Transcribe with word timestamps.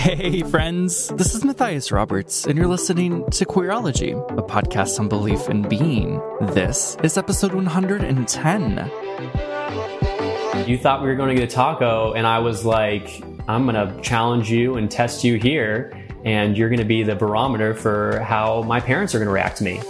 Hey, 0.00 0.42
friends. 0.44 1.08
This 1.08 1.34
is 1.34 1.44
Matthias 1.44 1.92
Roberts, 1.92 2.46
and 2.46 2.56
you're 2.56 2.66
listening 2.66 3.28
to 3.32 3.44
Queerology, 3.44 4.12
a 4.30 4.42
podcast 4.42 4.98
on 4.98 5.10
belief 5.10 5.50
in 5.50 5.60
being. 5.68 6.22
This 6.54 6.96
is 7.02 7.18
episode 7.18 7.52
110. 7.52 8.90
You 10.66 10.78
thought 10.78 11.02
we 11.02 11.08
were 11.08 11.16
going 11.16 11.28
to 11.28 11.34
get 11.34 11.52
a 11.52 11.54
taco, 11.54 12.14
and 12.14 12.26
I 12.26 12.38
was 12.38 12.64
like, 12.64 13.22
I'm 13.46 13.66
going 13.66 13.74
to 13.74 14.00
challenge 14.00 14.50
you 14.50 14.78
and 14.78 14.90
test 14.90 15.22
you 15.22 15.38
here, 15.38 15.92
and 16.24 16.56
you're 16.56 16.70
going 16.70 16.78
to 16.80 16.86
be 16.86 17.02
the 17.02 17.14
barometer 17.14 17.74
for 17.74 18.20
how 18.20 18.62
my 18.62 18.80
parents 18.80 19.14
are 19.14 19.18
going 19.18 19.28
to 19.28 19.34
react 19.34 19.58
to 19.58 19.64
me. 19.64 19.82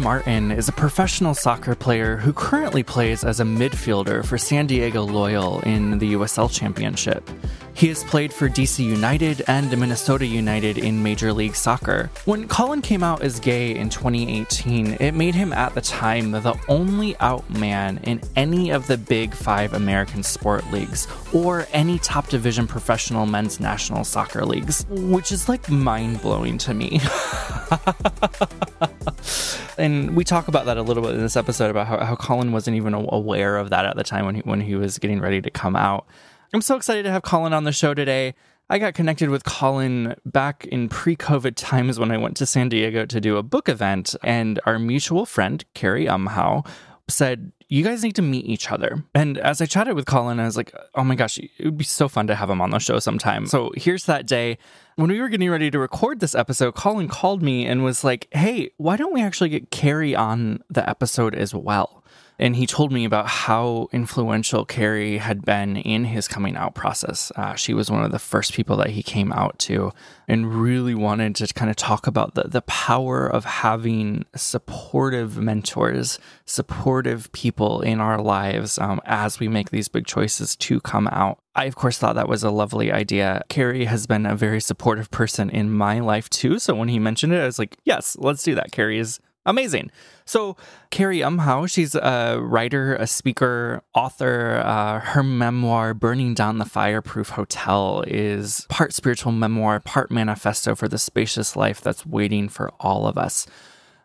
Martin 0.00 0.50
is 0.50 0.68
a 0.68 0.72
professional 0.72 1.34
soccer 1.34 1.74
player 1.74 2.16
who 2.16 2.32
currently 2.32 2.82
plays 2.82 3.24
as 3.24 3.40
a 3.40 3.44
midfielder 3.44 4.24
for 4.24 4.36
San 4.36 4.66
Diego 4.66 5.02
Loyal 5.02 5.60
in 5.60 5.98
the 5.98 6.14
USL 6.14 6.50
Championship. 6.50 7.28
He 7.74 7.88
has 7.88 8.02
played 8.04 8.32
for 8.32 8.48
DC 8.48 8.82
United 8.82 9.42
and 9.48 9.70
Minnesota 9.78 10.24
United 10.24 10.78
in 10.78 11.02
Major 11.02 11.32
League 11.32 11.54
Soccer. 11.54 12.10
When 12.24 12.48
Collin 12.48 12.80
came 12.80 13.02
out 13.02 13.22
as 13.22 13.38
gay 13.38 13.76
in 13.76 13.90
2018, 13.90 14.96
it 14.98 15.12
made 15.12 15.34
him 15.34 15.52
at 15.52 15.74
the 15.74 15.82
time 15.82 16.30
the 16.30 16.58
only 16.68 17.16
out 17.18 17.48
man 17.50 17.98
in 18.04 18.22
any 18.34 18.70
of 18.70 18.86
the 18.86 18.96
big 18.96 19.34
five 19.34 19.74
American 19.74 20.22
sport 20.22 20.70
leagues 20.72 21.06
or 21.34 21.66
any 21.72 21.98
top 21.98 22.28
division 22.28 22.66
professional 22.66 23.26
men's 23.26 23.60
national 23.60 24.04
soccer 24.04 24.46
leagues, 24.46 24.86
which 24.88 25.30
is 25.30 25.48
like 25.48 25.70
mind 25.70 26.22
blowing 26.22 26.56
to 26.58 26.72
me. 26.72 27.00
and 29.78 30.16
we 30.16 30.24
talk 30.24 30.48
about 30.48 30.66
that 30.66 30.76
a 30.76 30.82
little 30.82 31.02
bit 31.02 31.14
in 31.14 31.20
this 31.20 31.36
episode 31.36 31.70
about 31.70 31.86
how, 31.86 32.04
how 32.04 32.16
Collin 32.16 32.52
wasn't 32.52 32.76
even 32.76 32.94
aware 32.94 33.56
of 33.56 33.70
that 33.70 33.84
at 33.84 33.96
the 33.96 34.04
time 34.04 34.26
when 34.26 34.36
he, 34.36 34.40
when 34.42 34.60
he 34.60 34.74
was 34.74 34.98
getting 34.98 35.20
ready 35.20 35.40
to 35.40 35.50
come 35.50 35.76
out. 35.76 36.06
I'm 36.52 36.62
so 36.62 36.76
excited 36.76 37.02
to 37.04 37.10
have 37.10 37.22
Collin 37.22 37.52
on 37.52 37.64
the 37.64 37.72
show 37.72 37.94
today. 37.94 38.34
I 38.68 38.78
got 38.78 38.94
connected 38.94 39.30
with 39.30 39.44
Collin 39.44 40.16
back 40.24 40.66
in 40.66 40.88
pre 40.88 41.14
COVID 41.14 41.54
times 41.54 42.00
when 42.00 42.10
I 42.10 42.16
went 42.16 42.36
to 42.38 42.46
San 42.46 42.68
Diego 42.68 43.06
to 43.06 43.20
do 43.20 43.36
a 43.36 43.42
book 43.42 43.68
event, 43.68 44.16
and 44.24 44.58
our 44.66 44.78
mutual 44.78 45.24
friend, 45.24 45.64
Cary 45.74 46.06
Umhau, 46.06 46.66
said, 47.08 47.52
You 47.68 47.82
guys 47.82 48.02
need 48.02 48.16
to 48.16 48.22
meet 48.22 48.46
each 48.46 48.70
other. 48.70 49.04
And 49.14 49.38
as 49.38 49.60
I 49.60 49.66
chatted 49.66 49.94
with 49.94 50.06
Collin, 50.06 50.40
I 50.40 50.44
was 50.44 50.56
like, 50.56 50.74
Oh 50.94 51.04
my 51.04 51.14
gosh, 51.14 51.38
it 51.38 51.50
would 51.64 51.78
be 51.78 51.84
so 51.84 52.08
fun 52.08 52.26
to 52.26 52.34
have 52.34 52.50
him 52.50 52.60
on 52.60 52.70
the 52.70 52.78
show 52.78 52.98
sometime. 52.98 53.46
So 53.46 53.72
here's 53.76 54.04
that 54.06 54.26
day. 54.26 54.58
When 54.96 55.08
we 55.08 55.20
were 55.20 55.28
getting 55.28 55.50
ready 55.50 55.70
to 55.70 55.78
record 55.78 56.20
this 56.20 56.34
episode, 56.34 56.74
Collin 56.74 57.08
called 57.08 57.42
me 57.42 57.66
and 57.66 57.84
was 57.84 58.02
like, 58.02 58.28
Hey, 58.32 58.70
why 58.76 58.96
don't 58.96 59.12
we 59.12 59.22
actually 59.22 59.50
get 59.50 59.70
Cary 59.70 60.14
on 60.14 60.62
the 60.70 60.88
episode 60.88 61.34
as 61.34 61.54
well? 61.54 62.02
And 62.38 62.56
he 62.56 62.66
told 62.66 62.92
me 62.92 63.04
about 63.04 63.26
how 63.26 63.88
influential 63.92 64.64
Cary 64.64 65.18
had 65.18 65.44
been 65.44 65.76
in 65.76 66.04
his 66.04 66.28
coming 66.28 66.56
out 66.56 66.74
process. 66.74 67.32
Uh, 67.34 67.54
she 67.54 67.72
was 67.72 67.90
one 67.90 68.04
of 68.04 68.12
the 68.12 68.18
first 68.18 68.52
people 68.52 68.76
that 68.76 68.90
he 68.90 69.02
came 69.02 69.32
out 69.32 69.58
to 69.60 69.92
and 70.28 70.60
really 70.60 70.94
wanted 70.94 71.34
to 71.36 71.46
kind 71.54 71.70
of 71.70 71.76
talk 71.76 72.06
about 72.06 72.34
the, 72.34 72.44
the 72.44 72.62
power 72.62 73.26
of 73.26 73.44
having 73.44 74.24
supportive 74.34 75.38
mentors, 75.38 76.18
supportive 76.44 77.32
people 77.32 77.80
in 77.80 78.00
our 78.00 78.20
lives 78.20 78.78
um, 78.78 79.00
as 79.06 79.40
we 79.40 79.48
make 79.48 79.70
these 79.70 79.88
big 79.88 80.06
choices 80.06 80.56
to 80.56 80.80
come 80.80 81.08
out. 81.08 81.38
I, 81.54 81.64
of 81.64 81.74
course, 81.74 81.96
thought 81.96 82.16
that 82.16 82.28
was 82.28 82.42
a 82.42 82.50
lovely 82.50 82.92
idea. 82.92 83.42
Cary 83.48 83.86
has 83.86 84.06
been 84.06 84.26
a 84.26 84.36
very 84.36 84.60
supportive 84.60 85.10
person 85.10 85.48
in 85.48 85.70
my 85.70 86.00
life 86.00 86.28
too. 86.28 86.58
So 86.58 86.74
when 86.74 86.88
he 86.88 86.98
mentioned 86.98 87.32
it, 87.32 87.40
I 87.40 87.46
was 87.46 87.58
like, 87.58 87.76
yes, 87.84 88.14
let's 88.20 88.42
do 88.42 88.54
that. 88.56 88.72
Cary 88.72 88.98
is 88.98 89.20
amazing. 89.46 89.90
So, 90.24 90.56
Cary 90.90 91.18
Umhau, 91.20 91.70
she's 91.70 91.94
a 91.94 92.38
writer, 92.42 92.96
a 92.96 93.06
speaker, 93.06 93.82
author. 93.94 94.62
Uh, 94.64 95.00
her 95.00 95.22
memoir, 95.22 95.94
Burning 95.94 96.34
Down 96.34 96.58
the 96.58 96.64
Fireproof 96.64 97.30
Hotel, 97.30 98.04
is 98.06 98.66
part 98.68 98.92
spiritual 98.92 99.32
memoir, 99.32 99.80
part 99.80 100.10
manifesto 100.10 100.74
for 100.74 100.88
the 100.88 100.98
spacious 100.98 101.56
life 101.56 101.80
that's 101.80 102.04
waiting 102.04 102.48
for 102.48 102.70
all 102.80 103.06
of 103.06 103.16
us. 103.16 103.46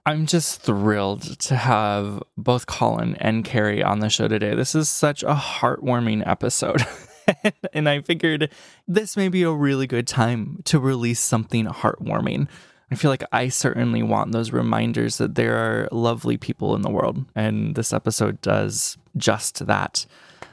I'm 0.05 0.25
just 0.25 0.61
thrilled 0.61 1.39
to 1.41 1.55
have 1.55 2.23
both 2.35 2.65
Collin 2.65 3.15
and 3.17 3.45
Cary 3.45 3.83
on 3.83 3.99
the 3.99 4.09
show 4.09 4.27
today. 4.27 4.55
This 4.55 4.73
is 4.73 4.89
such 4.89 5.21
a 5.21 5.35
heartwarming 5.35 6.27
episode. 6.27 6.81
and 7.73 7.87
I 7.87 8.01
figured 8.01 8.51
this 8.87 9.15
may 9.15 9.29
be 9.29 9.43
a 9.43 9.51
really 9.51 9.85
good 9.85 10.07
time 10.07 10.61
to 10.65 10.79
release 10.79 11.19
something 11.19 11.65
heartwarming. 11.65 12.47
I 12.91 12.95
feel 12.95 13.09
like 13.09 13.23
I 13.31 13.47
certainly 13.47 14.03
want 14.03 14.33
those 14.33 14.51
reminders 14.51 15.17
that 15.17 15.35
there 15.35 15.55
are 15.55 15.87
lovely 15.93 16.37
people 16.37 16.75
in 16.75 16.81
the 16.81 16.89
world, 16.89 17.25
and 17.35 17.75
this 17.75 17.93
episode 17.93 18.41
does 18.41 18.97
just 19.15 19.65
that. 19.65 20.05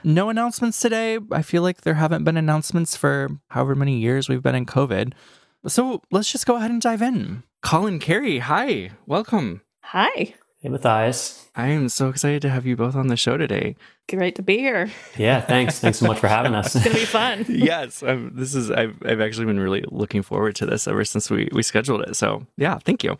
No 0.04 0.30
announcements 0.30 0.78
today. 0.78 1.18
I 1.32 1.42
feel 1.42 1.62
like 1.62 1.80
there 1.80 1.94
haven't 1.94 2.22
been 2.22 2.36
announcements 2.36 2.96
for 2.96 3.28
however 3.48 3.74
many 3.74 3.98
years 3.98 4.28
we've 4.28 4.42
been 4.42 4.54
in 4.54 4.66
COVID. 4.66 5.14
So 5.66 6.02
let's 6.12 6.30
just 6.30 6.46
go 6.46 6.54
ahead 6.56 6.70
and 6.70 6.80
dive 6.80 7.02
in. 7.02 7.42
Collin 7.60 7.98
Cary, 7.98 8.38
hi, 8.38 8.92
welcome. 9.06 9.62
Hi. 9.82 10.34
Hey, 10.60 10.68
Matthias. 10.68 11.48
I 11.56 11.68
am 11.68 11.88
so 11.88 12.08
excited 12.08 12.42
to 12.42 12.50
have 12.50 12.64
you 12.64 12.76
both 12.76 12.94
on 12.94 13.08
the 13.08 13.16
show 13.16 13.36
today. 13.36 13.74
Great 14.08 14.36
to 14.36 14.42
be 14.42 14.56
here. 14.56 14.90
Yeah, 15.18 15.42
thanks. 15.42 15.80
thanks 15.80 15.98
so 15.98 16.06
much 16.06 16.18
for 16.18 16.28
having 16.28 16.54
us. 16.54 16.74
It's 16.76 16.84
gonna 16.84 16.98
be 16.98 17.04
fun. 17.04 17.44
yes, 17.48 18.02
I'm, 18.02 18.32
this 18.34 18.54
is. 18.54 18.70
I've, 18.70 18.96
I've 19.04 19.20
actually 19.20 19.46
been 19.46 19.60
really 19.60 19.84
looking 19.90 20.22
forward 20.22 20.54
to 20.56 20.66
this 20.66 20.88
ever 20.88 21.04
since 21.04 21.30
we 21.30 21.48
we 21.52 21.62
scheduled 21.62 22.02
it. 22.02 22.16
So 22.16 22.46
yeah, 22.56 22.78
thank 22.78 23.04
you. 23.04 23.18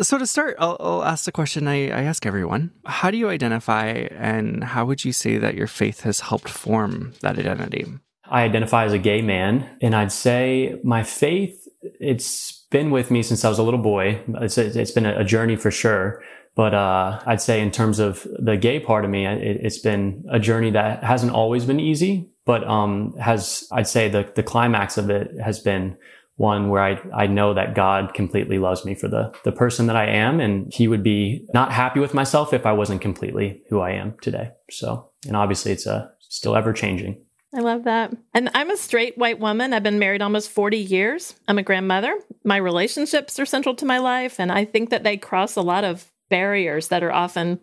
So 0.00 0.18
to 0.18 0.26
start, 0.26 0.56
I'll, 0.58 0.76
I'll 0.80 1.04
ask 1.04 1.24
the 1.24 1.30
question 1.30 1.68
I, 1.68 1.84
I 1.90 2.02
ask 2.02 2.26
everyone: 2.26 2.72
How 2.84 3.12
do 3.12 3.16
you 3.16 3.28
identify, 3.28 3.86
and 3.86 4.64
how 4.64 4.84
would 4.86 5.04
you 5.04 5.12
say 5.12 5.38
that 5.38 5.54
your 5.54 5.68
faith 5.68 6.00
has 6.00 6.18
helped 6.18 6.48
form 6.48 7.14
that 7.20 7.38
identity? 7.38 7.86
I 8.24 8.42
identify 8.42 8.86
as 8.86 8.92
a 8.92 8.98
gay 8.98 9.22
man, 9.22 9.68
and 9.80 9.94
I'd 9.94 10.12
say 10.12 10.80
my 10.82 11.04
faith. 11.04 11.68
It's 12.00 12.66
been 12.70 12.90
with 12.90 13.10
me 13.10 13.22
since 13.22 13.44
I 13.44 13.48
was 13.48 13.60
a 13.60 13.62
little 13.62 13.82
boy. 13.82 14.20
It's 14.40 14.58
it's 14.58 14.90
been 14.90 15.06
a 15.06 15.22
journey 15.22 15.54
for 15.54 15.70
sure. 15.70 16.24
But 16.54 16.72
uh, 16.72 17.20
I'd 17.26 17.40
say 17.40 17.60
in 17.60 17.70
terms 17.70 17.98
of 17.98 18.26
the 18.38 18.56
gay 18.56 18.78
part 18.78 19.04
of 19.04 19.10
me, 19.10 19.26
it, 19.26 19.62
has 19.64 19.78
been 19.78 20.24
a 20.30 20.38
journey 20.38 20.70
that 20.70 21.02
hasn't 21.02 21.32
always 21.32 21.64
been 21.64 21.80
easy, 21.80 22.30
but 22.44 22.64
um, 22.64 23.14
has 23.18 23.66
I'd 23.72 23.88
say 23.88 24.08
the 24.08 24.30
the 24.34 24.42
climax 24.42 24.96
of 24.96 25.10
it 25.10 25.32
has 25.42 25.58
been 25.58 25.96
one 26.36 26.68
where 26.68 26.82
I 26.82 27.00
I 27.12 27.26
know 27.26 27.54
that 27.54 27.74
God 27.74 28.14
completely 28.14 28.58
loves 28.58 28.84
me 28.84 28.94
for 28.94 29.08
the 29.08 29.34
the 29.44 29.50
person 29.52 29.86
that 29.86 29.96
I 29.96 30.06
am, 30.06 30.38
and 30.38 30.72
He 30.72 30.86
would 30.86 31.02
be 31.02 31.44
not 31.52 31.72
happy 31.72 31.98
with 31.98 32.14
myself 32.14 32.52
if 32.52 32.66
I 32.66 32.72
wasn't 32.72 33.00
completely 33.00 33.62
who 33.68 33.80
I 33.80 33.90
am 33.90 34.14
today. 34.20 34.52
So, 34.70 35.10
and 35.26 35.36
obviously, 35.36 35.72
it's 35.72 35.86
a 35.86 35.94
uh, 35.94 36.08
still 36.20 36.54
ever 36.54 36.72
changing. 36.72 37.20
I 37.52 37.60
love 37.60 37.84
that. 37.84 38.12
And 38.32 38.50
I'm 38.52 38.70
a 38.70 38.76
straight 38.76 39.16
white 39.16 39.38
woman. 39.38 39.72
I've 39.72 39.84
been 39.84 40.00
married 40.00 40.22
almost 40.22 40.50
40 40.50 40.76
years. 40.76 41.36
I'm 41.46 41.56
a 41.56 41.62
grandmother. 41.62 42.18
My 42.42 42.56
relationships 42.56 43.38
are 43.38 43.46
central 43.46 43.76
to 43.76 43.84
my 43.84 43.98
life, 43.98 44.40
and 44.40 44.50
I 44.50 44.64
think 44.64 44.90
that 44.90 45.04
they 45.04 45.16
cross 45.16 45.54
a 45.54 45.62
lot 45.62 45.84
of 45.84 46.10
barriers 46.34 46.88
that 46.88 47.04
are 47.04 47.12
often 47.12 47.60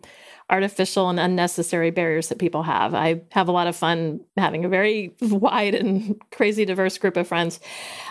artificial 0.48 1.10
and 1.10 1.20
unnecessary 1.20 1.90
barriers 1.90 2.30
that 2.30 2.38
people 2.38 2.62
have. 2.62 2.94
I 2.94 3.20
have 3.32 3.48
a 3.48 3.52
lot 3.52 3.66
of 3.66 3.76
fun 3.76 4.20
having 4.38 4.64
a 4.64 4.68
very 4.68 5.14
wide 5.20 5.74
and 5.74 6.18
crazy 6.30 6.64
diverse 6.64 6.96
group 6.96 7.18
of 7.18 7.28
friends. 7.28 7.60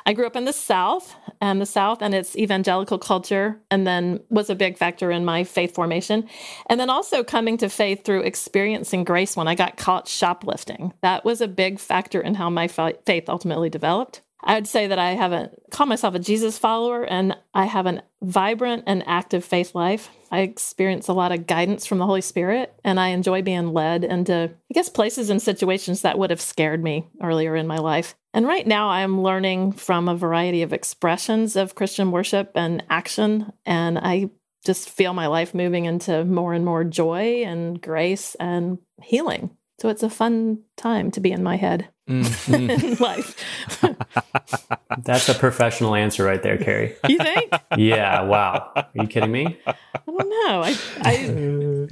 I 0.05 0.13
grew 0.13 0.27
up 0.27 0.35
in 0.35 0.45
the 0.45 0.53
South, 0.53 1.15
and 1.41 1.59
the 1.59 1.65
South 1.65 2.03
and 2.03 2.13
its 2.13 2.35
evangelical 2.37 2.99
culture, 2.99 3.59
and 3.71 3.87
then 3.87 4.19
was 4.29 4.51
a 4.51 4.55
big 4.55 4.77
factor 4.77 5.09
in 5.09 5.25
my 5.25 5.43
faith 5.43 5.73
formation. 5.73 6.29
And 6.69 6.79
then 6.79 6.91
also 6.91 7.23
coming 7.23 7.57
to 7.57 7.69
faith 7.69 8.03
through 8.05 8.21
experiencing 8.21 9.03
grace 9.03 9.35
when 9.35 9.47
I 9.47 9.55
got 9.55 9.77
caught 9.77 10.07
shoplifting. 10.07 10.93
That 11.01 11.25
was 11.25 11.41
a 11.41 11.47
big 11.47 11.79
factor 11.79 12.21
in 12.21 12.35
how 12.35 12.51
my 12.51 12.67
faith 12.67 13.29
ultimately 13.29 13.71
developed. 13.71 14.21
I 14.43 14.55
would 14.55 14.67
say 14.67 14.87
that 14.87 14.99
I 14.99 15.11
haven't 15.11 15.53
called 15.71 15.89
myself 15.89 16.15
a 16.15 16.19
Jesus 16.19 16.57
follower 16.57 17.03
and 17.03 17.37
I 17.53 17.65
have 17.65 17.85
a 17.85 18.03
vibrant 18.21 18.83
and 18.87 19.03
active 19.07 19.45
faith 19.45 19.75
life. 19.75 20.09
I 20.31 20.39
experience 20.39 21.07
a 21.07 21.13
lot 21.13 21.31
of 21.31 21.47
guidance 21.47 21.85
from 21.85 21.99
the 21.99 22.05
Holy 22.05 22.21
Spirit 22.21 22.73
and 22.83 22.99
I 22.99 23.09
enjoy 23.09 23.41
being 23.41 23.73
led 23.73 24.03
into, 24.03 24.51
I 24.51 24.73
guess, 24.73 24.89
places 24.89 25.29
and 25.29 25.41
situations 25.41 26.01
that 26.01 26.17
would 26.17 26.29
have 26.29 26.41
scared 26.41 26.83
me 26.83 27.07
earlier 27.21 27.55
in 27.55 27.67
my 27.67 27.77
life. 27.77 28.15
And 28.33 28.47
right 28.47 28.65
now 28.65 28.89
I'm 28.89 29.21
learning 29.21 29.73
from 29.73 30.07
a 30.07 30.15
variety 30.15 30.61
of 30.61 30.73
expressions 30.73 31.55
of 31.55 31.75
Christian 31.75 32.11
worship 32.11 32.51
and 32.55 32.83
action. 32.89 33.51
And 33.65 33.99
I 33.99 34.29
just 34.65 34.89
feel 34.89 35.13
my 35.13 35.27
life 35.27 35.53
moving 35.53 35.85
into 35.85 36.23
more 36.23 36.53
and 36.53 36.63
more 36.63 36.83
joy 36.83 37.43
and 37.43 37.81
grace 37.81 38.35
and 38.35 38.77
healing. 39.01 39.57
So 39.81 39.89
it's 39.89 40.03
a 40.03 40.09
fun 40.11 40.59
time 40.77 41.09
to 41.11 41.19
be 41.19 41.31
in 41.31 41.41
my 41.41 41.55
head 41.57 41.87
Mhm. 42.07 42.83
in 42.91 42.95
life. 42.97 43.35
That's 45.03 45.27
a 45.29 45.33
professional 45.33 45.95
answer 45.95 46.23
right 46.23 46.41
there, 46.43 46.57
Cary. 46.57 46.95
you 47.07 47.17
think? 47.17 47.51
Yeah. 47.77 48.21
Wow. 48.21 48.71
Are 48.75 48.85
you 48.93 49.07
kidding 49.07 49.31
me? 49.31 49.57
I 49.65 49.73
don't 50.05 50.29
know. 50.29 50.61
I, 50.63 50.77
I, 51.01 51.13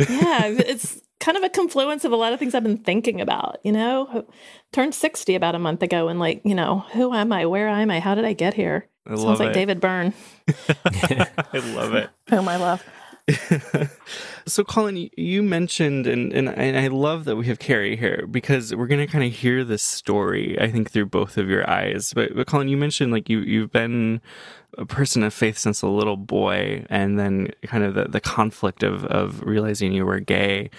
yeah, 0.10 0.48
it's 0.70 1.02
kind 1.20 1.36
of 1.38 1.44
a 1.44 1.50
confluence 1.50 2.06
of 2.06 2.12
a 2.12 2.16
lot 2.16 2.32
of 2.34 2.40
things 2.40 2.54
I've 2.54 2.64
been 2.64 2.78
thinking 2.78 3.22
about. 3.22 3.58
You 3.64 3.72
know, 3.72 4.26
turned 4.72 4.94
sixty 4.94 5.34
about 5.36 5.56
a 5.56 5.60
month 5.60 5.82
ago, 5.84 6.10
and 6.10 6.20
like, 6.20 6.42
you 6.44 6.54
know, 6.56 6.80
who 6.94 7.14
am 7.14 7.32
I? 7.32 7.46
Where 7.46 7.68
am 7.70 7.90
I? 7.90 8.00
How 8.00 8.14
did 8.14 8.26
I 8.26 8.34
get 8.34 8.54
here? 8.54 8.88
I 9.08 9.12
Sounds 9.12 9.24
love 9.24 9.40
like 9.40 9.50
it. 9.50 9.54
David 9.54 9.80
Byrne, 9.82 10.14
I 10.86 11.58
love 11.74 11.96
it. 11.96 12.10
whom 12.30 12.48
I 12.48 12.58
love. 12.58 12.84
so 14.46 14.64
collin 14.64 15.10
you- 15.16 15.44
mentioned 15.44 16.06
and, 16.08 16.34
and 16.34 16.50
and 16.50 16.78
i 16.78 16.88
love 16.88 17.26
that 17.26 17.36
we 17.36 17.46
have 17.48 17.60
cary 17.60 17.96
here 17.96 18.28
because 18.30 18.76
we're 18.76 18.88
going 18.88 19.00
to 19.00 19.12
kind 19.12 19.24
of 19.24 19.32
hear 19.32 19.64
this 19.64 19.82
story 19.82 20.60
i 20.60 20.70
think 20.70 20.92
through 20.92 21.06
both 21.06 21.38
of 21.38 21.50
your 21.50 21.68
eyes 21.70 22.14
but, 22.14 22.36
but 22.36 22.48
collin 22.48 22.68
you 22.68 22.78
mentioned 22.78 23.12
like 23.12 23.30
you 23.30 23.40
you've 23.40 23.72
been 23.72 24.22
a 24.78 24.86
person 24.86 25.24
of 25.24 25.34
faith 25.34 25.58
since 25.58 25.82
a 25.82 25.88
little 25.88 26.18
boy 26.18 26.86
and 26.90 27.18
then 27.20 27.52
kind 27.64 27.84
of 27.84 27.96
the, 27.96 28.06
the 28.06 28.22
conflict 28.22 28.84
of 28.84 29.06
of 29.06 29.42
realizing 29.44 29.92
you 29.94 30.06
were 30.06 30.20
gay 30.20 30.70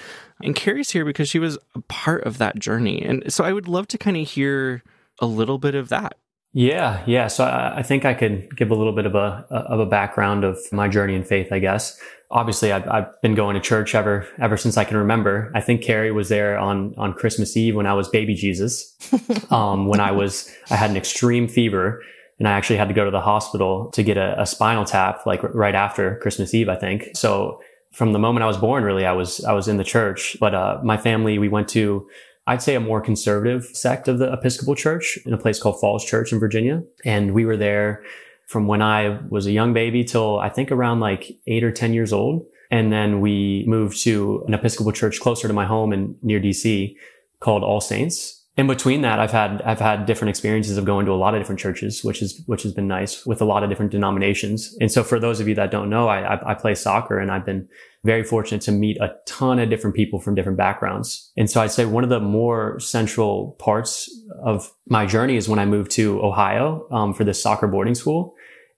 and 0.42 0.54
cary's 0.54 0.90
here 0.90 1.04
because 1.04 1.28
she 1.28 1.38
was 1.38 1.58
a 1.74 1.80
part 1.82 2.22
of 2.24 2.38
that 2.38 2.58
journey 2.58 3.02
and 3.02 3.32
so 3.32 3.44
i 3.44 3.52
would 3.52 3.68
love 3.68 3.88
to 3.88 3.98
kind 3.98 4.16
of 4.16 4.28
hear 4.28 4.82
a 5.20 5.26
little 5.26 5.58
bit 5.58 5.74
of 5.74 5.88
that 5.88 6.16
Yeah, 6.52 7.04
yeah. 7.06 7.28
So 7.28 7.44
I, 7.44 7.78
I 7.78 7.82
think 7.84 8.04
I 8.04 8.12
could 8.14 8.56
give 8.56 8.72
a 8.72 8.74
little 8.74 8.92
bit 8.92 9.06
of 9.06 9.14
a 9.14 9.46
of 9.50 9.78
a 9.78 9.86
background 9.86 10.42
of 10.44 10.58
my 10.72 10.88
journey 10.88 11.14
in 11.14 11.22
faith. 11.22 11.52
I 11.52 11.60
guess. 11.60 11.96
Obviously, 12.32 12.70
I've, 12.70 12.88
I've 12.88 13.20
been 13.22 13.34
going 13.34 13.54
to 13.54 13.60
church 13.60 13.94
ever 13.94 14.26
ever 14.40 14.56
since 14.56 14.76
I 14.76 14.84
can 14.84 14.96
remember. 14.96 15.50
I 15.54 15.60
think 15.60 15.82
Cary 15.82 16.12
was 16.12 16.28
there 16.28 16.58
on 16.58 16.94
on 16.96 17.12
Christmas 17.12 17.56
Eve 17.56 17.74
when 17.74 17.86
I 17.86 17.94
was 17.94 18.08
baby 18.08 18.34
Jesus. 18.34 18.96
Um, 19.50 19.88
when 19.88 19.98
I 19.98 20.12
was 20.12 20.48
I 20.70 20.76
had 20.76 20.90
an 20.90 20.96
extreme 20.96 21.48
fever 21.48 22.00
and 22.38 22.46
I 22.46 22.52
actually 22.52 22.76
had 22.76 22.88
to 22.88 22.94
go 22.94 23.04
to 23.04 23.10
the 23.10 23.20
hospital 23.20 23.90
to 23.92 24.02
get 24.02 24.16
a, 24.16 24.40
a 24.40 24.46
spinal 24.46 24.84
tap 24.84 25.26
like 25.26 25.42
r- 25.42 25.50
right 25.52 25.74
after 25.74 26.16
Christmas 26.16 26.54
Eve. 26.54 26.68
I 26.68 26.76
think 26.76 27.10
so. 27.14 27.60
From 27.92 28.12
the 28.12 28.20
moment 28.20 28.44
I 28.44 28.46
was 28.46 28.56
born, 28.56 28.84
really, 28.84 29.04
I 29.04 29.12
was 29.12 29.44
I 29.44 29.52
was 29.52 29.66
in 29.66 29.76
the 29.76 29.84
church. 29.84 30.36
But 30.38 30.54
uh, 30.54 30.80
my 30.84 30.96
family, 30.96 31.38
we 31.38 31.48
went 31.48 31.68
to 31.70 32.08
I'd 32.46 32.62
say 32.62 32.74
a 32.74 32.80
more 32.80 33.00
conservative 33.00 33.64
sect 33.66 34.08
of 34.08 34.18
the 34.18 34.32
Episcopal 34.32 34.74
Church 34.74 35.18
in 35.26 35.32
a 35.32 35.38
place 35.38 35.60
called 35.60 35.80
Falls 35.80 36.04
Church 36.04 36.32
in 36.32 36.40
Virginia. 36.40 36.82
And 37.04 37.34
we 37.34 37.44
were 37.44 37.56
there 37.56 38.02
from 38.50 38.66
when 38.66 38.82
I 38.82 39.16
was 39.28 39.46
a 39.46 39.52
young 39.52 39.72
baby 39.72 40.02
till 40.02 40.40
I 40.40 40.48
think 40.48 40.72
around 40.72 40.98
like 40.98 41.38
eight 41.46 41.62
or 41.62 41.70
10 41.70 41.94
years 41.94 42.12
old. 42.12 42.44
And 42.68 42.92
then 42.92 43.20
we 43.20 43.64
moved 43.68 44.02
to 44.02 44.42
an 44.48 44.54
Episcopal 44.54 44.90
church 44.90 45.20
closer 45.20 45.46
to 45.46 45.54
my 45.54 45.66
home 45.66 45.92
and 45.92 46.16
near 46.20 46.40
DC 46.40 46.96
called 47.38 47.62
All 47.62 47.80
Saints. 47.80 48.44
In 48.56 48.66
between 48.66 49.02
that, 49.02 49.20
I've 49.20 49.30
had, 49.30 49.62
I've 49.62 49.78
had 49.78 50.04
different 50.04 50.30
experiences 50.30 50.76
of 50.76 50.84
going 50.84 51.06
to 51.06 51.12
a 51.12 51.14
lot 51.14 51.34
of 51.34 51.40
different 51.40 51.60
churches, 51.60 52.02
which 52.02 52.20
is, 52.22 52.42
which 52.46 52.64
has 52.64 52.72
been 52.72 52.88
nice 52.88 53.24
with 53.24 53.40
a 53.40 53.44
lot 53.44 53.62
of 53.62 53.70
different 53.70 53.92
denominations. 53.92 54.76
And 54.80 54.90
so 54.90 55.04
for 55.04 55.20
those 55.20 55.38
of 55.38 55.46
you 55.46 55.54
that 55.54 55.70
don't 55.70 55.88
know, 55.88 56.08
I, 56.08 56.34
I, 56.34 56.50
I 56.50 56.54
play 56.54 56.74
soccer 56.74 57.20
and 57.20 57.30
I've 57.30 57.46
been 57.46 57.68
very 58.02 58.24
fortunate 58.24 58.62
to 58.62 58.72
meet 58.72 58.96
a 59.00 59.14
ton 59.26 59.60
of 59.60 59.70
different 59.70 59.94
people 59.94 60.18
from 60.18 60.34
different 60.34 60.58
backgrounds. 60.58 61.30
And 61.36 61.48
so 61.48 61.60
I'd 61.60 61.70
say 61.70 61.84
one 61.84 62.02
of 62.02 62.10
the 62.10 62.18
more 62.18 62.80
central 62.80 63.52
parts 63.60 64.10
of 64.42 64.72
my 64.88 65.06
journey 65.06 65.36
is 65.36 65.48
when 65.48 65.60
I 65.60 65.66
moved 65.66 65.92
to 65.92 66.20
Ohio 66.20 66.88
um, 66.90 67.14
for 67.14 67.22
this 67.22 67.40
soccer 67.40 67.68
boarding 67.68 67.94
school. 67.94 68.34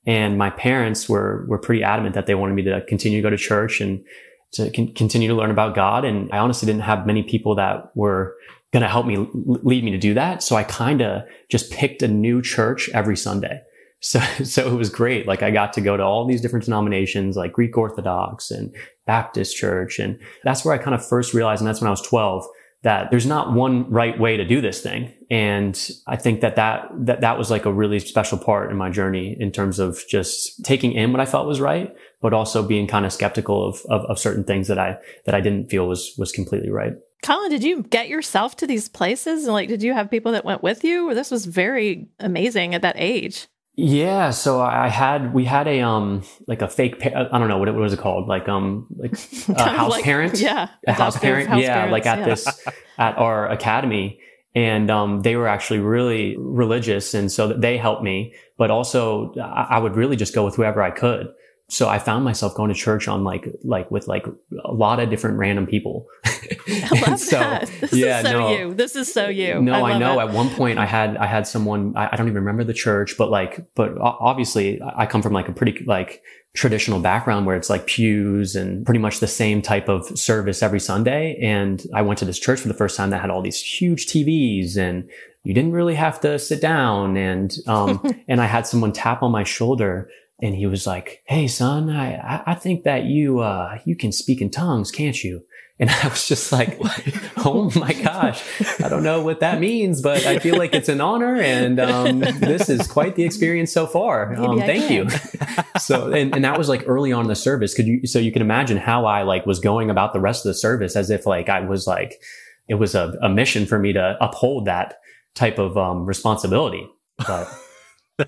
And 0.06 0.36
my 0.36 0.50
parents 0.50 1.08
were 1.08 1.44
were 1.48 1.58
pretty 1.58 1.82
adamant 1.84 2.14
that 2.14 2.26
they 2.26 2.34
wanted 2.34 2.54
me 2.54 2.62
to 2.62 2.80
continue 2.82 3.18
to 3.18 3.22
go 3.22 3.30
to 3.30 3.36
church 3.36 3.80
and 3.80 4.04
to 4.52 4.70
con- 4.70 4.92
continue 4.94 5.28
to 5.28 5.34
learn 5.34 5.50
about 5.50 5.74
God. 5.74 6.04
And 6.04 6.30
I 6.32 6.38
honestly 6.38 6.66
didn't 6.66 6.82
have 6.82 7.06
many 7.06 7.22
people 7.22 7.54
that 7.56 7.94
were 7.96 8.36
going 8.72 8.82
to 8.82 8.88
help 8.88 9.06
me 9.06 9.28
lead 9.34 9.84
me 9.84 9.90
to 9.90 9.98
do 9.98 10.14
that. 10.14 10.42
So 10.42 10.56
I 10.56 10.64
kind 10.64 11.02
of 11.02 11.24
just 11.48 11.70
picked 11.70 12.02
a 12.02 12.08
new 12.08 12.42
church 12.42 12.88
every 12.90 13.16
Sunday. 13.16 13.60
So, 14.04 14.18
so 14.42 14.66
it 14.66 14.76
was 14.76 14.90
great. 14.90 15.28
Like 15.28 15.44
I 15.44 15.52
got 15.52 15.72
to 15.74 15.80
go 15.80 15.96
to 15.96 16.02
all 16.02 16.26
these 16.26 16.40
different 16.40 16.64
denominations, 16.64 17.36
like 17.36 17.52
Greek 17.52 17.78
Orthodox 17.78 18.50
and 18.50 18.74
Baptist 19.06 19.56
church. 19.56 20.00
And 20.00 20.18
that's 20.42 20.64
where 20.64 20.74
I 20.74 20.78
kind 20.78 20.96
of 20.96 21.06
first 21.06 21.32
realized, 21.32 21.60
and 21.60 21.68
that's 21.68 21.80
when 21.80 21.86
I 21.86 21.92
was 21.92 22.02
12, 22.02 22.44
that 22.82 23.10
there's 23.10 23.26
not 23.26 23.52
one 23.52 23.88
right 23.90 24.18
way 24.18 24.36
to 24.36 24.44
do 24.44 24.60
this 24.60 24.80
thing. 24.80 25.12
And 25.30 25.90
I 26.06 26.16
think 26.16 26.40
that 26.40 26.56
that, 26.56 26.90
that, 26.92 27.20
that 27.20 27.38
was 27.38 27.50
like 27.50 27.64
a 27.64 27.72
really 27.72 28.00
special 28.00 28.38
part 28.38 28.70
in 28.70 28.76
my 28.76 28.90
journey 28.90 29.36
in 29.38 29.52
terms 29.52 29.78
of 29.78 30.02
just 30.08 30.64
taking 30.64 30.92
in 30.92 31.12
what 31.12 31.20
I 31.20 31.26
felt 31.26 31.46
was 31.46 31.60
right, 31.60 31.94
but 32.20 32.34
also 32.34 32.62
being 32.62 32.88
kind 32.88 33.06
of 33.06 33.12
skeptical 33.12 33.68
of, 33.68 33.80
of, 33.88 34.04
of 34.06 34.18
certain 34.18 34.42
things 34.44 34.66
that 34.66 34.78
I, 34.78 34.98
that 35.26 35.34
I 35.34 35.40
didn't 35.40 35.70
feel 35.70 35.86
was, 35.86 36.12
was 36.18 36.32
completely 36.32 36.70
right. 36.70 36.94
Collin, 37.22 37.50
did 37.50 37.62
you 37.62 37.84
get 37.84 38.08
yourself 38.08 38.56
to 38.56 38.66
these 38.66 38.88
places? 38.88 39.44
And 39.44 39.52
like, 39.52 39.68
did 39.68 39.82
you 39.82 39.92
have 39.92 40.10
people 40.10 40.32
that 40.32 40.44
went 40.44 40.64
with 40.64 40.82
you? 40.82 41.14
This 41.14 41.30
was 41.30 41.46
very 41.46 42.08
amazing 42.18 42.74
at 42.74 42.82
that 42.82 42.96
age. 42.98 43.46
Yeah, 43.74 44.30
so 44.30 44.60
I 44.60 44.88
had 44.88 45.32
we 45.32 45.46
had 45.46 45.66
a 45.66 45.80
um 45.80 46.22
like 46.46 46.60
a 46.60 46.68
fake 46.68 47.00
pa- 47.00 47.28
I 47.32 47.38
don't 47.38 47.48
know 47.48 47.56
what 47.58 47.68
it 47.68 47.72
what 47.72 47.80
was 47.80 47.94
it 47.94 47.98
called? 48.00 48.28
Like 48.28 48.46
um 48.48 48.86
like 48.96 49.12
a 49.48 49.68
house 49.68 49.92
like- 49.92 50.04
parent? 50.04 50.38
yeah, 50.40 50.68
a 50.86 50.92
house 50.92 51.18
parent? 51.18 51.48
house 51.48 51.62
yeah 51.62 51.86
like 51.86 52.04
at 52.04 52.18
parents, 52.18 52.44
this 52.44 52.66
at 52.98 53.16
our 53.16 53.48
academy. 53.48 54.20
And 54.54 54.90
um 54.90 55.22
they 55.22 55.36
were 55.36 55.48
actually 55.48 55.78
really 55.80 56.36
religious 56.36 57.14
and 57.14 57.32
so 57.32 57.48
they 57.48 57.78
helped 57.78 58.02
me. 58.02 58.34
But 58.58 58.70
also 58.70 59.32
I, 59.40 59.68
I 59.70 59.78
would 59.78 59.96
really 59.96 60.16
just 60.16 60.34
go 60.34 60.44
with 60.44 60.54
whoever 60.54 60.82
I 60.82 60.90
could 60.90 61.28
so 61.68 61.88
I 61.88 61.98
found 61.98 62.24
myself 62.24 62.54
going 62.54 62.68
to 62.68 62.74
church 62.74 63.08
on 63.08 63.24
like 63.24 63.48
like 63.64 63.90
with 63.90 64.08
like 64.08 64.26
a 64.64 64.72
lot 64.72 65.00
of 65.00 65.10
different 65.10 65.38
random 65.38 65.66
people 65.66 66.06
I 66.68 67.00
love 67.08 67.30
that. 67.30 67.70
This 67.80 67.92
yeah, 67.92 68.20
is 68.20 68.26
so 68.26 68.32
no. 68.32 68.50
you. 68.50 68.74
This 68.74 68.96
is 68.96 69.12
so 69.12 69.28
you. 69.28 69.60
No, 69.60 69.72
I, 69.72 69.92
love 69.92 70.00
know. 70.00 70.20
it. 70.20 70.28
At 70.28 70.34
one 70.34 70.50
point, 70.50 70.78
I 70.78 70.86
had 70.86 71.16
I 71.16 71.26
had 71.26 71.46
someone. 71.46 71.96
I, 71.96 72.10
I 72.12 72.16
don't 72.16 72.26
even 72.26 72.36
remember 72.36 72.64
the 72.64 72.74
church, 72.74 73.16
but 73.18 73.30
like, 73.30 73.64
but 73.74 73.96
obviously, 73.98 74.80
I 74.82 75.06
come 75.06 75.22
from 75.22 75.32
like 75.32 75.48
a 75.48 75.52
pretty 75.52 75.84
like 75.84 76.22
traditional 76.54 77.00
background 77.00 77.46
where 77.46 77.56
it's 77.56 77.70
like 77.70 77.86
pews 77.86 78.54
and 78.54 78.84
pretty 78.84 78.98
much 78.98 79.20
the 79.20 79.26
same 79.26 79.62
type 79.62 79.88
of 79.88 80.06
service 80.18 80.62
every 80.62 80.80
Sunday. 80.80 81.38
And 81.40 81.82
I 81.94 82.02
went 82.02 82.18
to 82.18 82.24
this 82.24 82.38
church 82.38 82.60
for 82.60 82.68
the 82.68 82.74
first 82.74 82.96
time 82.96 83.10
that 83.10 83.20
had 83.20 83.30
all 83.30 83.40
these 83.40 83.60
huge 83.60 84.06
TVs 84.06 84.76
and 84.76 85.08
you 85.44 85.54
didn't 85.54 85.72
really 85.72 85.94
have 85.94 86.20
to 86.20 86.38
sit 86.38 86.60
down. 86.60 87.16
And 87.16 87.56
um, 87.66 88.02
and 88.28 88.40
I 88.40 88.46
had 88.46 88.66
someone 88.66 88.92
tap 88.92 89.22
on 89.22 89.32
my 89.32 89.44
shoulder. 89.44 90.08
And 90.42 90.54
he 90.54 90.66
was 90.66 90.86
like, 90.86 91.22
"Hey, 91.26 91.46
son, 91.46 91.88
I 91.88 92.42
I- 92.46 92.54
think 92.54 92.84
that 92.84 93.04
you 93.04 93.38
uh 93.38 93.78
you 93.86 93.96
can 93.96 94.12
speak 94.12 94.40
in 94.42 94.50
tongues, 94.50 94.90
can't 94.90 95.22
you?" 95.22 95.42
And 95.82 95.90
I 95.90 96.08
was 96.08 96.28
just 96.28 96.52
like, 96.52 96.78
oh 97.38 97.72
my 97.74 97.92
gosh, 97.92 98.40
I 98.80 98.88
don't 98.88 99.02
know 99.02 99.20
what 99.22 99.40
that 99.40 99.58
means, 99.58 100.00
but 100.00 100.24
I 100.26 100.38
feel 100.38 100.56
like 100.56 100.74
it's 100.74 100.88
an 100.88 101.00
honor. 101.00 101.34
And 101.34 101.80
um, 101.80 102.20
this 102.20 102.68
is 102.68 102.86
quite 102.86 103.16
the 103.16 103.24
experience 103.24 103.72
so 103.72 103.88
far. 103.88 104.32
Um, 104.36 104.58
thank 104.58 104.90
you. 104.92 105.08
so, 105.80 106.12
and, 106.12 106.34
and 106.36 106.44
that 106.44 106.56
was 106.56 106.68
like 106.68 106.84
early 106.86 107.10
on 107.10 107.22
in 107.22 107.28
the 107.28 107.34
service. 107.34 107.74
Could 107.74 107.86
you, 107.88 108.06
so 108.06 108.20
you 108.20 108.30
can 108.30 108.42
imagine 108.42 108.76
how 108.76 109.06
I 109.06 109.22
like 109.22 109.44
was 109.44 109.58
going 109.58 109.90
about 109.90 110.12
the 110.12 110.20
rest 110.20 110.46
of 110.46 110.50
the 110.50 110.54
service 110.58 110.94
as 110.94 111.10
if 111.10 111.26
like 111.26 111.48
I 111.48 111.60
was 111.60 111.86
like, 111.86 112.20
it 112.68 112.74
was 112.74 112.94
a, 112.94 113.16
a 113.20 113.28
mission 113.28 113.66
for 113.66 113.80
me 113.80 113.92
to 113.92 114.16
uphold 114.20 114.66
that 114.66 114.98
type 115.34 115.58
of 115.58 115.76
um, 115.76 116.06
responsibility. 116.06 116.86
But 117.26 117.48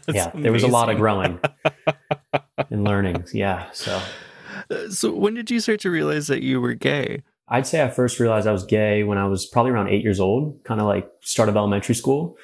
yeah, 0.08 0.30
there 0.34 0.52
was 0.52 0.62
a 0.62 0.68
lot 0.68 0.88
of 0.88 0.96
growing 0.96 1.40
and 2.70 2.84
learning. 2.84 3.24
Yeah. 3.32 3.70
So. 3.72 4.00
so 4.90 5.12
when 5.12 5.34
did 5.34 5.50
you 5.50 5.60
start 5.60 5.80
to 5.80 5.90
realize 5.90 6.26
that 6.28 6.42
you 6.42 6.60
were 6.60 6.74
gay 6.74 7.22
I'd 7.48 7.66
say 7.66 7.82
I 7.82 7.90
first 7.90 8.20
realized 8.20 8.46
I 8.46 8.52
was 8.52 8.64
gay 8.64 9.02
when 9.04 9.18
I 9.18 9.26
was 9.26 9.46
probably 9.46 9.72
around 9.72 9.88
eight 9.88 10.02
years 10.02 10.20
old, 10.20 10.62
kind 10.64 10.80
of 10.80 10.86
like 10.86 11.10
start 11.20 11.48
of 11.48 11.56
elementary 11.56 11.94
school. 11.94 12.38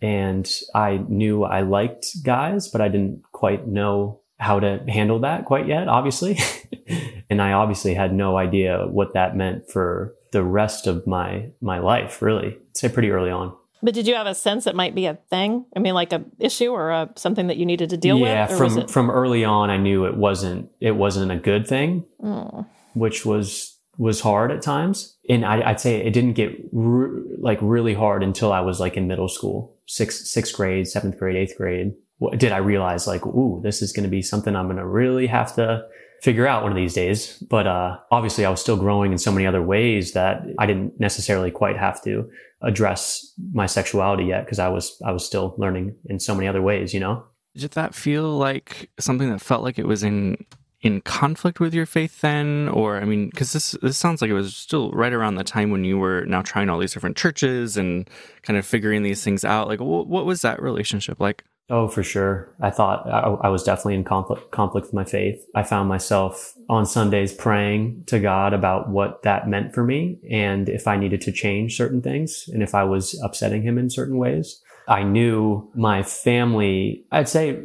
And 0.00 0.50
I 0.74 1.04
knew 1.08 1.44
I 1.44 1.60
liked 1.62 2.22
guys, 2.22 2.68
but 2.68 2.80
I 2.80 2.88
didn't 2.88 3.22
quite 3.32 3.66
know 3.66 4.20
how 4.38 4.60
to 4.60 4.84
handle 4.88 5.20
that 5.20 5.44
quite 5.44 5.68
yet, 5.68 5.88
obviously. 5.88 6.38
and 7.30 7.40
I 7.40 7.52
obviously 7.52 7.94
had 7.94 8.12
no 8.12 8.36
idea 8.36 8.86
what 8.88 9.14
that 9.14 9.36
meant 9.36 9.70
for 9.70 10.14
the 10.32 10.42
rest 10.42 10.86
of 10.86 11.06
my, 11.06 11.50
my 11.60 11.78
life, 11.78 12.20
really. 12.20 12.48
I'd 12.48 12.76
say 12.76 12.88
pretty 12.88 13.10
early 13.10 13.30
on. 13.30 13.56
But 13.82 13.94
did 13.94 14.06
you 14.06 14.14
have 14.14 14.26
a 14.26 14.34
sense 14.34 14.66
it 14.66 14.76
might 14.76 14.94
be 14.94 15.06
a 15.06 15.18
thing? 15.28 15.66
I 15.74 15.80
mean, 15.80 15.94
like 15.94 16.12
a 16.12 16.24
issue 16.38 16.68
or 16.68 16.90
a, 16.90 17.10
something 17.16 17.48
that 17.48 17.56
you 17.56 17.66
needed 17.66 17.90
to 17.90 17.96
deal 17.96 18.16
yeah, 18.18 18.42
with? 18.42 18.50
Yeah, 18.50 18.56
from, 18.56 18.78
it- 18.78 18.90
from 18.90 19.10
early 19.10 19.44
on, 19.44 19.70
I 19.70 19.76
knew 19.76 20.06
it 20.06 20.16
wasn't, 20.16 20.70
it 20.80 20.92
wasn't 20.92 21.32
a 21.32 21.36
good 21.36 21.66
thing. 21.66 22.04
Mm. 22.22 22.66
which 22.94 23.24
was 23.26 23.78
was 23.98 24.20
hard 24.20 24.50
at 24.50 24.62
times. 24.62 25.16
And 25.28 25.44
I, 25.44 25.70
I'd 25.70 25.80
say 25.80 25.96
it 25.96 26.12
didn't 26.12 26.32
get 26.32 26.58
re- 26.72 27.22
like 27.38 27.58
really 27.60 27.94
hard 27.94 28.22
until 28.22 28.52
I 28.52 28.60
was 28.60 28.80
like 28.80 28.96
in 28.96 29.06
middle 29.06 29.28
school, 29.28 29.76
sixth 29.86 30.26
sixth 30.26 30.54
grade, 30.54 30.88
seventh 30.88 31.18
grade, 31.18 31.36
eighth 31.36 31.56
grade. 31.56 31.92
What 32.18 32.38
did 32.38 32.52
I 32.52 32.58
realize 32.58 33.06
like, 33.06 33.26
ooh, 33.26 33.60
this 33.62 33.82
is 33.82 33.92
going 33.92 34.04
to 34.04 34.10
be 34.10 34.22
something 34.22 34.54
I'm 34.54 34.66
going 34.66 34.76
to 34.76 34.86
really 34.86 35.26
have 35.26 35.54
to 35.56 35.84
figure 36.22 36.46
out 36.46 36.62
one 36.62 36.70
of 36.70 36.76
these 36.76 36.94
days. 36.94 37.38
But 37.50 37.66
uh, 37.66 37.98
obviously, 38.10 38.44
I 38.44 38.50
was 38.50 38.60
still 38.60 38.76
growing 38.76 39.10
in 39.12 39.18
so 39.18 39.32
many 39.32 39.46
other 39.46 39.62
ways 39.62 40.12
that 40.12 40.42
I 40.58 40.66
didn't 40.66 41.00
necessarily 41.00 41.50
quite 41.50 41.76
have 41.76 42.02
to 42.04 42.30
address 42.62 43.32
my 43.52 43.66
sexuality 43.66 44.24
yet 44.24 44.44
because 44.44 44.58
I 44.58 44.68
was 44.68 45.00
I 45.04 45.12
was 45.12 45.24
still 45.24 45.54
learning 45.58 45.96
in 46.06 46.20
so 46.20 46.34
many 46.34 46.46
other 46.46 46.62
ways. 46.62 46.94
You 46.94 47.00
know. 47.00 47.24
did 47.56 47.72
that 47.72 47.94
feel 47.94 48.36
like 48.36 48.90
something 48.98 49.30
that 49.30 49.40
felt 49.40 49.62
like 49.62 49.78
it 49.78 49.86
was 49.86 50.02
in 50.02 50.44
in 50.82 51.00
conflict 51.00 51.60
with 51.60 51.72
your 51.72 51.86
faith 51.86 52.20
then 52.22 52.68
or 52.68 52.96
i 52.96 53.04
mean 53.04 53.30
because 53.30 53.52
this 53.52 53.72
this 53.82 53.96
sounds 53.96 54.20
like 54.20 54.30
it 54.30 54.34
was 54.34 54.56
still 54.56 54.90
right 54.90 55.12
around 55.12 55.36
the 55.36 55.44
time 55.44 55.70
when 55.70 55.84
you 55.84 55.96
were 55.96 56.24
now 56.26 56.42
trying 56.42 56.68
all 56.68 56.78
these 56.78 56.92
different 56.92 57.16
churches 57.16 57.76
and 57.76 58.10
kind 58.42 58.58
of 58.58 58.66
figuring 58.66 59.04
these 59.04 59.22
things 59.22 59.44
out 59.44 59.68
like 59.68 59.80
what 59.80 60.26
was 60.26 60.42
that 60.42 60.60
relationship 60.60 61.20
like 61.20 61.44
Oh, 61.70 61.88
for 61.88 62.02
sure. 62.02 62.54
I 62.60 62.70
thought 62.70 63.08
I, 63.08 63.46
I, 63.46 63.48
was 63.48 63.62
definitely 63.62 63.94
in 63.94 64.04
conflict, 64.04 64.50
conflict 64.50 64.88
with 64.88 64.94
my 64.94 65.04
faith. 65.04 65.42
I 65.54 65.62
found 65.62 65.88
myself 65.88 66.54
on 66.68 66.84
Sundays 66.84 67.32
praying 67.32 68.04
to 68.08 68.18
God 68.18 68.52
about 68.52 68.90
what 68.90 69.22
that 69.22 69.48
meant 69.48 69.72
for 69.72 69.84
me 69.84 70.18
and 70.30 70.68
if 70.68 70.86
I 70.86 70.96
needed 70.96 71.20
to 71.22 71.32
change 71.32 71.76
certain 71.76 72.02
things 72.02 72.44
and 72.48 72.62
if 72.62 72.74
I 72.74 72.84
was 72.84 73.18
upsetting 73.22 73.62
him 73.62 73.78
in 73.78 73.90
certain 73.90 74.18
ways. 74.18 74.60
I 74.88 75.04
knew 75.04 75.70
my 75.74 76.02
family, 76.02 77.04
I'd 77.12 77.28
say, 77.28 77.62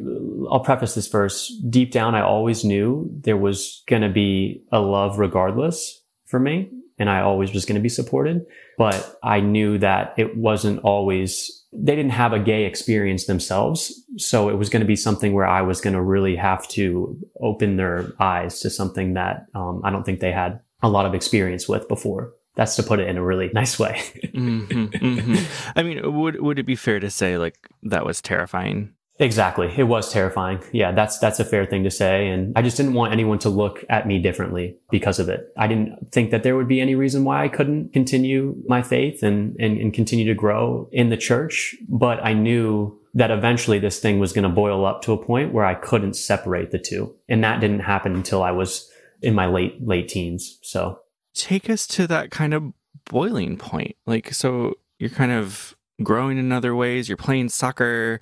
I'll 0.50 0.60
preface 0.60 0.94
this 0.94 1.08
first. 1.08 1.52
Deep 1.68 1.90
down, 1.90 2.14
I 2.14 2.22
always 2.22 2.64
knew 2.64 3.10
there 3.12 3.36
was 3.36 3.82
going 3.88 4.02
to 4.02 4.08
be 4.08 4.62
a 4.70 4.80
love 4.80 5.18
regardless 5.18 6.00
for 6.26 6.38
me. 6.38 6.70
And 7.00 7.10
I 7.10 7.20
always 7.20 7.52
was 7.52 7.64
going 7.64 7.76
to 7.76 7.82
be 7.82 7.88
supported. 7.88 8.44
But 8.76 9.18
I 9.22 9.40
knew 9.40 9.78
that 9.78 10.14
it 10.16 10.36
wasn't 10.36 10.80
always 10.80 11.57
they 11.72 11.94
didn't 11.94 12.12
have 12.12 12.32
a 12.32 12.38
gay 12.38 12.64
experience 12.64 13.26
themselves. 13.26 14.02
So 14.16 14.48
it 14.48 14.54
was 14.56 14.68
going 14.68 14.80
to 14.80 14.86
be 14.86 14.96
something 14.96 15.34
where 15.34 15.46
I 15.46 15.62
was 15.62 15.80
going 15.80 15.94
to 15.94 16.02
really 16.02 16.36
have 16.36 16.66
to 16.68 17.18
open 17.40 17.76
their 17.76 18.12
eyes 18.18 18.60
to 18.60 18.70
something 18.70 19.14
that 19.14 19.46
um, 19.54 19.82
I 19.84 19.90
don't 19.90 20.04
think 20.04 20.20
they 20.20 20.32
had 20.32 20.60
a 20.82 20.88
lot 20.88 21.06
of 21.06 21.14
experience 21.14 21.68
with 21.68 21.86
before. 21.88 22.32
That's 22.54 22.74
to 22.76 22.82
put 22.82 22.98
it 22.98 23.08
in 23.08 23.16
a 23.16 23.24
really 23.24 23.50
nice 23.52 23.78
way. 23.78 24.00
mm-hmm, 24.24 24.86
mm-hmm. 24.86 25.78
I 25.78 25.82
mean, 25.82 26.18
would 26.20 26.40
would 26.40 26.58
it 26.58 26.64
be 26.64 26.74
fair 26.74 26.98
to 27.00 27.10
say 27.10 27.38
like 27.38 27.68
that 27.84 28.04
was 28.04 28.20
terrifying 28.20 28.94
Exactly. 29.20 29.72
It 29.76 29.84
was 29.84 30.12
terrifying. 30.12 30.62
Yeah, 30.72 30.92
that's 30.92 31.18
that's 31.18 31.40
a 31.40 31.44
fair 31.44 31.66
thing 31.66 31.84
to 31.84 31.90
say 31.90 32.28
and 32.28 32.52
I 32.56 32.62
just 32.62 32.76
didn't 32.76 32.94
want 32.94 33.12
anyone 33.12 33.38
to 33.40 33.48
look 33.48 33.84
at 33.88 34.06
me 34.06 34.20
differently 34.20 34.76
because 34.90 35.18
of 35.18 35.28
it. 35.28 35.52
I 35.56 35.66
didn't 35.66 36.12
think 36.12 36.30
that 36.30 36.44
there 36.44 36.56
would 36.56 36.68
be 36.68 36.80
any 36.80 36.94
reason 36.94 37.24
why 37.24 37.44
I 37.44 37.48
couldn't 37.48 37.92
continue 37.92 38.54
my 38.66 38.82
faith 38.82 39.22
and 39.22 39.56
and, 39.58 39.78
and 39.78 39.92
continue 39.92 40.26
to 40.26 40.34
grow 40.34 40.88
in 40.92 41.08
the 41.08 41.16
church, 41.16 41.74
but 41.88 42.24
I 42.24 42.32
knew 42.32 42.98
that 43.14 43.30
eventually 43.30 43.78
this 43.78 43.98
thing 43.98 44.20
was 44.20 44.32
going 44.32 44.44
to 44.44 44.48
boil 44.48 44.84
up 44.84 45.02
to 45.02 45.12
a 45.12 45.24
point 45.24 45.52
where 45.52 45.64
I 45.64 45.74
couldn't 45.74 46.14
separate 46.14 46.70
the 46.70 46.78
two. 46.78 47.16
And 47.28 47.42
that 47.42 47.60
didn't 47.60 47.80
happen 47.80 48.14
until 48.14 48.42
I 48.42 48.52
was 48.52 48.88
in 49.22 49.34
my 49.34 49.46
late 49.46 49.84
late 49.84 50.08
teens. 50.08 50.58
So, 50.62 51.00
take 51.34 51.68
us 51.68 51.86
to 51.88 52.06
that 52.06 52.30
kind 52.30 52.54
of 52.54 52.72
boiling 53.06 53.56
point. 53.56 53.96
Like 54.06 54.32
so 54.32 54.74
you're 54.98 55.10
kind 55.10 55.32
of 55.32 55.74
growing 56.02 56.38
in 56.38 56.52
other 56.52 56.74
ways, 56.74 57.08
you're 57.08 57.16
playing 57.16 57.48
soccer, 57.48 58.20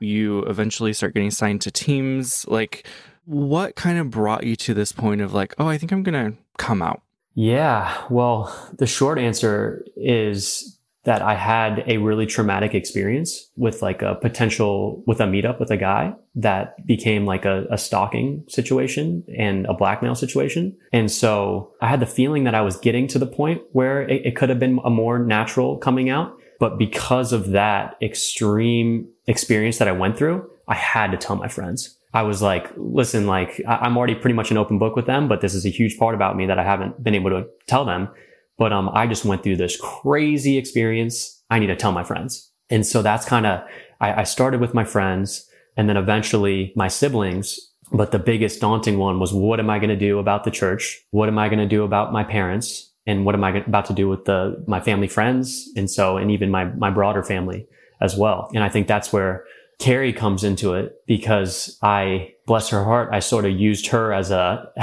you 0.00 0.40
eventually 0.44 0.92
start 0.92 1.14
getting 1.14 1.30
signed 1.30 1.60
to 1.62 1.70
teams. 1.70 2.46
Like, 2.48 2.86
what 3.24 3.76
kind 3.76 3.98
of 3.98 4.10
brought 4.10 4.44
you 4.44 4.56
to 4.56 4.74
this 4.74 4.92
point 4.92 5.20
of 5.20 5.34
like, 5.34 5.54
oh, 5.58 5.68
I 5.68 5.78
think 5.78 5.92
I'm 5.92 6.02
going 6.02 6.32
to 6.32 6.38
come 6.58 6.82
out? 6.82 7.02
Yeah. 7.34 8.04
Well, 8.08 8.54
the 8.78 8.86
short 8.86 9.18
answer 9.18 9.84
is 9.96 10.76
that 11.06 11.22
I 11.22 11.34
had 11.34 11.84
a 11.86 11.98
really 11.98 12.26
traumatic 12.26 12.74
experience 12.74 13.48
with 13.56 13.80
like 13.80 14.02
a 14.02 14.16
potential 14.16 15.04
with 15.06 15.20
a 15.20 15.24
meetup 15.24 15.60
with 15.60 15.70
a 15.70 15.76
guy 15.76 16.12
that 16.34 16.84
became 16.84 17.24
like 17.24 17.44
a, 17.44 17.64
a, 17.70 17.78
stalking 17.78 18.44
situation 18.48 19.22
and 19.38 19.66
a 19.66 19.74
blackmail 19.74 20.16
situation. 20.16 20.76
And 20.92 21.10
so 21.10 21.72
I 21.80 21.86
had 21.86 22.00
the 22.00 22.06
feeling 22.06 22.42
that 22.44 22.56
I 22.56 22.60
was 22.60 22.76
getting 22.76 23.06
to 23.08 23.20
the 23.20 23.26
point 23.26 23.62
where 23.70 24.02
it, 24.02 24.26
it 24.26 24.36
could 24.36 24.48
have 24.48 24.58
been 24.58 24.80
a 24.84 24.90
more 24.90 25.20
natural 25.20 25.78
coming 25.78 26.10
out. 26.10 26.36
But 26.58 26.78
because 26.78 27.32
of 27.32 27.50
that 27.50 27.96
extreme 28.00 29.08
experience 29.26 29.78
that 29.78 29.88
I 29.88 29.92
went 29.92 30.16
through, 30.16 30.48
I 30.68 30.74
had 30.74 31.10
to 31.10 31.16
tell 31.16 31.36
my 31.36 31.48
friends. 31.48 31.96
I 32.14 32.22
was 32.22 32.40
like, 32.40 32.70
listen, 32.76 33.26
like 33.26 33.60
I'm 33.68 33.96
already 33.96 34.14
pretty 34.14 34.34
much 34.34 34.50
an 34.50 34.56
open 34.56 34.78
book 34.78 34.96
with 34.96 35.06
them, 35.06 35.28
but 35.28 35.42
this 35.42 35.54
is 35.54 35.66
a 35.66 35.70
huge 35.70 35.98
part 35.98 36.14
about 36.14 36.36
me 36.36 36.46
that 36.46 36.58
I 36.58 36.64
haven't 36.64 37.02
been 37.04 37.14
able 37.14 37.30
to 37.30 37.46
tell 37.66 37.84
them. 37.84 38.08
But 38.56 38.72
um, 38.72 38.88
I 38.94 39.06
just 39.06 39.24
went 39.24 39.42
through 39.42 39.56
this 39.56 39.78
crazy 39.78 40.56
experience. 40.56 41.42
I 41.50 41.58
need 41.58 41.66
to 41.66 41.76
tell 41.76 41.92
my 41.92 42.04
friends. 42.04 42.50
And 42.70 42.86
so 42.86 43.02
that's 43.02 43.26
kind 43.26 43.44
of, 43.44 43.60
I, 44.00 44.20
I 44.20 44.24
started 44.24 44.60
with 44.60 44.72
my 44.72 44.84
friends 44.84 45.46
and 45.76 45.88
then 45.88 45.96
eventually 45.96 46.72
my 46.74 46.88
siblings. 46.88 47.60
But 47.92 48.10
the 48.10 48.18
biggest 48.18 48.60
daunting 48.60 48.98
one 48.98 49.20
was 49.20 49.32
what 49.32 49.60
am 49.60 49.70
I 49.70 49.78
going 49.78 49.90
to 49.90 49.96
do 49.96 50.18
about 50.18 50.44
the 50.44 50.50
church? 50.50 51.04
What 51.10 51.28
am 51.28 51.38
I 51.38 51.48
going 51.48 51.60
to 51.60 51.68
do 51.68 51.84
about 51.84 52.12
my 52.12 52.24
parents? 52.24 52.92
And 53.06 53.24
what 53.24 53.34
am 53.34 53.44
I 53.44 53.58
about 53.58 53.86
to 53.86 53.92
do 53.92 54.08
with 54.08 54.24
the, 54.24 54.62
my 54.66 54.80
family 54.80 55.08
friends? 55.08 55.70
And 55.76 55.90
so, 55.90 56.16
and 56.16 56.30
even 56.30 56.50
my, 56.50 56.64
my 56.64 56.90
broader 56.90 57.22
family 57.22 57.66
as 58.00 58.16
well. 58.16 58.50
And 58.54 58.64
I 58.64 58.68
think 58.68 58.88
that's 58.88 59.12
where 59.12 59.44
Cary 59.78 60.12
comes 60.12 60.42
into 60.42 60.74
it 60.74 61.02
because 61.06 61.78
I, 61.82 62.34
bless 62.46 62.68
her 62.70 62.84
heart, 62.84 63.10
I 63.12 63.20
sort 63.20 63.44
of 63.44 63.52
used 63.52 63.88
her 63.88 64.12
as 64.12 64.30
a, 64.30 64.70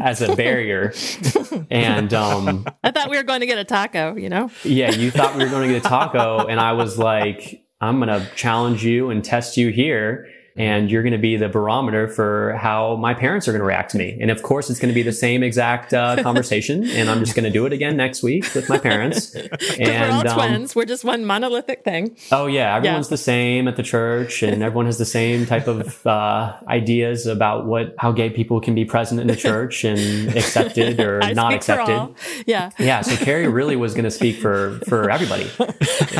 as 0.00 0.22
a 0.22 0.34
barrier. 0.34 0.92
and, 1.70 2.12
um, 2.14 2.66
I 2.82 2.90
thought 2.90 3.10
we 3.10 3.16
were 3.16 3.22
going 3.22 3.40
to 3.40 3.46
get 3.46 3.58
a 3.58 3.64
taco, 3.64 4.16
you 4.16 4.28
know? 4.28 4.50
Yeah. 4.64 4.90
You 4.90 5.10
thought 5.10 5.36
we 5.36 5.44
were 5.44 5.50
going 5.50 5.68
to 5.68 5.74
get 5.74 5.84
a 5.84 5.88
taco. 5.88 6.46
and 6.46 6.60
I 6.60 6.72
was 6.72 6.98
like, 6.98 7.64
I'm 7.80 8.00
going 8.00 8.08
to 8.08 8.28
challenge 8.34 8.84
you 8.84 9.10
and 9.10 9.24
test 9.24 9.56
you 9.56 9.70
here 9.70 10.28
and 10.58 10.90
you're 10.90 11.02
going 11.02 11.12
to 11.12 11.18
be 11.18 11.36
the 11.36 11.48
barometer 11.48 12.08
for 12.08 12.54
how 12.54 12.96
my 12.96 13.14
parents 13.14 13.46
are 13.46 13.52
going 13.52 13.60
to 13.60 13.64
react 13.66 13.92
to 13.92 13.96
me. 13.96 14.18
And 14.20 14.28
of 14.30 14.42
course, 14.42 14.68
it's 14.68 14.80
going 14.80 14.88
to 14.88 14.94
be 14.94 15.04
the 15.04 15.12
same 15.12 15.44
exact 15.44 15.94
uh, 15.94 16.20
conversation, 16.22 16.84
and 16.90 17.08
I'm 17.08 17.20
just 17.20 17.34
going 17.34 17.44
to 17.44 17.50
do 17.50 17.64
it 17.64 17.72
again 17.72 17.96
next 17.96 18.22
week 18.22 18.52
with 18.54 18.68
my 18.68 18.76
parents. 18.76 19.34
and 19.34 19.48
we're 19.80 20.10
all 20.10 20.40
um, 20.40 20.50
twins. 20.50 20.74
We're 20.74 20.84
just 20.84 21.04
one 21.04 21.24
monolithic 21.24 21.84
thing. 21.84 22.16
Oh 22.32 22.46
yeah, 22.46 22.74
everyone's 22.76 23.06
yeah. 23.06 23.10
the 23.10 23.18
same 23.18 23.68
at 23.68 23.76
the 23.76 23.82
church, 23.84 24.42
and 24.42 24.62
everyone 24.64 24.86
has 24.86 24.98
the 24.98 25.04
same 25.04 25.46
type 25.46 25.68
of 25.68 26.04
uh, 26.04 26.56
ideas 26.66 27.26
about 27.26 27.66
what 27.66 27.94
how 27.98 28.10
gay 28.10 28.28
people 28.28 28.60
can 28.60 28.74
be 28.74 28.84
present 28.84 29.20
in 29.20 29.28
the 29.28 29.36
church 29.36 29.84
and 29.84 30.36
accepted 30.36 30.98
or 30.98 31.20
not 31.34 31.52
accepted. 31.52 32.14
Yeah, 32.46 32.70
yeah. 32.78 33.02
So 33.02 33.16
Cary 33.16 33.46
really 33.46 33.76
was 33.76 33.94
going 33.94 34.04
to 34.04 34.10
speak 34.10 34.36
for 34.36 34.80
for 34.88 35.08
everybody 35.08 35.48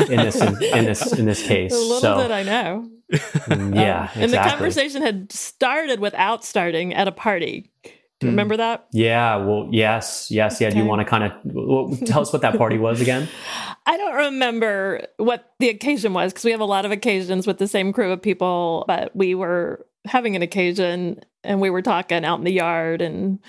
in 0.09 0.17
this 0.17 0.39
in, 0.39 0.63
in 0.63 0.85
this 0.85 1.11
in 1.13 1.25
this 1.25 1.45
case. 1.45 1.73
A 1.73 1.75
little 1.75 1.99
so, 1.99 2.17
bit 2.17 2.31
I 2.31 2.43
know. 2.43 2.89
Mm, 3.11 3.75
yeah, 3.75 4.03
exactly. 4.03 4.23
And 4.23 4.33
the 4.33 4.37
conversation 4.37 5.01
had 5.01 5.31
started 5.31 5.99
without 5.99 6.45
starting 6.45 6.93
at 6.93 7.07
a 7.07 7.11
party. 7.11 7.71
Do 7.83 8.27
you 8.27 8.31
mm. 8.31 8.33
remember 8.33 8.57
that? 8.57 8.87
Yeah. 8.91 9.37
Well, 9.37 9.69
yes, 9.71 10.29
yes, 10.29 10.59
yeah. 10.59 10.67
Okay. 10.67 10.75
Do 10.75 10.81
you 10.81 10.85
want 10.85 10.99
to 10.99 11.05
kind 11.05 11.23
of 11.23 11.31
well, 11.43 11.97
tell 12.05 12.21
us 12.21 12.33
what 12.33 12.41
that 12.41 12.57
party 12.57 12.77
was 12.77 13.01
again? 13.01 13.27
I 13.85 13.97
don't 13.97 14.15
remember 14.15 15.07
what 15.17 15.53
the 15.59 15.69
occasion 15.69 16.13
was 16.13 16.33
because 16.33 16.45
we 16.45 16.51
have 16.51 16.59
a 16.59 16.65
lot 16.65 16.85
of 16.85 16.91
occasions 16.91 17.47
with 17.47 17.57
the 17.57 17.67
same 17.67 17.93
crew 17.93 18.11
of 18.11 18.21
people, 18.21 18.83
but 18.87 19.15
we 19.15 19.35
were 19.35 19.85
having 20.05 20.35
an 20.35 20.41
occasion 20.41 21.21
and 21.43 21.61
we 21.61 21.69
were 21.69 21.81
talking 21.81 22.25
out 22.25 22.39
in 22.39 22.45
the 22.45 22.51
yard 22.51 23.01
and 23.01 23.39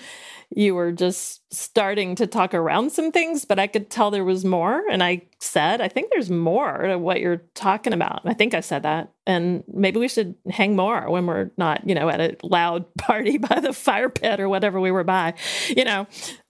you 0.53 0.75
were 0.75 0.91
just 0.91 1.41
starting 1.53 2.15
to 2.15 2.27
talk 2.27 2.53
around 2.53 2.91
some 2.91 3.11
things, 3.11 3.45
but 3.45 3.57
I 3.57 3.67
could 3.67 3.89
tell 3.89 4.11
there 4.11 4.25
was 4.25 4.43
more. 4.43 4.83
And 4.89 5.01
I 5.01 5.23
said, 5.39 5.79
I 5.79 5.87
think 5.87 6.11
there's 6.11 6.29
more 6.29 6.77
to 6.79 6.97
what 6.97 7.21
you're 7.21 7.43
talking 7.55 7.93
about. 7.93 8.21
I 8.25 8.33
think 8.33 8.53
I 8.53 8.59
said 8.59 8.83
that. 8.83 9.13
And 9.25 9.63
maybe 9.71 9.99
we 9.99 10.09
should 10.09 10.35
hang 10.49 10.75
more 10.75 11.09
when 11.09 11.25
we're 11.25 11.51
not, 11.57 11.87
you 11.87 11.95
know, 11.95 12.09
at 12.09 12.19
a 12.19 12.35
loud 12.43 12.85
party 12.97 13.37
by 13.37 13.61
the 13.61 13.71
fire 13.71 14.09
pit 14.09 14.41
or 14.41 14.49
whatever 14.49 14.79
we 14.79 14.91
were 14.91 15.05
by, 15.05 15.35
you 15.69 15.85
know. 15.85 16.05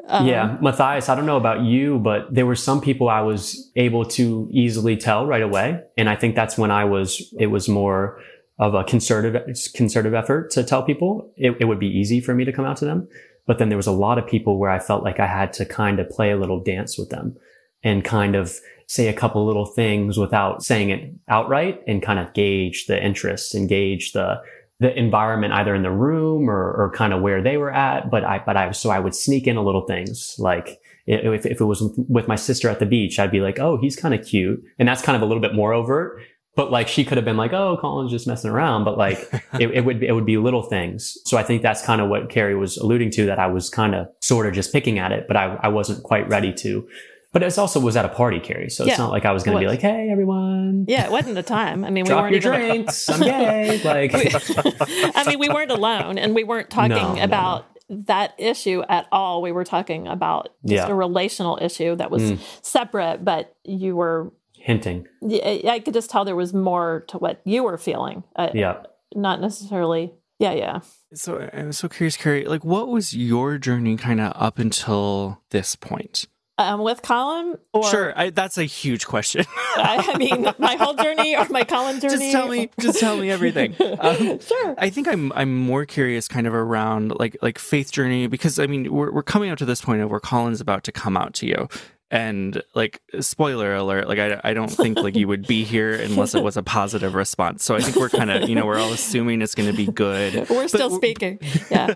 Um, 0.08 0.28
yeah. 0.28 0.58
Matthias, 0.62 1.08
I 1.08 1.16
don't 1.16 1.28
know 1.28 1.38
about 1.38 1.62
you, 1.62 2.00
but 2.00 2.34
there 2.34 2.48
were 2.48 2.56
some 2.56 2.82
people 2.82 3.08
I 3.08 3.22
was 3.22 3.72
able 3.76 4.06
to 4.06 4.48
easily 4.52 4.98
tell 4.98 5.28
right 5.28 5.44
away. 5.44 5.80
And 5.96 6.10
I 6.10 6.16
think 6.16 6.36
that's 6.36 6.58
when 6.58 6.72
I 6.72 6.86
was, 6.86 7.34
it 7.38 7.48
was 7.48 7.70
more 7.70 8.20
of 8.58 8.74
a 8.74 8.84
concerted, 8.84 9.58
concerted 9.76 10.16
effort 10.16 10.52
to 10.52 10.64
tell 10.64 10.82
people. 10.84 11.32
It, 11.36 11.58
it 11.60 11.66
would 11.66 11.80
be 11.80 11.88
easy 11.88 12.20
for 12.20 12.34
me 12.34 12.46
to 12.46 12.52
come 12.52 12.66
out 12.66 12.78
to 12.78 12.86
them 12.86 13.08
but 13.46 13.58
then 13.58 13.70
there 13.70 13.78
was 13.78 13.88
a 13.88 13.92
lot 13.92 14.18
of 14.18 14.28
people 14.28 14.58
where 14.58 14.70
I 14.70 14.80
felt 14.80 15.04
like 15.04 15.20
I 15.20 15.28
had 15.28 15.54
to 15.54 15.66
kind 15.66 16.00
of 16.00 16.10
play 16.10 16.32
a 16.32 16.38
little 16.38 16.62
dance 16.62 16.98
with 16.98 17.10
them 17.10 17.36
and 17.84 18.04
kind 18.04 18.36
of 18.36 18.56
say 18.88 19.08
a 19.08 19.14
couple 19.14 19.46
little 19.46 19.66
things 19.66 20.18
without 20.18 20.64
saying 20.64 20.90
it 20.90 21.14
outright 21.30 21.82
and 21.88 22.04
kind 22.04 22.20
of 22.20 22.34
gauge 22.34 22.88
the 22.88 23.04
interest, 23.04 23.56
engage 23.56 24.12
the, 24.12 24.42
the 24.80 24.98
environment 24.98 25.54
either 25.54 25.74
in 25.74 25.82
the 25.82 25.92
room 25.92 26.50
or, 26.50 26.74
or 26.74 26.92
kind 26.94 27.14
of 27.14 27.22
where 27.22 27.42
they 27.42 27.58
were 27.58 27.72
at. 27.72 28.12
But 28.12 28.24
I, 28.24 28.44
but 28.46 28.58
I, 28.58 28.72
so 28.72 28.90
I 28.90 29.00
would 29.00 29.16
sneak 29.16 29.48
in 29.48 29.58
a 29.58 29.64
little 29.64 29.86
things 29.88 30.36
like, 30.38 30.80
if, 31.08 31.46
if 31.46 31.60
it 31.60 31.66
was 31.66 31.82
with 32.10 32.28
my 32.28 32.36
sister 32.36 32.70
at 32.70 32.80
the 32.80 32.86
beach, 32.86 33.18
I'd 33.18 33.32
be 33.32 33.42
like, 33.42 33.60
Oh, 33.60 33.78
he's 33.78 33.96
kind 33.96 34.14
of 34.14 34.26
cute. 34.26 34.64
And 34.78 34.88
that's 34.88 35.02
kind 35.02 35.16
of 35.16 35.22
a 35.22 35.26
little 35.26 35.42
bit 35.42 35.56
more 35.56 35.74
overt 35.74 36.22
but 36.56 36.72
like 36.72 36.88
she 36.88 37.06
could 37.06 37.18
have 37.18 37.26
been 37.26 37.38
like, 37.38 37.54
"Oh, 37.54 37.78
Collin's 37.80 38.12
just 38.12 38.28
messing 38.28 38.52
around," 38.52 38.84
but 38.84 38.98
like 38.98 39.18
it, 39.60 39.72
it, 39.72 39.86
would 39.86 40.04
it 40.04 40.12
would 40.12 40.26
be 40.26 40.38
little 40.38 40.64
things. 40.64 41.18
So 41.26 41.38
I 41.38 41.44
think 41.44 41.62
that's 41.62 41.82
kind 41.82 42.02
of 42.02 42.10
what 42.10 42.30
Cary 42.30 42.56
was 42.56 42.78
alluding 42.78 43.12
to 43.12 43.26
that 43.28 43.40
I 43.40 43.48
was 43.48 43.70
kind 43.70 43.96
of 43.96 44.08
sort 44.22 44.48
of 44.48 44.54
just 44.54 44.74
picking 44.74 45.00
at 45.00 45.12
it, 45.12 45.28
but 45.28 45.38
I, 45.38 45.58
I 45.64 45.68
wasn't 45.70 46.04
quite 46.04 46.28
ready 46.28 46.54
to. 46.54 46.88
But 47.34 47.44
it 47.44 47.58
also 47.58 47.80
was 47.80 47.96
at 47.96 48.04
a 48.04 48.10
party, 48.10 48.42
Cary. 48.42 48.70
So 48.70 48.84
yeah, 48.84 48.92
it's 48.92 49.00
not 49.00 49.10
like 49.10 49.24
I 49.24 49.32
was 49.32 49.44
going 49.44 49.56
to 49.56 49.62
be 49.62 49.68
like, 49.68 49.80
"Hey, 49.80 50.10
everyone." 50.12 50.84
Yeah, 50.90 51.06
it 51.06 51.12
wasn't 51.12 51.36
the 51.36 51.44
time. 51.44 51.86
I 51.86 51.90
mean, 51.90 52.04
we 52.04 52.14
weren't 52.14 52.32
your 52.32 52.54
even 52.54 52.70
drinks. 52.70 53.10
I'm 53.10 53.22
gay. 53.22 53.82
Like, 53.86 54.12
I 55.16 55.24
mean, 55.26 55.40
we 55.40 55.48
weren't 55.48 55.72
alone, 55.72 56.18
and 56.18 56.36
we 56.36 56.44
weren't 56.44 56.70
talking 56.70 57.16
no, 57.16 57.24
about. 57.24 57.62
No 57.62 57.66
that 57.94 58.34
issue 58.38 58.82
at 58.88 59.06
all. 59.12 59.42
We 59.42 59.52
were 59.52 59.66
talking 59.66 60.08
about 60.08 60.54
just 60.66 60.88
yeah. 60.88 60.88
a 60.88 60.96
relational 60.96 61.60
issue 61.62 61.94
that 61.98 62.10
was 62.10 62.24
mm. 62.24 62.40
separate, 62.62 63.26
but 63.26 63.54
you 63.66 63.98
were 63.98 64.32
hinting. 64.62 65.08
Yeah, 65.22 65.72
I 65.72 65.80
could 65.80 65.94
just 65.94 66.10
tell 66.10 66.24
there 66.24 66.36
was 66.36 66.54
more 66.54 67.04
to 67.08 67.18
what 67.18 67.42
you 67.46 67.64
were 67.64 67.78
feeling. 67.78 68.24
Uh, 68.36 68.50
yeah. 68.54 68.84
Not 69.16 69.42
necessarily 69.42 70.14
Yeah, 70.40 70.54
yeah. 70.54 70.80
So 71.14 71.50
I'm 71.54 71.72
so 71.74 71.90
curious, 71.90 72.16
Cary. 72.18 72.46
Like, 72.46 72.64
what 72.64 72.88
was 72.88 73.14
your 73.14 73.58
journey 73.58 73.98
kind 73.98 74.22
of 74.22 74.32
up 74.36 74.58
until 74.60 75.42
this 75.50 75.76
point? 75.76 76.28
Um, 76.58 76.82
with 76.82 77.02
Collin, 77.02 77.58
or 77.74 77.84
Sure, 77.90 78.14
I, 78.16 78.30
that's 78.30 78.58
a 78.58 78.64
huge 78.66 79.08
question. 79.08 79.46
I, 79.76 80.12
I 80.14 80.18
mean, 80.18 80.48
my 80.60 80.76
whole 80.76 80.94
journey 80.94 81.36
or 81.36 81.48
my 81.50 81.64
Collin 81.64 82.00
journey. 82.00 82.18
just 82.18 82.32
tell 82.32 82.48
me, 82.48 82.70
just 82.80 83.00
tell 83.00 83.18
me 83.18 83.32
everything. 83.32 83.76
Um, 84.00 84.40
Sure. 84.40 84.76
I 84.78 84.90
think 84.90 85.08
I'm 85.08 85.32
I'm 85.34 85.56
more 85.56 85.86
curious, 85.86 86.28
kind 86.28 86.48
of 86.48 86.54
around 86.54 87.14
like 87.20 87.36
like 87.42 87.58
faith 87.60 87.92
journey, 87.92 88.28
because 88.28 88.60
I 88.60 88.68
mean 88.68 88.92
we're 88.92 89.12
we're 89.12 89.24
coming 89.24 89.50
up 89.50 89.58
to 89.60 89.66
this 89.66 89.82
point 89.82 90.02
of 90.02 90.10
where 90.12 90.20
Collin's 90.20 90.62
about 90.62 90.84
to 90.86 90.92
come 90.92 91.18
out 91.18 91.34
to 91.36 91.48
you, 91.48 91.68
and 92.12 92.62
like 92.76 93.02
spoiler 93.22 93.74
alert, 93.74 94.08
like 94.08 94.20
I 94.20 94.40
I 94.44 94.54
don't 94.54 94.68
think 94.70 95.00
like 95.00 95.16
you 95.16 95.28
would 95.28 95.48
be 95.48 95.64
here 95.64 95.94
unless 95.94 96.36
it 96.36 96.44
was 96.44 96.58
a 96.58 96.64
positive 96.64 97.16
response. 97.16 97.64
So 97.64 97.76
I 97.76 97.80
think 97.80 97.96
we're 97.96 98.10
kind 98.10 98.30
of 98.30 98.48
you 98.50 98.54
know 98.56 98.66
we're 98.66 98.78
all 98.78 98.92
assuming 98.92 99.42
it's 99.42 99.56
going 99.56 99.72
to 99.72 99.76
be 99.76 99.88
good. 99.88 100.50
We're 100.50 100.68
still 100.68 100.92
speaking. 100.96 101.40
Yeah. 101.72 101.94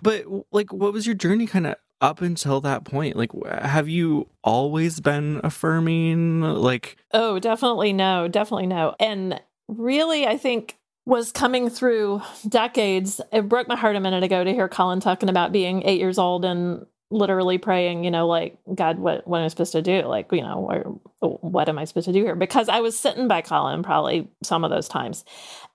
but 0.00 0.24
like 0.52 0.72
what 0.72 0.92
was 0.92 1.06
your 1.06 1.14
journey 1.14 1.46
kind 1.46 1.66
of 1.66 1.76
up 2.00 2.22
until 2.22 2.62
that 2.62 2.84
point 2.84 3.14
like 3.14 3.30
have 3.60 3.88
you 3.88 4.26
always 4.42 5.00
been 5.00 5.38
affirming 5.44 6.40
like 6.40 6.96
Oh, 7.12 7.38
definitely 7.38 7.92
no, 7.92 8.26
definitely 8.26 8.66
no. 8.66 8.94
And 8.98 9.38
really, 9.68 10.26
I 10.26 10.38
think 10.38 10.78
was 11.04 11.32
coming 11.32 11.68
through 11.68 12.22
decades. 12.48 13.20
It 13.32 13.48
broke 13.48 13.68
my 13.68 13.76
heart 13.76 13.96
a 13.96 14.00
minute 14.00 14.22
ago 14.22 14.44
to 14.44 14.52
hear 14.52 14.68
Collin 14.68 15.00
talking 15.00 15.28
about 15.28 15.52
being 15.52 15.82
eight 15.84 15.98
years 15.98 16.18
old 16.18 16.44
and 16.44 16.86
literally 17.10 17.58
praying, 17.58 18.04
you 18.04 18.10
know, 18.10 18.26
like, 18.26 18.56
God, 18.74 18.98
what, 18.98 19.26
what 19.26 19.38
am 19.38 19.44
I 19.44 19.48
supposed 19.48 19.72
to 19.72 19.82
do? 19.82 20.02
Like, 20.02 20.30
you 20.32 20.42
know, 20.42 20.68
or, 20.70 21.00
what 21.42 21.68
am 21.68 21.78
I 21.78 21.84
supposed 21.84 22.06
to 22.06 22.12
do 22.12 22.22
here? 22.22 22.36
Because 22.36 22.68
I 22.68 22.80
was 22.80 22.98
sitting 22.98 23.28
by 23.28 23.42
Collin 23.42 23.82
probably 23.82 24.28
some 24.42 24.64
of 24.64 24.70
those 24.70 24.88
times 24.88 25.24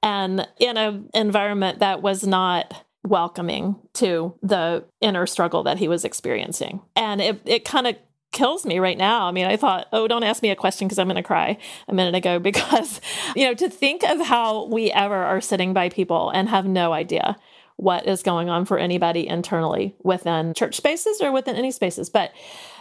and 0.02 0.48
in 0.60 0.78
an 0.78 1.10
environment 1.14 1.80
that 1.80 2.02
was 2.02 2.26
not 2.26 2.86
welcoming 3.04 3.76
to 3.94 4.34
the 4.42 4.84
inner 5.02 5.28
struggle 5.28 5.64
that 5.64 5.78
he 5.78 5.88
was 5.88 6.04
experiencing. 6.06 6.82
And 6.96 7.22
it, 7.22 7.42
it 7.46 7.66
kind 7.66 7.86
of 7.86 7.96
kills 8.32 8.66
me 8.66 8.80
right 8.80 8.98
now. 8.98 9.28
I 9.28 9.32
mean, 9.32 9.46
I 9.46 9.56
thought, 9.56 9.88
oh, 9.94 10.08
don't 10.08 10.24
ask 10.24 10.42
me 10.42 10.50
a 10.50 10.56
question 10.56 10.88
because 10.88 11.00
I'm 11.00 11.08
going 11.08 11.16
to 11.16 11.24
cry 11.24 11.58
a 11.88 11.94
minute 11.94 12.16
ago 12.16 12.40
because, 12.40 13.00
you 13.36 13.46
know, 13.46 13.54
to 13.54 13.70
think 13.70 14.04
of 14.04 14.20
how 14.22 14.66
we 14.66 14.92
ever 14.92 15.16
are 15.16 15.42
sitting 15.42 15.74
by 15.74 15.90
people 15.90 16.30
and 16.32 16.50
have 16.50 16.66
no 16.66 16.94
idea 16.94 17.38
what 17.78 18.08
is 18.08 18.24
going 18.24 18.50
on 18.50 18.66
for 18.66 18.78
anybody 18.78 19.28
internally 19.28 19.96
within 20.04 20.54
church 20.54 20.76
spaces 20.76 21.20
or 21.22 21.32
within 21.32 21.56
any 21.56 21.72
spaces. 21.72 22.10
But 22.10 22.32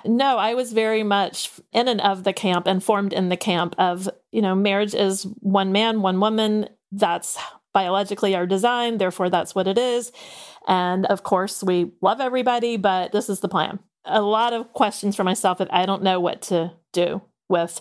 no, 0.05 0.39
I 0.39 0.55
was 0.55 0.73
very 0.73 1.03
much 1.03 1.51
in 1.73 1.89
and 1.89 2.01
of 2.01 2.25
the 2.25 2.33
camp 2.33 2.67
and 2.67 2.83
formed 2.83 3.13
in 3.13 3.29
the 3.29 3.37
camp 3.37 3.75
of, 3.79 4.09
you 4.31 4.41
know, 4.41 4.55
marriage 4.55 4.95
is 4.95 5.25
one 5.41 5.73
man, 5.73 6.01
one 6.01 6.21
woman. 6.21 6.69
That's 6.93 7.37
biologically 7.73 8.37
our 8.37 8.47
design. 8.47 8.99
Therefore, 8.99 9.31
that's 9.31 9.55
what 9.55 9.67
it 9.67 9.79
is. 9.79 10.13
And 10.69 11.07
of 11.07 11.25
course, 11.25 11.63
we 11.63 11.93
love 12.01 12.21
everybody, 12.21 12.77
but 12.77 13.13
this 13.13 13.29
is 13.29 13.41
the 13.41 13.49
plan. 13.49 13.81
A 14.05 14.23
lot 14.23 14.53
of 14.53 14.73
questions 14.73 15.17
for 15.17 15.25
myself 15.25 15.59
that 15.59 15.75
I 15.75 15.87
don't 15.87 16.03
know 16.03 16.21
what 16.21 16.41
to 16.43 16.73
do 16.93 17.23
with 17.49 17.81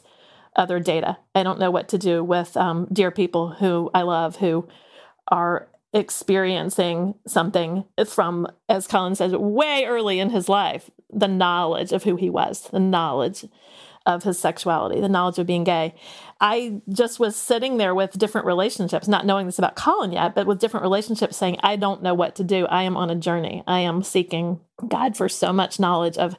other 0.56 0.80
data. 0.80 1.18
I 1.36 1.44
don't 1.44 1.60
know 1.60 1.72
what 1.72 1.90
to 1.90 1.98
do 1.98 2.24
with 2.24 2.58
um, 2.58 2.88
dear 2.92 3.12
people 3.12 3.50
who 3.52 3.92
I 3.94 4.02
love 4.02 4.38
who 4.38 4.68
are 5.28 5.70
experiencing 5.94 7.16
something 7.28 7.86
from, 8.08 8.48
as 8.68 8.88
Collin 8.88 9.16
says, 9.16 9.34
way 9.34 9.86
early 9.86 10.20
in 10.20 10.32
his 10.32 10.50
life, 10.50 10.90
the 11.12 11.28
knowledge 11.28 11.92
of 11.92 12.04
who 12.04 12.16
he 12.16 12.30
was, 12.30 12.70
the 12.72 12.80
knowledge 12.80 13.46
of 14.06 14.24
his 14.24 14.38
sexuality, 14.38 15.00
the 15.00 15.08
knowledge 15.08 15.40
of 15.40 15.48
being 15.48 15.64
gay. 15.64 15.96
I 16.42 16.82
just 16.90 17.20
was 17.20 17.36
sitting 17.36 17.78
there 17.78 17.96
with 17.96 18.18
different 18.18 18.48
relationships, 18.48 19.08
not 19.08 19.26
knowing 19.26 19.46
this 19.46 19.60
about 19.60 19.76
Collin 19.76 20.12
yet, 20.12 20.36
but 20.36 20.46
with 20.46 20.60
different 20.60 20.84
relationships 20.84 21.38
saying, 21.38 21.58
I 21.64 21.78
don't 21.78 22.04
know 22.04 22.14
what 22.14 22.36
to 22.36 22.44
do. 22.44 22.66
I 22.66 22.84
am 22.84 22.98
on 22.98 23.10
a 23.10 23.16
journey. 23.16 23.64
I 23.66 23.80
am 23.80 24.04
seeking 24.04 24.60
God 24.86 25.16
for 25.16 25.30
so 25.30 25.54
much 25.54 25.80
knowledge 25.80 26.18
of 26.18 26.36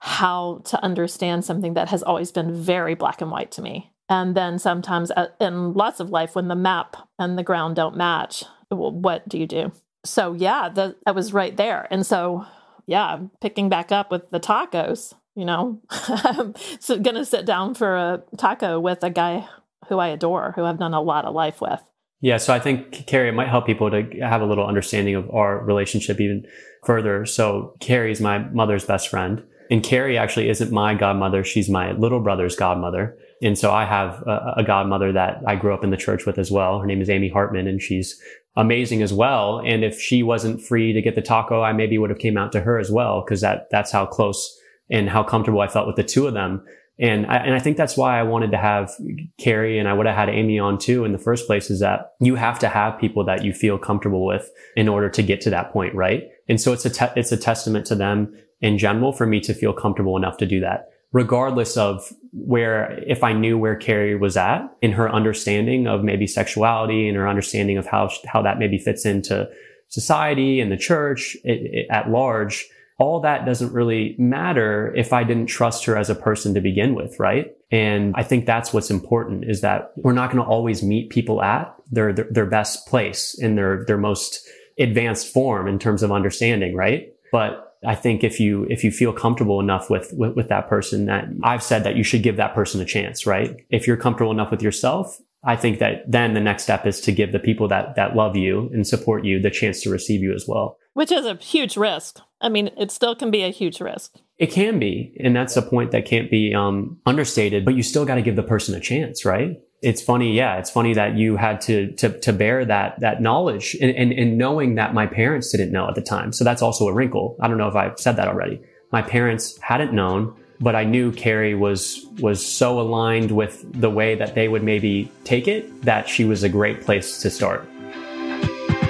how 0.00 0.60
to 0.66 0.82
understand 0.84 1.44
something 1.44 1.74
that 1.74 1.88
has 1.88 2.02
always 2.02 2.30
been 2.30 2.54
very 2.54 2.94
black 2.94 3.22
and 3.22 3.30
white 3.30 3.50
to 3.52 3.62
me. 3.62 3.90
And 4.10 4.34
then 4.34 4.58
sometimes 4.58 5.10
uh, 5.10 5.28
in 5.40 5.72
lots 5.72 6.00
of 6.00 6.10
life, 6.10 6.34
when 6.34 6.48
the 6.48 6.54
map 6.54 6.96
and 7.18 7.38
the 7.38 7.42
ground 7.42 7.76
don't 7.76 7.96
match, 7.96 8.44
what 8.70 9.28
do 9.28 9.38
you 9.38 9.46
do? 9.46 9.72
So, 10.04 10.32
yeah, 10.32 10.68
the, 10.68 10.96
I 11.06 11.10
was 11.12 11.32
right 11.32 11.56
there. 11.56 11.88
And 11.90 12.06
so, 12.06 12.46
yeah, 12.86 13.18
picking 13.40 13.68
back 13.68 13.92
up 13.92 14.10
with 14.10 14.30
the 14.30 14.40
tacos, 14.40 15.14
you 15.34 15.44
know, 15.44 15.80
so 16.80 16.98
going 16.98 17.16
to 17.16 17.24
sit 17.24 17.46
down 17.46 17.74
for 17.74 17.96
a 17.96 18.22
taco 18.36 18.80
with 18.80 19.02
a 19.02 19.10
guy 19.10 19.46
who 19.88 19.98
I 19.98 20.08
adore, 20.08 20.52
who 20.56 20.64
I've 20.64 20.78
done 20.78 20.94
a 20.94 21.00
lot 21.00 21.24
of 21.24 21.34
life 21.34 21.60
with. 21.60 21.80
Yeah, 22.20 22.38
so 22.38 22.52
I 22.52 22.58
think 22.58 23.06
Cary, 23.06 23.28
it 23.28 23.32
might 23.32 23.48
help 23.48 23.66
people 23.66 23.90
to 23.90 24.02
have 24.20 24.42
a 24.42 24.46
little 24.46 24.66
understanding 24.66 25.14
of 25.14 25.30
our 25.30 25.64
relationship 25.64 26.20
even 26.20 26.44
further. 26.84 27.24
So 27.24 27.74
Cary 27.80 28.10
is 28.10 28.20
my 28.20 28.38
mother's 28.38 28.84
best 28.84 29.08
friend, 29.08 29.44
and 29.70 29.84
Cary 29.84 30.18
actually 30.18 30.48
isn't 30.48 30.72
my 30.72 30.94
godmother; 30.94 31.44
she's 31.44 31.68
my 31.68 31.92
little 31.92 32.18
brother's 32.18 32.56
godmother. 32.56 33.16
And 33.40 33.56
so 33.56 33.70
I 33.70 33.84
have 33.84 34.20
a, 34.26 34.54
a 34.56 34.64
godmother 34.64 35.12
that 35.12 35.42
I 35.46 35.54
grew 35.54 35.72
up 35.72 35.84
in 35.84 35.90
the 35.90 35.96
church 35.96 36.26
with 36.26 36.38
as 36.38 36.50
well. 36.50 36.80
Her 36.80 36.86
name 36.86 37.00
is 37.00 37.08
Amy 37.08 37.28
Hartman, 37.28 37.68
and 37.68 37.80
she's 37.80 38.20
amazing 38.58 39.02
as 39.02 39.12
well. 39.12 39.62
And 39.64 39.84
if 39.84 40.00
she 40.00 40.22
wasn't 40.22 40.60
free 40.60 40.92
to 40.92 41.00
get 41.00 41.14
the 41.14 41.22
taco, 41.22 41.62
I 41.62 41.72
maybe 41.72 41.96
would 41.96 42.10
have 42.10 42.18
came 42.18 42.36
out 42.36 42.52
to 42.52 42.60
her 42.60 42.78
as 42.78 42.90
well 42.90 43.22
because 43.24 43.40
that 43.40 43.68
that's 43.70 43.92
how 43.92 44.04
close 44.04 44.58
and 44.90 45.08
how 45.08 45.22
comfortable 45.22 45.60
I 45.60 45.68
felt 45.68 45.86
with 45.86 45.96
the 45.96 46.04
two 46.04 46.26
of 46.26 46.34
them. 46.34 46.64
And 46.98 47.26
I, 47.26 47.36
and 47.36 47.54
I 47.54 47.60
think 47.60 47.76
that's 47.76 47.96
why 47.96 48.18
I 48.18 48.24
wanted 48.24 48.50
to 48.50 48.56
have 48.56 48.90
Cary 49.38 49.78
and 49.78 49.88
I 49.88 49.92
would 49.92 50.06
have 50.06 50.16
had 50.16 50.28
Amy 50.28 50.58
on 50.58 50.76
too 50.78 51.04
in 51.04 51.12
the 51.12 51.18
first 51.18 51.46
place 51.46 51.70
is 51.70 51.78
that 51.78 52.14
you 52.20 52.34
have 52.34 52.58
to 52.58 52.68
have 52.68 52.98
people 52.98 53.24
that 53.26 53.44
you 53.44 53.52
feel 53.52 53.78
comfortable 53.78 54.26
with 54.26 54.50
in 54.76 54.88
order 54.88 55.08
to 55.10 55.22
get 55.22 55.40
to 55.42 55.50
that 55.50 55.72
point, 55.72 55.94
right? 55.94 56.24
And 56.48 56.60
so 56.60 56.72
it's 56.72 56.84
a, 56.84 56.90
te- 56.90 57.14
it's 57.14 57.30
a 57.30 57.36
testament 57.36 57.86
to 57.86 57.94
them 57.94 58.36
in 58.60 58.78
general 58.78 59.12
for 59.12 59.26
me 59.26 59.38
to 59.40 59.54
feel 59.54 59.72
comfortable 59.72 60.16
enough 60.16 60.38
to 60.38 60.46
do 60.46 60.58
that, 60.58 60.88
regardless 61.12 61.76
of 61.76 62.12
where, 62.32 63.02
if 63.06 63.24
I 63.24 63.32
knew 63.32 63.56
where 63.56 63.76
Cary 63.76 64.14
was 64.14 64.36
at 64.36 64.68
in 64.82 64.92
her 64.92 65.10
understanding 65.10 65.86
of 65.86 66.04
maybe 66.04 66.26
sexuality 66.26 67.08
and 67.08 67.16
her 67.16 67.28
understanding 67.28 67.78
of 67.78 67.86
how, 67.86 68.10
how 68.26 68.42
that 68.42 68.58
maybe 68.58 68.78
fits 68.78 69.06
into 69.06 69.48
society 69.88 70.60
and 70.60 70.70
the 70.70 70.76
church 70.76 71.36
it, 71.44 71.60
it, 71.72 71.86
at 71.90 72.10
large 72.10 72.68
all 72.98 73.20
that 73.20 73.46
doesn't 73.46 73.72
really 73.72 74.16
matter 74.18 74.92
if 74.96 75.12
I 75.12 75.22
didn't 75.22 75.46
trust 75.46 75.84
her 75.84 75.96
as 75.96 76.10
a 76.10 76.16
person 76.16 76.52
to 76.54 76.60
begin 76.60 76.96
with, 76.96 77.18
right? 77.20 77.54
And 77.70 78.12
I 78.16 78.24
think 78.24 78.44
that's 78.44 78.72
what's 78.72 78.90
important 78.90 79.44
is 79.48 79.60
that 79.60 79.92
we're 79.96 80.12
not 80.12 80.32
going 80.32 80.42
to 80.42 80.50
always 80.50 80.82
meet 80.82 81.10
people 81.10 81.40
at 81.40 81.72
their, 81.90 82.12
their, 82.12 82.26
their 82.30 82.46
best 82.46 82.88
place 82.88 83.38
in 83.38 83.54
their, 83.54 83.84
their 83.84 83.98
most 83.98 84.46
advanced 84.80 85.32
form 85.32 85.68
in 85.68 85.78
terms 85.78 86.02
of 86.02 86.10
understanding, 86.10 86.74
right? 86.74 87.12
But 87.30 87.67
I 87.84 87.94
think 87.94 88.24
if 88.24 88.40
you, 88.40 88.66
if 88.68 88.82
you 88.82 88.90
feel 88.90 89.12
comfortable 89.12 89.60
enough 89.60 89.88
with, 89.90 90.12
with, 90.12 90.34
with 90.34 90.48
that 90.48 90.68
person 90.68 91.06
that 91.06 91.26
I've 91.42 91.62
said 91.62 91.84
that 91.84 91.96
you 91.96 92.02
should 92.02 92.22
give 92.22 92.36
that 92.36 92.54
person 92.54 92.80
a 92.80 92.84
chance, 92.84 93.26
right? 93.26 93.56
If 93.70 93.86
you're 93.86 93.96
comfortable 93.96 94.32
enough 94.32 94.50
with 94.50 94.62
yourself, 94.62 95.18
I 95.44 95.56
think 95.56 95.78
that 95.78 96.10
then 96.10 96.34
the 96.34 96.40
next 96.40 96.64
step 96.64 96.86
is 96.86 97.00
to 97.02 97.12
give 97.12 97.32
the 97.32 97.38
people 97.38 97.68
that, 97.68 97.94
that 97.96 98.16
love 98.16 98.36
you 98.36 98.70
and 98.72 98.86
support 98.86 99.24
you 99.24 99.40
the 99.40 99.50
chance 99.50 99.82
to 99.82 99.90
receive 99.90 100.22
you 100.22 100.34
as 100.34 100.46
well. 100.48 100.78
Which 100.94 101.12
is 101.12 101.26
a 101.26 101.36
huge 101.36 101.76
risk. 101.76 102.20
I 102.40 102.48
mean, 102.48 102.70
it 102.76 102.90
still 102.90 103.14
can 103.14 103.30
be 103.30 103.42
a 103.42 103.50
huge 103.50 103.80
risk. 103.80 104.16
It 104.38 104.50
can 104.50 104.78
be. 104.78 105.16
And 105.20 105.34
that's 105.34 105.56
a 105.56 105.62
point 105.62 105.92
that 105.92 106.06
can't 106.06 106.30
be 106.30 106.54
um, 106.54 106.98
understated, 107.06 107.64
but 107.64 107.74
you 107.74 107.82
still 107.82 108.04
got 108.04 108.16
to 108.16 108.22
give 108.22 108.36
the 108.36 108.42
person 108.42 108.74
a 108.74 108.80
chance, 108.80 109.24
right? 109.24 109.60
It's 109.80 110.02
funny. 110.02 110.34
Yeah. 110.34 110.58
It's 110.58 110.70
funny 110.70 110.94
that 110.94 111.16
you 111.16 111.36
had 111.36 111.60
to, 111.62 111.92
to, 111.92 112.18
to 112.20 112.32
bear 112.32 112.64
that, 112.64 112.98
that 113.00 113.22
knowledge 113.22 113.76
and, 113.80 113.94
and, 113.94 114.12
and 114.12 114.36
knowing 114.36 114.74
that 114.74 114.92
my 114.92 115.06
parents 115.06 115.52
didn't 115.52 115.70
know 115.70 115.86
at 115.86 115.94
the 115.94 116.02
time. 116.02 116.32
So 116.32 116.42
that's 116.44 116.62
also 116.62 116.88
a 116.88 116.92
wrinkle. 116.92 117.36
I 117.40 117.46
don't 117.46 117.58
know 117.58 117.68
if 117.68 117.76
I've 117.76 117.98
said 117.98 118.16
that 118.16 118.26
already. 118.26 118.60
My 118.90 119.02
parents 119.02 119.56
hadn't 119.58 119.92
known, 119.92 120.34
but 120.60 120.74
I 120.74 120.82
knew 120.82 121.12
Cary 121.12 121.54
was, 121.54 122.04
was 122.18 122.44
so 122.44 122.80
aligned 122.80 123.30
with 123.30 123.64
the 123.80 123.90
way 123.90 124.16
that 124.16 124.34
they 124.34 124.48
would 124.48 124.64
maybe 124.64 125.12
take 125.22 125.46
it 125.46 125.82
that 125.82 126.08
she 126.08 126.24
was 126.24 126.42
a 126.42 126.48
great 126.48 126.80
place 126.82 127.20
to 127.22 127.30
start. 127.30 127.68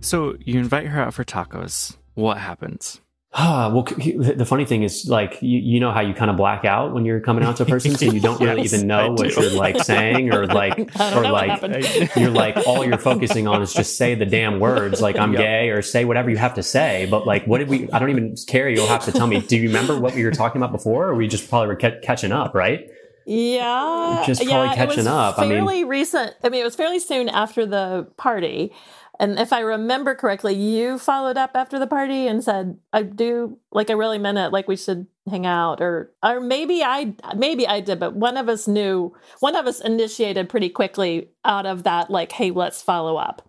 So 0.00 0.36
you 0.44 0.58
invite 0.58 0.86
her 0.86 1.00
out 1.00 1.14
for 1.14 1.24
tacos. 1.24 1.96
What 2.14 2.38
happens? 2.38 3.00
Ah, 3.32 3.70
well, 3.72 3.84
the 3.84 4.44
funny 4.44 4.64
thing 4.64 4.82
is, 4.82 5.06
like, 5.08 5.40
you, 5.40 5.60
you 5.60 5.78
know 5.78 5.92
how 5.92 6.00
you 6.00 6.12
kind 6.14 6.32
of 6.32 6.36
black 6.36 6.64
out 6.64 6.92
when 6.92 7.04
you're 7.04 7.20
coming 7.20 7.44
out 7.44 7.56
to 7.58 7.62
a 7.62 7.66
person, 7.66 7.94
so 7.94 8.06
you 8.06 8.18
don't 8.18 8.40
really 8.44 8.62
Yes, 8.62 8.74
even 8.74 8.88
know 8.88 9.06
I 9.06 9.08
what 9.10 9.28
do. 9.32 9.40
you're 9.40 9.52
like 9.52 9.78
saying, 9.84 10.34
or 10.34 10.48
like, 10.48 10.76
or 11.00 11.30
like, 11.30 12.16
you're 12.16 12.30
like, 12.32 12.56
all 12.66 12.84
you're 12.84 12.98
focusing 12.98 13.46
on 13.46 13.62
is 13.62 13.72
just 13.72 13.96
say 13.96 14.16
the 14.16 14.26
damn 14.26 14.58
words, 14.58 15.00
like 15.00 15.16
I'm 15.16 15.32
Yep. 15.32 15.40
gay, 15.40 15.70
or 15.70 15.80
say 15.80 16.04
whatever 16.04 16.28
you 16.28 16.38
have 16.38 16.54
to 16.54 16.62
say. 16.64 17.06
But 17.08 17.24
like, 17.24 17.44
what 17.46 17.58
did 17.58 17.68
we? 17.68 17.88
I 17.92 18.00
don't 18.00 18.10
even 18.10 18.34
care. 18.48 18.68
You'll 18.68 18.88
have 18.88 19.04
to 19.04 19.12
tell 19.12 19.28
me. 19.28 19.38
Do 19.38 19.56
you 19.56 19.68
remember 19.68 19.96
what 19.96 20.16
we 20.16 20.24
were 20.24 20.32
talking 20.32 20.60
about 20.60 20.72
before, 20.72 21.06
or 21.10 21.14
we 21.14 21.28
just 21.28 21.48
probably 21.48 21.68
were 21.68 21.76
ca- 21.76 22.00
catching 22.02 22.32
up, 22.32 22.52
right? 22.52 22.80
Yeah, 23.26 24.24
Just 24.26 24.42
probably 24.44 24.66
yeah, 24.70 24.74
catching 24.74 24.92
it 24.94 24.96
was 24.96 25.06
up. 25.06 25.38
I 25.38 25.42
mean- 25.42 25.50
Fairly 25.52 25.84
recent. 25.84 26.34
I 26.42 26.48
mean, 26.48 26.62
it 26.62 26.64
was 26.64 26.74
fairly 26.74 26.98
soon 26.98 27.28
after 27.28 27.64
the 27.64 28.08
party, 28.16 28.72
and 29.20 29.38
if 29.38 29.52
I 29.52 29.60
remember 29.60 30.14
correctly, 30.16 30.54
you 30.54 30.98
followed 30.98 31.36
up 31.36 31.52
after 31.54 31.78
the 31.78 31.86
party 31.86 32.26
and 32.26 32.42
said, 32.42 32.78
"I 32.92 33.02
do 33.04 33.58
like 33.70 33.90
I 33.90 33.92
really 33.92 34.18
meant 34.18 34.38
it. 34.38 34.48
Like 34.52 34.66
we 34.66 34.76
should 34.76 35.06
hang 35.28 35.46
out." 35.46 35.80
Or, 35.80 36.10
or 36.22 36.40
maybe 36.40 36.82
I, 36.82 37.14
maybe 37.36 37.68
I 37.68 37.80
did, 37.80 38.00
but 38.00 38.14
one 38.16 38.36
of 38.36 38.48
us 38.48 38.66
knew. 38.66 39.14
One 39.40 39.54
of 39.54 39.66
us 39.66 39.80
initiated 39.80 40.48
pretty 40.48 40.70
quickly 40.70 41.28
out 41.44 41.66
of 41.66 41.84
that. 41.84 42.10
Like, 42.10 42.32
hey, 42.32 42.50
let's 42.50 42.82
follow 42.82 43.16
up. 43.16 43.46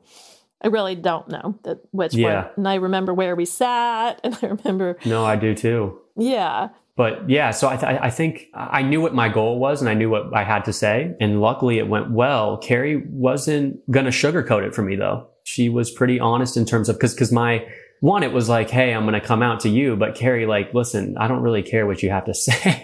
I 0.64 0.68
really 0.68 0.94
don't 0.96 1.28
know 1.28 1.58
that 1.64 1.80
which 1.92 2.14
Yeah. 2.14 2.44
one, 2.44 2.52
and 2.58 2.68
I 2.68 2.76
remember 2.76 3.14
where 3.16 3.36
we 3.36 3.46
sat, 3.46 4.20
and 4.24 4.38
I 4.44 4.48
remember, 4.48 4.98
No, 5.06 5.26
I 5.26 5.36
do 5.36 5.56
too. 5.56 5.98
yeah, 6.16 6.70
But 6.96 7.28
yeah, 7.30 7.50
so 7.50 7.68
I, 7.68 7.78
th- 7.78 8.00
I 8.00 8.10
think 8.12 8.46
I 8.54 8.84
knew 8.84 9.02
what 9.02 9.16
my 9.16 9.28
goal 9.30 9.58
was 9.58 9.82
and 9.82 9.90
I 9.90 9.96
knew 9.96 10.10
what 10.12 10.36
I 10.36 10.44
had 10.44 10.66
to 10.66 10.74
say. 10.74 11.16
And 11.20 11.42
luckily 11.42 11.80
it 11.80 11.88
went 11.88 12.12
well. 12.12 12.58
Cary 12.58 12.98
wasn't 13.10 13.80
going 13.90 14.06
to 14.06 14.12
sugarcoat 14.12 14.64
it 14.68 14.76
for 14.76 14.84
me 14.84 14.96
though. 14.98 15.30
She 15.44 15.70
was 15.70 15.92
pretty 15.92 16.20
honest 16.20 16.58
in 16.58 16.66
terms 16.66 16.90
of, 16.90 17.00
cause, 17.00 17.14
cause 17.14 17.32
my, 17.32 17.66
one, 18.02 18.24
it 18.24 18.34
was 18.34 18.50
like, 18.50 18.70
Hey, 18.70 18.94
I'm 18.94 19.04
going 19.04 19.14
to 19.14 19.26
come 19.26 19.42
out 19.42 19.62
to 19.62 19.70
you. 19.70 19.96
But 19.96 20.16
Cary, 20.16 20.46
like, 20.46 20.74
listen, 20.74 21.16
I 21.18 21.28
don't 21.28 21.42
really 21.42 21.62
care 21.64 21.86
what 21.88 22.04
you 22.04 22.10
have 22.10 22.26
to 22.26 22.34
say 22.34 22.84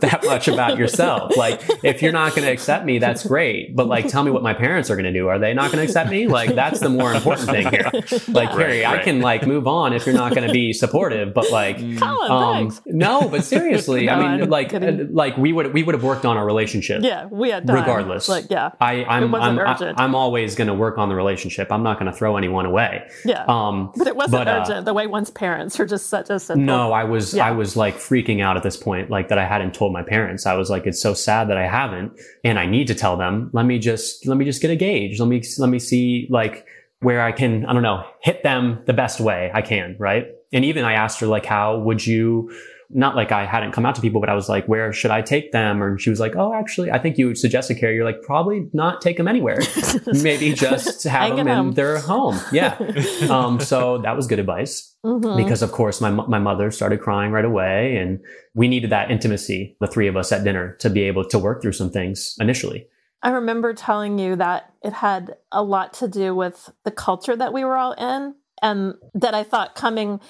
that 0.00 0.20
much 0.24 0.46
about 0.48 0.78
yourself. 0.78 1.36
Like, 1.36 1.60
if 1.82 2.00
you're 2.02 2.12
not 2.12 2.34
going 2.36 2.46
to 2.46 2.52
accept 2.52 2.84
me, 2.84 2.98
that's 3.00 3.26
great. 3.26 3.74
But 3.74 3.88
like, 3.88 4.06
tell 4.08 4.22
me 4.22 4.30
what 4.30 4.42
my 4.44 4.54
parents 4.54 4.90
are 4.90 4.94
going 4.96 5.12
to 5.12 5.12
do. 5.12 5.26
Are 5.28 5.38
they 5.40 5.52
not 5.54 5.72
going 5.72 5.78
to 5.78 5.84
accept 5.84 6.08
me? 6.08 6.28
Like, 6.28 6.54
that's 6.54 6.78
the 6.80 6.88
more 6.88 7.12
important 7.12 7.50
thing 7.50 7.68
here. 7.68 7.90
Like, 8.28 8.50
Cary, 8.50 8.86
I 8.86 8.98
can 9.02 9.20
like 9.20 9.46
move 9.46 9.66
on 9.66 9.92
if 9.92 10.06
you're 10.06 10.14
not 10.14 10.34
going 10.34 10.46
to 10.46 10.52
be 10.52 10.72
supportive, 10.72 11.34
but 11.34 11.50
like, 11.50 11.76
Collin, 11.98 12.66
um, 12.68 12.78
no, 12.86 13.28
but 13.28 13.44
seriously, 13.44 14.06
No, 14.06 14.12
I 14.12 14.16
mean, 14.32 14.42
I'm 14.44 14.50
like, 14.50 14.70
kidding. 14.70 15.00
uh, 15.00 15.04
like 15.10 15.36
we 15.36 15.52
would 15.52 15.72
we 15.74 15.82
would 15.82 15.94
have 15.94 16.02
worked 16.04 16.24
on 16.24 16.36
our 16.36 16.46
relationship. 16.46 17.02
Yeah, 17.02 17.26
we 17.26 17.50
had 17.50 17.66
time. 17.66 17.76
Regardless. 17.76 18.28
Like, 18.28 18.46
yeah, 18.50 18.70
I, 18.80 19.04
I'm 19.04 19.34
I'm, 19.34 19.58
I- 19.58 19.72
urgent. 19.74 20.00
I'm 20.00 20.14
always 20.14 20.54
going 20.54 20.68
to 20.68 20.74
work 20.74 20.96
on 20.98 21.08
the 21.08 21.14
relationship. 21.14 21.70
I'm 21.72 21.82
not 21.82 21.98
going 21.98 22.10
to 22.10 22.16
throw 22.16 22.36
anyone 22.36 22.66
away. 22.66 23.08
yeah. 23.24 23.44
Um, 23.46 23.92
but 23.96 24.06
it 24.06 24.16
wasn't 24.16 24.32
but, 24.32 24.43
the 24.82 24.94
way 24.94 25.06
one's 25.06 25.30
parents 25.30 25.78
are 25.80 25.86
just 25.86 26.08
such 26.08 26.30
a 26.30 26.38
simple. 26.38 26.64
no, 26.64 26.92
I 26.92 27.04
was 27.04 27.34
Yeah. 27.34 27.46
I 27.46 27.50
was 27.50 27.76
like 27.76 27.96
freaking 27.96 28.42
out 28.42 28.56
at 28.56 28.62
this 28.62 28.76
point, 28.76 29.10
like 29.10 29.28
that 29.28 29.38
I 29.38 29.44
hadn't 29.44 29.74
told 29.74 29.92
my 29.92 30.02
parents. 30.02 30.46
I 30.46 30.54
was 30.54 30.70
like, 30.70 30.86
it's 30.86 31.00
so 31.00 31.14
sad 31.14 31.48
that 31.48 31.56
I 31.56 31.66
haven't, 31.66 32.12
and 32.44 32.58
I 32.58 32.66
need 32.66 32.86
to 32.88 32.94
tell 32.94 33.16
them. 33.16 33.50
Let 33.52 33.66
me 33.66 33.78
just 33.78 34.26
let 34.26 34.36
me 34.36 34.44
just 34.44 34.62
get 34.62 34.70
a 34.70 34.76
gauge. 34.76 35.20
Let 35.20 35.28
me 35.28 35.42
let 35.58 35.68
me 35.68 35.78
see 35.78 36.26
like 36.30 36.66
where 37.00 37.20
I 37.20 37.32
can 37.32 37.66
I 37.66 37.72
don't 37.72 37.82
know 37.82 38.04
hit 38.20 38.42
them 38.42 38.82
the 38.86 38.94
best 38.94 39.20
way 39.20 39.50
I 39.52 39.62
can, 39.62 39.96
right? 39.98 40.28
And 40.52 40.64
even 40.64 40.84
I 40.84 40.92
asked 40.92 41.20
her 41.20 41.26
like, 41.26 41.44
how 41.46 41.78
would 41.78 42.06
you? 42.06 42.50
Not 42.90 43.16
like 43.16 43.32
I 43.32 43.46
hadn't 43.46 43.72
come 43.72 43.86
out 43.86 43.94
to 43.96 44.00
people, 44.00 44.20
but 44.20 44.28
I 44.30 44.34
was 44.34 44.48
like, 44.48 44.66
where 44.66 44.92
should 44.92 45.10
I 45.10 45.22
take 45.22 45.52
them? 45.52 45.82
Or 45.82 45.98
she 45.98 46.10
was 46.10 46.20
like, 46.20 46.36
oh, 46.36 46.54
actually, 46.54 46.90
I 46.90 46.98
think 46.98 47.18
you 47.18 47.34
suggested, 47.34 47.76
Cary, 47.76 47.94
you're 47.94 48.04
like, 48.04 48.22
probably 48.22 48.68
not 48.72 49.00
take 49.00 49.16
them 49.16 49.26
anywhere. 49.28 49.58
Maybe 50.06 50.52
just 50.52 51.02
have 51.04 51.36
them 51.36 51.48
in 51.48 51.70
their 51.72 51.98
home. 51.98 52.38
Yeah. 52.52 52.76
um, 53.30 53.60
so 53.60 53.98
that 53.98 54.16
was 54.16 54.26
good 54.26 54.38
advice 54.38 54.90
Mhm. 55.04 55.36
because 55.36 55.60
of 55.60 55.70
course 55.70 56.00
my, 56.00 56.08
my 56.08 56.38
mother 56.38 56.70
started 56.70 56.98
crying 56.98 57.30
right 57.30 57.44
away 57.44 57.98
and 57.98 58.20
we 58.54 58.68
needed 58.68 58.88
that 58.88 59.10
intimacy 59.10 59.76
the 59.78 59.86
three 59.86 60.08
of 60.08 60.16
us 60.16 60.32
at 60.32 60.44
dinner 60.44 60.76
to 60.80 60.88
be 60.88 61.02
able 61.02 61.26
to 61.26 61.38
work 61.38 61.60
through 61.60 61.72
some 61.72 61.90
things 61.90 62.34
initially 62.40 62.86
I 63.22 63.30
remember 63.30 63.74
telling 63.74 64.18
you 64.18 64.36
that 64.36 64.72
it 64.82 64.94
had 64.94 65.36
a 65.52 65.62
lot 65.62 65.92
to 65.94 66.08
do 66.08 66.34
with 66.34 66.70
the 66.84 66.90
culture 66.90 67.34
that 67.34 67.52
we 67.54 67.64
were 67.64 67.76
all 67.76 67.92
in, 67.92 68.34
and 68.60 68.94
that 69.14 69.34
I 69.34 69.42
thought 69.44 69.74
coming, 69.74 70.20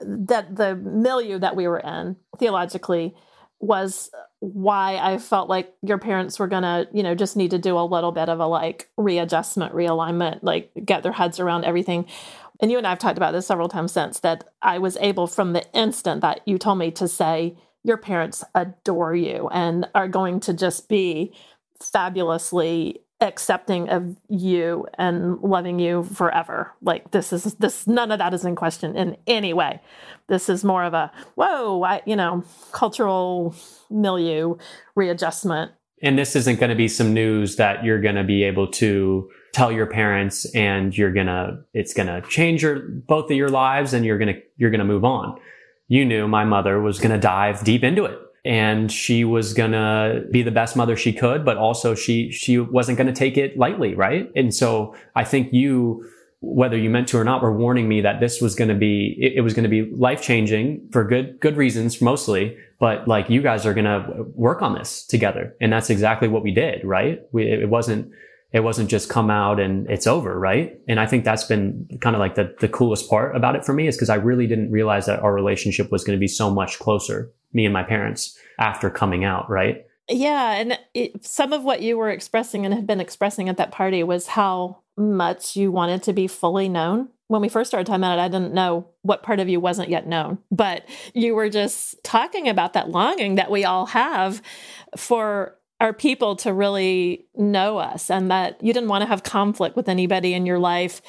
that 0.00 0.56
the 0.56 0.76
milieu 0.76 1.38
that 1.38 1.56
we 1.56 1.68
were 1.68 1.80
in 1.80 2.16
theologically 2.38 3.14
was 3.60 4.10
why 4.38 4.96
I 4.96 5.18
felt 5.18 5.50
like 5.50 5.74
your 5.82 5.98
parents 5.98 6.38
were 6.38 6.46
gonna, 6.46 6.86
you 6.92 7.02
know, 7.02 7.14
just 7.14 7.36
need 7.36 7.50
to 7.50 7.58
do 7.58 7.78
a 7.78 7.84
little 7.84 8.10
bit 8.10 8.28
of 8.28 8.40
a 8.40 8.46
like 8.46 8.88
readjustment, 8.96 9.74
realignment, 9.74 10.38
like 10.42 10.70
get 10.84 11.02
their 11.02 11.12
heads 11.12 11.38
around 11.38 11.64
everything. 11.64 12.06
And 12.60 12.70
you 12.70 12.78
and 12.78 12.86
I 12.86 12.90
have 12.90 12.98
talked 12.98 13.18
about 13.18 13.32
this 13.32 13.46
several 13.46 13.68
times 13.68 13.92
since 13.92 14.20
that 14.20 14.44
I 14.62 14.78
was 14.78 14.96
able 15.00 15.26
from 15.26 15.52
the 15.52 15.70
instant 15.72 16.20
that 16.22 16.40
you 16.46 16.58
told 16.58 16.78
me 16.78 16.90
to 16.92 17.08
say, 17.08 17.56
your 17.82 17.96
parents 17.96 18.44
adore 18.54 19.14
you 19.14 19.48
and 19.48 19.88
are 19.94 20.08
going 20.08 20.40
to 20.40 20.52
just 20.52 20.88
be 20.88 21.32
fabulously 21.80 23.00
accepting 23.20 23.88
of 23.90 24.16
you 24.28 24.86
and 24.98 25.38
loving 25.40 25.78
you 25.78 26.04
forever. 26.04 26.72
Like 26.82 27.10
this 27.10 27.32
is 27.32 27.54
this 27.54 27.86
none 27.86 28.10
of 28.10 28.18
that 28.18 28.32
is 28.34 28.44
in 28.44 28.56
question 28.56 28.96
in 28.96 29.16
any 29.26 29.52
way. 29.52 29.80
This 30.28 30.48
is 30.48 30.64
more 30.64 30.84
of 30.84 30.94
a 30.94 31.12
whoa, 31.34 31.82
I, 31.82 32.02
you 32.06 32.16
know, 32.16 32.44
cultural 32.72 33.54
milieu 33.90 34.56
readjustment. 34.94 35.72
and 36.02 36.18
this 36.18 36.34
isn't 36.34 36.58
going 36.58 36.70
to 36.70 36.76
be 36.76 36.88
some 36.88 37.12
news 37.12 37.56
that 37.56 37.84
you're 37.84 38.00
going 38.00 38.14
to 38.14 38.24
be 38.24 38.42
able 38.44 38.68
to 38.68 39.28
tell 39.52 39.70
your 39.70 39.86
parents 39.86 40.46
and 40.54 40.96
you're 40.96 41.12
going 41.12 41.26
to 41.26 41.58
it's 41.74 41.92
going 41.92 42.06
to 42.06 42.26
change 42.28 42.62
your 42.62 42.78
both 42.78 43.30
of 43.30 43.36
your 43.36 43.48
lives 43.48 43.92
and 43.92 44.04
you're 44.04 44.18
going 44.18 44.32
to 44.34 44.40
you're 44.56 44.70
going 44.70 44.78
to 44.80 44.84
move 44.84 45.04
on 45.04 45.38
you 45.88 46.04
knew 46.04 46.28
my 46.28 46.44
mother 46.44 46.80
was 46.80 46.98
going 46.98 47.10
to 47.10 47.18
dive 47.18 47.62
deep 47.64 47.82
into 47.82 48.04
it 48.04 48.18
and 48.44 48.90
she 48.90 49.24
was 49.24 49.52
to 49.72 50.24
be 50.30 50.42
the 50.42 50.50
best 50.50 50.76
mother 50.76 50.96
she 50.96 51.12
could 51.12 51.44
but 51.44 51.56
also 51.56 51.94
she 51.94 52.30
she 52.30 52.58
wasn't 52.58 52.96
to 53.06 53.12
take 53.12 53.36
it 53.36 53.58
lightly 53.58 53.94
right? 53.94 54.30
And 54.34 54.54
so 54.54 54.94
i 55.14 55.24
think 55.24 55.52
you 55.52 56.04
whether 56.42 56.76
you 56.76 56.88
meant 56.88 57.06
to 57.06 57.18
or 57.18 57.24
not 57.24 57.42
were 57.42 57.54
warning 57.54 57.86
me 57.86 58.00
that 58.00 58.18
this 58.18 58.40
was 58.40 58.54
to 58.68 58.74
be 58.74 59.14
it, 59.18 59.34
it 59.36 59.40
was 59.42 59.52
to 59.64 59.68
be 59.68 59.90
life 59.94 60.22
changing 60.22 60.88
for 60.90 61.04
good 61.04 61.38
good 61.40 61.56
reasons 61.56 62.00
mostly 62.00 62.56
but 62.78 63.06
like 63.06 63.28
you 63.28 63.42
guys 63.42 63.66
are 63.66 63.74
to 63.84 64.24
work 64.34 64.62
on 64.62 64.74
this 64.74 65.04
together. 65.04 65.54
And 65.60 65.70
that's 65.70 65.90
exactly 65.90 66.28
what 66.28 66.42
we 66.42 66.50
did 66.50 66.82
right? 66.84 67.20
We, 67.32 67.44
it 67.44 67.68
wasn't 67.68 68.10
it 68.52 68.60
wasn't 68.60 68.90
just 68.90 69.08
come 69.08 69.30
out 69.30 69.60
and 69.60 69.88
it's 69.90 70.06
over 70.06 70.38
right? 70.38 70.80
And 70.88 70.98
i 70.98 71.06
think 71.06 71.24
that's 71.24 71.44
been 71.44 71.86
kind 72.00 72.16
of 72.16 72.20
like 72.20 72.36
the, 72.36 72.54
the 72.60 72.68
coolest 72.68 73.10
part 73.10 73.36
about 73.36 73.54
it 73.54 73.64
for 73.64 73.74
me 73.74 73.86
is 73.86 73.96
because 73.96 74.10
i 74.10 74.16
really 74.16 74.46
didn't 74.46 74.70
realize 74.70 75.06
that 75.06 75.20
our 75.20 75.34
relationship 75.34 75.92
was 75.92 76.04
going 76.04 76.16
to 76.16 76.20
be 76.20 76.28
so 76.28 76.50
much 76.50 76.78
closer 76.78 77.30
me 77.52 77.64
and 77.64 77.72
my 77.72 77.82
parents 77.82 78.38
after 78.58 78.90
coming 78.90 79.24
out 79.24 79.48
right 79.50 79.86
Yeah, 80.08 80.52
and 80.52 80.78
it, 80.94 81.24
some 81.24 81.52
of 81.52 81.64
what 81.64 81.82
you 81.82 81.96
were 81.96 82.10
expressing 82.10 82.64
and 82.64 82.74
had 82.74 82.86
been 82.86 83.00
expressing 83.00 83.48
at 83.48 83.56
that 83.58 83.72
party 83.72 84.02
was 84.02 84.26
how 84.26 84.82
much 84.96 85.56
you 85.56 85.72
wanted 85.72 86.02
to 86.04 86.12
be 86.12 86.26
fully 86.26 86.68
known. 86.68 87.08
When 87.28 87.40
we 87.40 87.48
first 87.48 87.70
started 87.70 87.86
talking 87.86 88.00
about 88.02 88.18
it, 88.18 88.22
I 88.22 88.28
didn't 88.28 88.54
know 88.54 88.88
what 89.02 89.22
part 89.22 89.38
of 89.38 89.48
you 89.48 89.60
wasn't 89.60 89.88
yet 89.88 90.06
known, 90.06 90.38
but 90.50 90.84
you 91.14 91.34
were 91.34 91.48
just 91.48 92.02
talking 92.02 92.48
about 92.48 92.72
that 92.72 92.90
longing 92.90 93.36
that 93.36 93.52
we 93.52 93.64
all 93.64 93.86
have 93.86 94.42
for 94.96 95.56
our 95.80 95.92
people 95.92 96.36
to 96.36 96.52
really 96.52 97.26
know 97.36 97.78
us 97.78 98.10
and 98.10 98.30
that 98.30 98.62
you 98.62 98.72
didn't 98.72 98.88
want 98.88 99.02
to 99.02 99.08
have 99.08 99.22
conflict 99.22 99.76
with 99.76 99.88
anybody 99.88 100.34
in 100.34 100.44
your 100.44 100.58
life 100.58 101.00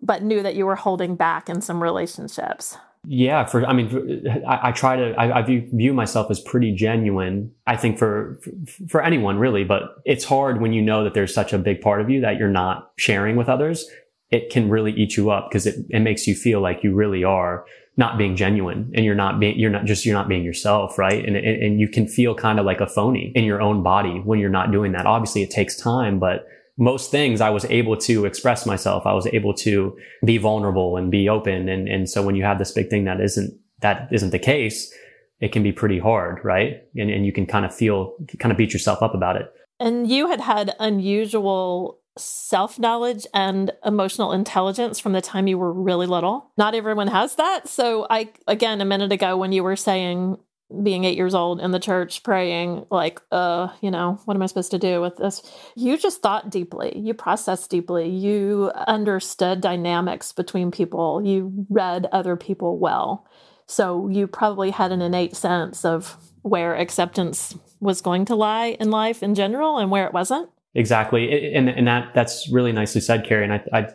but 0.00 0.22
knew 0.22 0.42
that 0.42 0.54
you 0.54 0.66
were 0.66 0.76
holding 0.76 1.16
back 1.16 1.48
in 1.48 1.60
some 1.60 1.82
relationships. 1.82 2.76
Yeah, 3.10 3.46
for 3.46 3.64
I 3.64 3.72
mean, 3.72 4.26
I, 4.46 4.68
I 4.68 4.72
try 4.72 4.96
to 4.96 5.14
I, 5.14 5.38
I, 5.38 5.42
view, 5.42 5.66
view 5.72 5.94
myself 5.94 6.30
as 6.30 6.40
pretty 6.40 6.74
genuine. 6.74 7.50
I 7.66 7.74
think 7.74 7.98
for 7.98 8.38
for 8.86 9.02
anyone 9.02 9.38
really, 9.38 9.64
but 9.64 9.96
it's 10.04 10.24
hard 10.24 10.60
when 10.60 10.74
you 10.74 10.82
know 10.82 11.04
that 11.04 11.14
there's 11.14 11.32
such 11.32 11.54
a 11.54 11.58
big 11.58 11.80
part 11.80 12.02
of 12.02 12.10
you 12.10 12.20
that 12.20 12.36
you're 12.36 12.50
not 12.50 12.90
sharing 12.98 13.36
with 13.36 13.48
others. 13.48 13.88
It 14.30 14.50
can 14.50 14.68
really 14.68 14.92
eat 14.92 15.16
you 15.16 15.30
up 15.30 15.48
because 15.48 15.66
it, 15.66 15.86
it 15.88 16.00
makes 16.00 16.26
you 16.26 16.34
feel 16.34 16.60
like 16.60 16.84
you 16.84 16.94
really 16.94 17.24
are 17.24 17.64
not 17.96 18.18
being 18.18 18.36
genuine 18.36 18.92
and 18.94 19.06
you're 19.06 19.14
not 19.14 19.40
being 19.40 19.58
you're 19.58 19.70
not 19.70 19.86
just 19.86 20.04
you're 20.04 20.14
not 20.14 20.28
being 20.28 20.44
yourself, 20.44 20.98
right? 20.98 21.24
And 21.24 21.34
and, 21.34 21.62
and 21.62 21.80
you 21.80 21.88
can 21.88 22.06
feel 22.06 22.34
kind 22.34 22.60
of 22.60 22.66
like 22.66 22.82
a 22.82 22.86
phony 22.86 23.32
in 23.34 23.44
your 23.44 23.62
own 23.62 23.82
body 23.82 24.20
when 24.22 24.38
you're 24.38 24.50
not 24.50 24.70
doing 24.70 24.92
that. 24.92 25.06
Obviously, 25.06 25.42
it 25.42 25.50
takes 25.50 25.76
time, 25.76 26.18
but 26.18 26.46
most 26.78 27.10
things 27.10 27.40
I 27.40 27.50
was 27.50 27.64
able 27.66 27.96
to 27.98 28.24
express 28.24 28.64
myself. 28.64 29.04
I 29.04 29.12
was 29.12 29.26
able 29.26 29.52
to 29.54 29.96
be 30.24 30.38
vulnerable 30.38 30.96
and 30.96 31.10
be 31.10 31.28
open. 31.28 31.68
And, 31.68 31.88
and 31.88 32.08
so 32.08 32.22
when 32.22 32.36
you 32.36 32.44
have 32.44 32.58
this 32.58 32.70
big 32.70 32.88
thing 32.88 33.04
that 33.04 33.20
isn't, 33.20 33.52
that 33.80 34.08
isn't 34.12 34.30
the 34.30 34.38
case, 34.38 34.92
it 35.40 35.52
can 35.52 35.62
be 35.62 35.72
pretty 35.72 35.98
hard, 35.98 36.40
right? 36.44 36.84
And, 36.96 37.10
and 37.10 37.26
you 37.26 37.32
can 37.32 37.46
kind 37.46 37.64
of 37.64 37.74
feel, 37.74 38.14
kind 38.38 38.52
of 38.52 38.58
beat 38.58 38.72
yourself 38.72 39.02
up 39.02 39.14
about 39.14 39.36
it. 39.36 39.52
And 39.80 40.08
you 40.08 40.28
had 40.28 40.40
had 40.40 40.74
unusual 40.78 42.00
self 42.16 42.78
knowledge 42.78 43.26
and 43.32 43.72
emotional 43.84 44.32
intelligence 44.32 44.98
from 44.98 45.12
the 45.12 45.20
time 45.20 45.46
you 45.46 45.58
were 45.58 45.72
really 45.72 46.06
little. 46.06 46.50
Not 46.56 46.74
everyone 46.74 47.08
has 47.08 47.36
that. 47.36 47.68
So, 47.68 48.06
I, 48.10 48.30
again, 48.46 48.80
a 48.80 48.84
minute 48.84 49.12
ago, 49.12 49.36
when 49.36 49.52
you 49.52 49.62
were 49.62 49.76
saying 49.76 50.36
being 50.82 51.04
eight 51.04 51.16
years 51.16 51.34
old 51.34 51.60
in 51.60 51.70
the 51.70 51.80
church 51.80 52.22
praying 52.22 52.84
like 52.90 53.22
uh 53.32 53.68
you 53.80 53.90
know 53.90 54.20
what 54.26 54.34
am 54.36 54.42
i 54.42 54.46
supposed 54.46 54.70
to 54.70 54.78
do 54.78 55.00
with 55.00 55.16
this? 55.16 55.42
You 55.74 55.96
just 55.96 56.20
thought 56.20 56.50
deeply. 56.50 56.98
You 56.98 57.14
processed 57.14 57.70
deeply. 57.70 58.08
You 58.08 58.70
understood 58.86 59.60
dynamics 59.60 60.32
between 60.32 60.70
people. 60.70 61.22
You 61.24 61.66
read 61.70 62.06
other 62.12 62.36
people 62.36 62.78
well. 62.78 63.26
So 63.66 64.08
you 64.08 64.26
probably 64.26 64.70
had 64.70 64.92
an 64.92 65.02
innate 65.02 65.36
sense 65.36 65.84
of 65.84 66.16
where 66.42 66.74
acceptance 66.74 67.56
was 67.80 68.00
going 68.00 68.24
to 68.26 68.34
lie 68.34 68.76
in 68.80 68.90
life 68.90 69.22
in 69.22 69.34
general 69.34 69.78
and 69.78 69.90
where 69.90 70.06
it 70.06 70.12
wasn't. 70.12 70.50
Exactly. 70.74 71.54
And, 71.54 71.68
and 71.68 71.86
that 71.86 72.14
that's 72.14 72.48
really 72.50 72.72
nicely 72.72 73.00
said 73.00 73.24
cary. 73.26 73.44
And 73.44 73.52
i, 73.54 73.62
I 73.72 73.88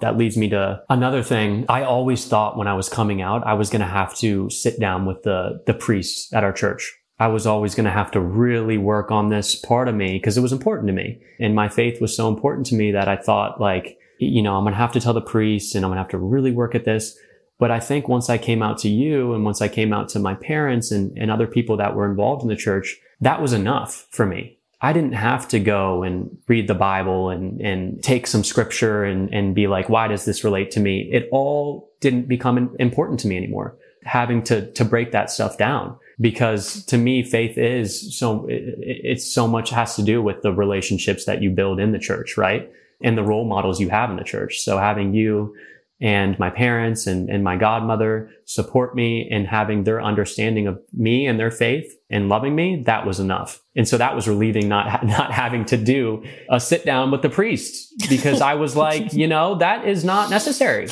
that 0.00 0.16
leads 0.16 0.36
me 0.36 0.48
to 0.50 0.82
another 0.88 1.22
thing. 1.22 1.64
I 1.68 1.82
always 1.82 2.26
thought 2.26 2.56
when 2.56 2.68
I 2.68 2.74
was 2.74 2.88
coming 2.88 3.22
out, 3.22 3.46
I 3.46 3.54
was 3.54 3.70
going 3.70 3.80
to 3.80 3.86
have 3.86 4.14
to 4.18 4.48
sit 4.50 4.78
down 4.78 5.06
with 5.06 5.22
the, 5.22 5.62
the 5.66 5.74
priests 5.74 6.32
at 6.32 6.44
our 6.44 6.52
church. 6.52 6.94
I 7.20 7.26
was 7.26 7.46
always 7.46 7.74
going 7.74 7.86
to 7.86 7.90
have 7.90 8.12
to 8.12 8.20
really 8.20 8.78
work 8.78 9.10
on 9.10 9.28
this 9.28 9.56
part 9.56 9.88
of 9.88 9.94
me 9.94 10.18
because 10.18 10.38
it 10.38 10.40
was 10.40 10.52
important 10.52 10.86
to 10.86 10.92
me. 10.92 11.20
And 11.40 11.54
my 11.54 11.68
faith 11.68 12.00
was 12.00 12.16
so 12.16 12.28
important 12.28 12.66
to 12.66 12.76
me 12.76 12.92
that 12.92 13.08
I 13.08 13.16
thought 13.16 13.60
like, 13.60 13.98
you 14.20 14.40
know, 14.40 14.56
I'm 14.56 14.64
going 14.64 14.72
to 14.72 14.78
have 14.78 14.92
to 14.92 15.00
tell 15.00 15.14
the 15.14 15.20
priests 15.20 15.74
and 15.74 15.84
I'm 15.84 15.90
going 15.90 15.96
to 15.96 16.02
have 16.02 16.10
to 16.10 16.18
really 16.18 16.52
work 16.52 16.74
at 16.74 16.84
this. 16.84 17.18
But 17.58 17.72
I 17.72 17.80
think 17.80 18.06
once 18.06 18.30
I 18.30 18.38
came 18.38 18.62
out 18.62 18.78
to 18.78 18.88
you 18.88 19.34
and 19.34 19.44
once 19.44 19.60
I 19.60 19.66
came 19.66 19.92
out 19.92 20.08
to 20.10 20.20
my 20.20 20.34
parents 20.34 20.92
and, 20.92 21.16
and 21.18 21.28
other 21.28 21.48
people 21.48 21.76
that 21.78 21.96
were 21.96 22.08
involved 22.08 22.42
in 22.42 22.48
the 22.48 22.56
church, 22.56 22.96
that 23.20 23.42
was 23.42 23.52
enough 23.52 24.06
for 24.12 24.24
me. 24.24 24.57
I 24.80 24.92
didn't 24.92 25.12
have 25.12 25.48
to 25.48 25.58
go 25.58 26.04
and 26.04 26.38
read 26.46 26.68
the 26.68 26.74
Bible 26.74 27.30
and, 27.30 27.60
and 27.60 28.02
take 28.02 28.26
some 28.26 28.44
scripture 28.44 29.02
and, 29.04 29.32
and 29.34 29.54
be 29.54 29.66
like, 29.66 29.88
why 29.88 30.06
does 30.06 30.24
this 30.24 30.44
relate 30.44 30.70
to 30.72 30.80
me? 30.80 31.08
It 31.12 31.28
all 31.32 31.90
didn't 32.00 32.28
become 32.28 32.76
important 32.78 33.18
to 33.20 33.28
me 33.28 33.36
anymore. 33.36 33.76
Having 34.04 34.44
to, 34.44 34.70
to 34.72 34.84
break 34.84 35.10
that 35.10 35.30
stuff 35.30 35.58
down 35.58 35.96
because 36.20 36.84
to 36.86 36.96
me, 36.96 37.24
faith 37.24 37.58
is 37.58 38.16
so, 38.16 38.46
it, 38.46 38.76
it's 38.78 39.26
so 39.26 39.48
much 39.48 39.70
has 39.70 39.96
to 39.96 40.02
do 40.02 40.22
with 40.22 40.42
the 40.42 40.52
relationships 40.52 41.24
that 41.24 41.42
you 41.42 41.50
build 41.50 41.80
in 41.80 41.90
the 41.90 41.98
church, 41.98 42.36
right? 42.36 42.70
And 43.00 43.18
the 43.18 43.24
role 43.24 43.44
models 43.44 43.80
you 43.80 43.90
have 43.90 44.10
in 44.10 44.16
the 44.16 44.24
church. 44.24 44.60
So 44.60 44.78
having 44.78 45.12
you 45.12 45.56
and 46.00 46.38
my 46.38 46.48
parents 46.48 47.06
and, 47.06 47.28
and 47.28 47.42
my 47.42 47.56
godmother 47.56 48.30
support 48.44 48.94
me 48.94 49.26
in 49.28 49.44
having 49.44 49.82
their 49.82 50.00
understanding 50.00 50.68
of 50.68 50.80
me 50.92 51.26
and 51.26 51.40
their 51.40 51.50
faith 51.50 51.92
and 52.08 52.28
loving 52.28 52.54
me, 52.54 52.84
that 52.86 53.04
was 53.04 53.18
enough. 53.18 53.60
And 53.74 53.86
so 53.86 53.98
that 53.98 54.14
was 54.14 54.28
relieving 54.28 54.68
not, 54.68 55.04
not 55.04 55.32
having 55.32 55.64
to 55.66 55.76
do 55.76 56.24
a 56.50 56.60
sit 56.60 56.84
down 56.84 57.10
with 57.10 57.22
the 57.22 57.30
priest 57.30 57.94
because 58.08 58.40
I 58.40 58.54
was 58.54 58.76
like, 58.76 59.12
you 59.12 59.26
know, 59.26 59.56
that 59.56 59.86
is 59.86 60.04
not 60.04 60.30
necessary. 60.30 60.86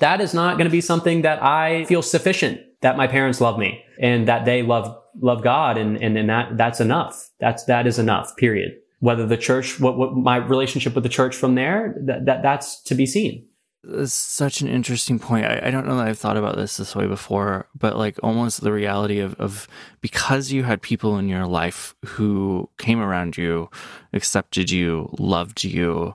that 0.00 0.20
is 0.20 0.34
not 0.34 0.56
going 0.56 0.66
to 0.66 0.72
be 0.72 0.80
something 0.80 1.22
that 1.22 1.42
I 1.42 1.84
feel 1.84 2.02
sufficient 2.02 2.60
that 2.80 2.96
my 2.96 3.06
parents 3.06 3.40
love 3.40 3.58
me 3.58 3.84
and 4.00 4.26
that 4.26 4.44
they 4.44 4.62
love, 4.62 4.96
love 5.20 5.44
God. 5.44 5.78
And, 5.78 6.02
and, 6.02 6.18
and 6.18 6.28
that, 6.28 6.56
that's 6.56 6.80
enough. 6.80 7.28
That's, 7.38 7.64
that 7.64 7.86
is 7.86 7.98
enough, 7.98 8.36
period. 8.36 8.72
Whether 8.98 9.26
the 9.26 9.36
church, 9.36 9.78
what, 9.78 9.96
what 9.96 10.14
my 10.14 10.36
relationship 10.36 10.94
with 10.94 11.04
the 11.04 11.10
church 11.10 11.36
from 11.36 11.54
there, 11.54 11.94
that, 12.06 12.26
that 12.26 12.42
that's 12.42 12.82
to 12.82 12.94
be 12.94 13.06
seen. 13.06 13.46
It's 13.82 14.12
such 14.12 14.60
an 14.60 14.68
interesting 14.68 15.18
point. 15.18 15.46
I, 15.46 15.60
I, 15.64 15.70
don't 15.70 15.86
know 15.86 15.96
that 15.96 16.06
I've 16.06 16.18
thought 16.18 16.36
about 16.36 16.56
this 16.56 16.76
this 16.76 16.94
way 16.94 17.06
before, 17.06 17.66
but 17.74 17.96
like 17.96 18.18
almost 18.22 18.60
the 18.60 18.72
reality 18.72 19.20
of, 19.20 19.34
of 19.40 19.66
because 20.02 20.52
you 20.52 20.64
had 20.64 20.82
people 20.82 21.16
in 21.18 21.28
your 21.28 21.46
life 21.46 21.94
who 22.04 22.68
came 22.76 23.00
around 23.00 23.38
you, 23.38 23.70
accepted 24.12 24.70
you, 24.70 25.08
loved 25.18 25.64
you. 25.64 26.14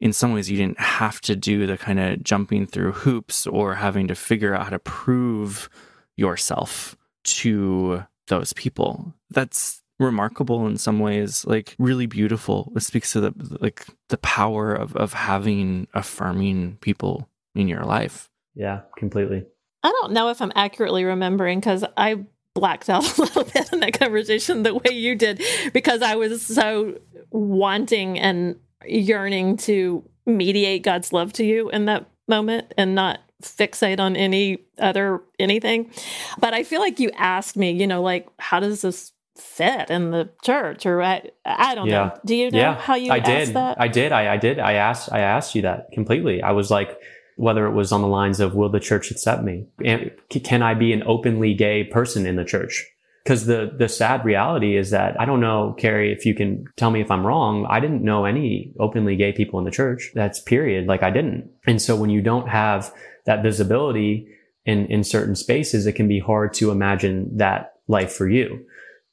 In 0.00 0.12
some 0.12 0.34
ways, 0.34 0.50
you 0.50 0.58
didn't 0.58 0.80
have 0.80 1.20
to 1.22 1.34
do 1.34 1.66
the 1.66 1.78
kind 1.78 1.98
of 1.98 2.22
jumping 2.22 2.66
through 2.66 2.92
hoops 2.92 3.46
or 3.46 3.76
having 3.76 4.06
to 4.08 4.14
figure 4.14 4.54
out 4.54 4.64
how 4.64 4.70
to 4.70 4.78
prove 4.78 5.70
yourself 6.14 6.94
to 7.24 8.04
those 8.26 8.52
people. 8.52 9.14
That's 9.30 9.82
remarkable 9.98 10.66
in 10.66 10.78
some 10.78 11.00
ways, 11.00 11.44
like 11.46 11.74
really 11.78 12.06
beautiful. 12.06 12.72
It 12.76 12.82
speaks 12.82 13.12
to 13.12 13.20
the 13.20 13.58
like 13.60 13.86
the 14.08 14.18
power 14.18 14.72
of 14.72 14.96
of 14.96 15.12
having 15.12 15.88
affirming 15.94 16.78
people 16.80 17.28
in 17.54 17.68
your 17.68 17.84
life. 17.84 18.30
Yeah, 18.54 18.82
completely. 18.96 19.44
I 19.82 19.90
don't 20.00 20.12
know 20.12 20.30
if 20.30 20.42
I'm 20.42 20.52
accurately 20.54 21.04
remembering 21.04 21.60
because 21.60 21.84
I 21.96 22.24
blacked 22.54 22.90
out 22.90 23.04
a 23.18 23.20
little 23.20 23.44
bit 23.44 23.72
in 23.72 23.80
that 23.80 23.98
conversation 23.98 24.62
the 24.62 24.74
way 24.74 24.92
you 24.92 25.14
did 25.14 25.42
because 25.72 26.02
I 26.02 26.16
was 26.16 26.44
so 26.44 26.98
wanting 27.30 28.18
and 28.18 28.56
yearning 28.86 29.56
to 29.58 30.04
mediate 30.26 30.82
God's 30.82 31.12
love 31.12 31.32
to 31.34 31.44
you 31.44 31.70
in 31.70 31.86
that 31.86 32.06
moment 32.26 32.74
and 32.76 32.94
not 32.94 33.20
fixate 33.42 34.00
on 34.00 34.16
any 34.16 34.58
other 34.78 35.22
anything. 35.38 35.90
But 36.38 36.54
I 36.54 36.64
feel 36.64 36.80
like 36.80 37.00
you 37.00 37.10
asked 37.16 37.56
me, 37.56 37.70
you 37.70 37.86
know, 37.86 38.02
like, 38.02 38.28
how 38.38 38.60
does 38.60 38.82
this 38.82 39.12
fit 39.38 39.90
in 39.90 40.10
the 40.10 40.30
church 40.42 40.86
or 40.86 41.02
I, 41.02 41.30
I 41.44 41.74
don't 41.74 41.86
yeah. 41.86 41.94
know. 41.94 42.20
Do 42.24 42.34
you 42.34 42.50
know 42.50 42.58
yeah, 42.58 42.74
how 42.74 42.94
you 42.94 43.12
I 43.12 43.20
did. 43.20 43.54
That? 43.54 43.80
I 43.80 43.88
did. 43.88 44.12
I, 44.12 44.34
I 44.34 44.36
did. 44.36 44.58
I 44.58 44.74
asked 44.74 45.12
I 45.12 45.20
asked 45.20 45.54
you 45.54 45.62
that 45.62 45.90
completely. 45.92 46.42
I 46.42 46.52
was 46.52 46.70
like 46.70 46.98
whether 47.38 47.66
it 47.66 47.72
was 47.72 47.92
on 47.92 48.02
the 48.02 48.08
lines 48.08 48.40
of 48.40 48.56
will 48.56 48.68
the 48.68 48.80
church 48.80 49.12
accept 49.12 49.44
me? 49.44 49.64
And 49.84 50.10
can 50.28 50.60
I 50.60 50.74
be 50.74 50.92
an 50.92 51.04
openly 51.06 51.54
gay 51.54 51.84
person 51.84 52.26
in 52.26 52.34
the 52.34 52.44
church? 52.44 52.84
Because 53.22 53.46
the 53.46 53.72
the 53.76 53.88
sad 53.88 54.24
reality 54.24 54.76
is 54.76 54.90
that 54.90 55.18
I 55.20 55.24
don't 55.24 55.40
know, 55.40 55.74
Cary, 55.78 56.12
if 56.12 56.26
you 56.26 56.34
can 56.34 56.64
tell 56.76 56.90
me 56.90 57.00
if 57.00 57.10
I'm 57.10 57.24
wrong. 57.24 57.64
I 57.70 57.78
didn't 57.78 58.02
know 58.02 58.24
any 58.24 58.72
openly 58.80 59.14
gay 59.14 59.32
people 59.32 59.58
in 59.60 59.64
the 59.64 59.70
church. 59.70 60.10
That's 60.14 60.40
period. 60.40 60.88
Like 60.88 61.04
I 61.04 61.10
didn't. 61.10 61.50
And 61.66 61.80
so 61.80 61.94
when 61.94 62.10
you 62.10 62.20
don't 62.20 62.48
have 62.48 62.92
that 63.26 63.42
visibility 63.42 64.28
in 64.66 64.86
in 64.86 65.04
certain 65.04 65.36
spaces, 65.36 65.86
it 65.86 65.92
can 65.92 66.08
be 66.08 66.18
hard 66.18 66.54
to 66.54 66.72
imagine 66.72 67.36
that 67.36 67.74
life 67.86 68.12
for 68.12 68.28
you. 68.28 68.66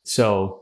So 0.05 0.61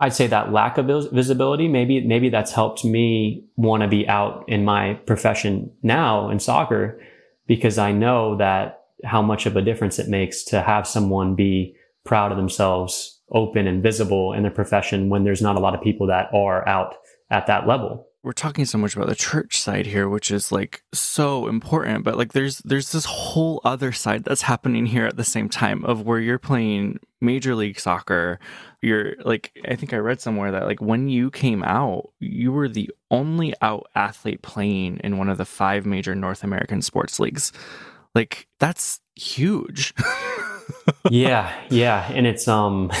I'd 0.00 0.14
say 0.14 0.26
that 0.26 0.52
lack 0.52 0.76
of 0.78 0.86
visibility, 1.12 1.68
maybe, 1.68 2.00
maybe 2.00 2.28
that's 2.28 2.52
helped 2.52 2.84
me 2.84 3.44
want 3.56 3.82
to 3.82 3.88
be 3.88 4.06
out 4.08 4.44
in 4.48 4.64
my 4.64 4.94
profession 5.06 5.70
now 5.82 6.30
in 6.30 6.38
soccer 6.40 7.00
because 7.46 7.78
I 7.78 7.92
know 7.92 8.36
that 8.36 8.84
how 9.04 9.22
much 9.22 9.46
of 9.46 9.56
a 9.56 9.62
difference 9.62 9.98
it 9.98 10.08
makes 10.08 10.44
to 10.44 10.60
have 10.60 10.86
someone 10.86 11.34
be 11.34 11.74
proud 12.04 12.32
of 12.32 12.38
themselves, 12.38 13.20
open 13.32 13.66
and 13.66 13.82
visible 13.82 14.32
in 14.32 14.42
their 14.42 14.50
profession 14.50 15.08
when 15.08 15.24
there's 15.24 15.42
not 15.42 15.56
a 15.56 15.60
lot 15.60 15.74
of 15.74 15.82
people 15.82 16.06
that 16.08 16.28
are 16.34 16.66
out 16.68 16.96
at 17.30 17.46
that 17.46 17.66
level 17.66 18.09
we're 18.22 18.32
talking 18.32 18.64
so 18.64 18.76
much 18.76 18.94
about 18.94 19.08
the 19.08 19.14
church 19.14 19.58
side 19.58 19.86
here 19.86 20.08
which 20.08 20.30
is 20.30 20.52
like 20.52 20.82
so 20.92 21.48
important 21.48 22.04
but 22.04 22.16
like 22.18 22.32
there's 22.32 22.58
there's 22.58 22.92
this 22.92 23.06
whole 23.06 23.60
other 23.64 23.92
side 23.92 24.24
that's 24.24 24.42
happening 24.42 24.86
here 24.86 25.06
at 25.06 25.16
the 25.16 25.24
same 25.24 25.48
time 25.48 25.84
of 25.84 26.02
where 26.02 26.18
you're 26.18 26.38
playing 26.38 26.98
major 27.20 27.54
league 27.54 27.78
soccer. 27.78 28.38
You're 28.82 29.14
like 29.24 29.52
i 29.68 29.74
think 29.76 29.92
i 29.92 29.98
read 29.98 30.20
somewhere 30.20 30.52
that 30.52 30.66
like 30.66 30.80
when 30.80 31.08
you 31.08 31.30
came 31.30 31.62
out 31.62 32.10
you 32.18 32.50
were 32.52 32.68
the 32.68 32.90
only 33.10 33.54
out 33.60 33.90
athlete 33.94 34.42
playing 34.42 35.00
in 35.04 35.18
one 35.18 35.28
of 35.28 35.38
the 35.38 35.44
five 35.44 35.84
major 35.84 36.14
north 36.14 36.42
american 36.44 36.82
sports 36.82 37.20
leagues. 37.20 37.52
Like 38.14 38.48
that's 38.58 39.00
huge 39.14 39.94
yeah, 41.10 41.52
yeah, 41.70 42.10
and 42.12 42.26
it's 42.26 42.48
um, 42.48 42.90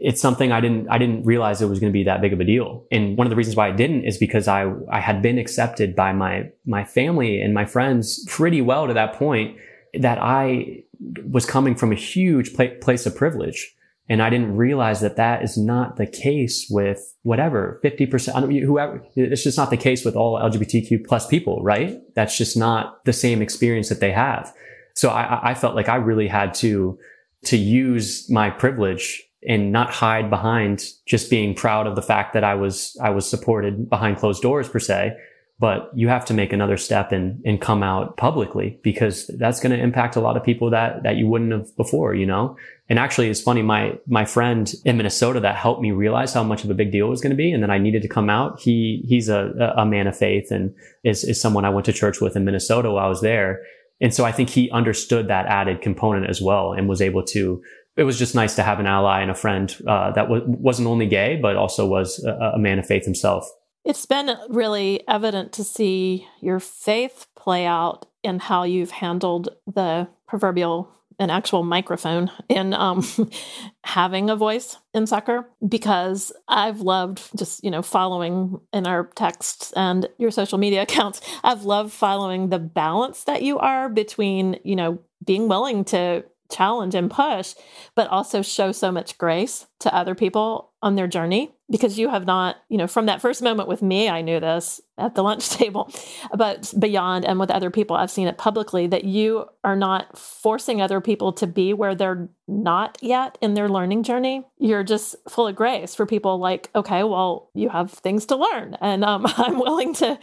it's 0.00 0.20
something 0.20 0.52
I 0.52 0.60
didn't 0.60 0.88
I 0.88 0.98
didn't 0.98 1.24
realize 1.24 1.62
it 1.62 1.68
was 1.68 1.80
going 1.80 1.92
to 1.92 1.98
be 1.98 2.04
that 2.04 2.20
big 2.20 2.32
of 2.32 2.40
a 2.40 2.44
deal. 2.44 2.84
And 2.90 3.16
one 3.16 3.26
of 3.26 3.30
the 3.30 3.36
reasons 3.36 3.56
why 3.56 3.68
I 3.68 3.72
didn't 3.72 4.04
is 4.04 4.18
because 4.18 4.48
I 4.48 4.72
I 4.90 5.00
had 5.00 5.22
been 5.22 5.38
accepted 5.38 5.96
by 5.96 6.12
my 6.12 6.50
my 6.66 6.84
family 6.84 7.40
and 7.40 7.54
my 7.54 7.64
friends 7.64 8.24
pretty 8.28 8.60
well 8.62 8.86
to 8.86 8.94
that 8.94 9.14
point 9.14 9.56
that 9.94 10.18
I 10.20 10.84
was 11.30 11.46
coming 11.46 11.74
from 11.74 11.92
a 11.92 11.96
huge 11.96 12.54
place 12.54 13.06
of 13.06 13.16
privilege. 13.16 13.74
And 14.08 14.20
I 14.20 14.28
didn't 14.28 14.56
realize 14.56 15.00
that 15.02 15.14
that 15.16 15.44
is 15.44 15.56
not 15.56 15.96
the 15.96 16.06
case 16.06 16.66
with 16.68 17.14
whatever 17.22 17.80
50%, 17.84 18.64
whoever, 18.64 19.04
it's 19.14 19.44
just 19.44 19.56
not 19.56 19.70
the 19.70 19.76
case 19.76 20.04
with 20.04 20.16
all 20.16 20.36
LGBTQ 20.36 21.06
plus 21.06 21.28
people, 21.28 21.62
right? 21.62 22.00
That's 22.16 22.36
just 22.36 22.56
not 22.56 23.04
the 23.04 23.12
same 23.12 23.40
experience 23.40 23.88
that 23.88 24.00
they 24.00 24.10
have. 24.10 24.52
So 25.00 25.08
I, 25.08 25.52
I 25.52 25.54
felt 25.54 25.74
like 25.74 25.88
I 25.88 25.96
really 25.96 26.28
had 26.28 26.52
to, 26.56 26.98
to 27.46 27.56
use 27.56 28.28
my 28.28 28.50
privilege 28.50 29.22
and 29.48 29.72
not 29.72 29.90
hide 29.90 30.28
behind 30.28 30.84
just 31.06 31.30
being 31.30 31.54
proud 31.54 31.86
of 31.86 31.96
the 31.96 32.02
fact 32.02 32.34
that 32.34 32.44
I 32.44 32.54
was, 32.54 32.98
I 33.02 33.08
was 33.08 33.26
supported 33.26 33.88
behind 33.88 34.18
closed 34.18 34.42
doors 34.42 34.68
per 34.68 34.78
se. 34.78 35.16
But 35.58 35.90
you 35.94 36.08
have 36.08 36.26
to 36.26 36.34
make 36.34 36.52
another 36.52 36.76
step 36.76 37.12
and, 37.12 37.40
and 37.46 37.62
come 37.62 37.82
out 37.82 38.18
publicly 38.18 38.78
because 38.82 39.26
that's 39.38 39.58
going 39.58 39.72
to 39.74 39.82
impact 39.82 40.16
a 40.16 40.20
lot 40.20 40.36
of 40.36 40.44
people 40.44 40.68
that, 40.68 41.02
that 41.02 41.16
you 41.16 41.26
wouldn't 41.26 41.52
have 41.52 41.74
before, 41.78 42.14
you 42.14 42.26
know? 42.26 42.58
And 42.90 42.98
actually 42.98 43.30
it's 43.30 43.40
funny. 43.40 43.62
My, 43.62 43.98
my 44.06 44.26
friend 44.26 44.70
in 44.84 44.98
Minnesota 44.98 45.40
that 45.40 45.56
helped 45.56 45.80
me 45.80 45.92
realize 45.92 46.34
how 46.34 46.42
much 46.42 46.62
of 46.62 46.68
a 46.68 46.74
big 46.74 46.92
deal 46.92 47.06
it 47.06 47.10
was 47.10 47.22
going 47.22 47.30
to 47.30 47.36
be. 47.36 47.52
And 47.52 47.62
then 47.62 47.70
I 47.70 47.78
needed 47.78 48.02
to 48.02 48.08
come 48.08 48.28
out. 48.28 48.60
He, 48.60 49.02
he's 49.08 49.30
a, 49.30 49.72
a 49.78 49.86
man 49.86 50.06
of 50.06 50.14
faith 50.16 50.50
and 50.50 50.74
is, 51.04 51.24
is 51.24 51.40
someone 51.40 51.64
I 51.64 51.70
went 51.70 51.86
to 51.86 51.92
church 51.94 52.20
with 52.20 52.36
in 52.36 52.44
Minnesota 52.44 52.90
while 52.90 53.06
I 53.06 53.08
was 53.08 53.22
there. 53.22 53.62
And 54.00 54.14
so 54.14 54.24
I 54.24 54.32
think 54.32 54.50
he 54.50 54.70
understood 54.70 55.28
that 55.28 55.46
added 55.46 55.82
component 55.82 56.28
as 56.28 56.40
well 56.40 56.72
and 56.72 56.88
was 56.88 57.02
able 57.02 57.22
to 57.24 57.62
it 57.96 58.04
was 58.04 58.18
just 58.18 58.34
nice 58.34 58.54
to 58.54 58.62
have 58.62 58.80
an 58.80 58.86
ally 58.86 59.20
and 59.20 59.30
a 59.30 59.34
friend 59.34 59.76
uh, 59.86 60.10
that 60.12 60.22
w- 60.22 60.44
wasn't 60.46 60.88
only 60.88 61.06
gay 61.06 61.38
but 61.40 61.56
also 61.56 61.86
was 61.86 62.22
a, 62.24 62.52
a 62.54 62.58
man 62.58 62.78
of 62.78 62.86
faith 62.86 63.04
himself. 63.04 63.50
It's 63.84 64.06
been 64.06 64.36
really 64.48 65.02
evident 65.08 65.52
to 65.54 65.64
see 65.64 66.26
your 66.40 66.60
faith 66.60 67.26
play 67.36 67.66
out 67.66 68.06
in 68.22 68.38
how 68.38 68.62
you've 68.62 68.90
handled 68.90 69.48
the 69.66 70.08
proverbial 70.26 70.90
an 71.20 71.28
actual 71.28 71.62
microphone 71.62 72.30
in 72.48 72.72
um, 72.72 73.06
having 73.84 74.30
a 74.30 74.36
voice 74.36 74.78
in 74.94 75.06
soccer 75.06 75.48
because 75.68 76.32
I've 76.48 76.80
loved 76.80 77.30
just, 77.38 77.62
you 77.62 77.70
know, 77.70 77.82
following 77.82 78.58
in 78.72 78.86
our 78.86 79.04
texts 79.14 79.72
and 79.76 80.08
your 80.16 80.30
social 80.30 80.56
media 80.58 80.82
accounts. 80.88 81.20
I've 81.44 81.64
loved 81.64 81.92
following 81.92 82.48
the 82.48 82.58
balance 82.58 83.24
that 83.24 83.42
you 83.42 83.58
are 83.58 83.90
between, 83.90 84.58
you 84.64 84.74
know, 84.74 84.98
being 85.24 85.46
willing 85.46 85.84
to 85.84 86.24
challenge 86.50 86.94
and 86.94 87.10
push, 87.10 87.54
but 87.94 88.08
also 88.08 88.40
show 88.40 88.72
so 88.72 88.90
much 88.90 89.18
grace 89.18 89.66
to 89.80 89.94
other 89.94 90.14
people 90.14 90.69
on 90.82 90.94
their 90.94 91.06
journey 91.06 91.52
because 91.70 91.98
you 91.98 92.08
have 92.08 92.26
not, 92.26 92.56
you 92.68 92.78
know, 92.78 92.86
from 92.86 93.06
that 93.06 93.20
first 93.20 93.42
moment 93.42 93.68
with 93.68 93.82
me, 93.82 94.08
I 94.08 94.22
knew 94.22 94.40
this 94.40 94.80
at 94.98 95.14
the 95.14 95.22
lunch 95.30 95.50
table, 95.50 95.92
but 96.34 96.72
beyond 96.78 97.24
and 97.24 97.38
with 97.38 97.50
other 97.50 97.70
people, 97.70 97.96
I've 97.96 98.10
seen 98.10 98.28
it 98.28 98.38
publicly 98.38 98.86
that 98.88 99.04
you 99.04 99.46
are 99.62 99.76
not 99.76 100.18
forcing 100.18 100.80
other 100.80 101.00
people 101.00 101.32
to 101.34 101.46
be 101.46 101.72
where 101.72 101.94
they're 101.94 102.28
not 102.48 102.98
yet 103.00 103.38
in 103.40 103.54
their 103.54 103.68
learning 103.68 104.02
journey. 104.02 104.44
You're 104.58 104.84
just 104.84 105.16
full 105.28 105.46
of 105.46 105.54
grace 105.54 105.94
for 105.94 106.06
people 106.06 106.38
like, 106.38 106.70
okay, 106.74 107.04
well, 107.04 107.50
you 107.54 107.68
have 107.68 107.92
things 107.92 108.26
to 108.26 108.36
learn 108.36 108.76
and 108.80 109.04
um, 109.04 109.26
I'm 109.36 109.58
willing 109.58 109.94
to 109.94 110.18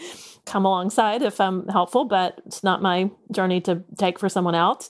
come 0.46 0.65
alongside 0.65 1.22
if 1.22 1.39
I'm 1.39 1.67
helpful, 1.67 2.06
but 2.06 2.41
it's 2.46 2.63
not 2.63 2.82
my 2.82 3.12
journey 3.32 3.62
to 3.62 3.84
take 3.98 4.20
for 4.20 4.30
someone 4.30 4.56
else 4.56 4.89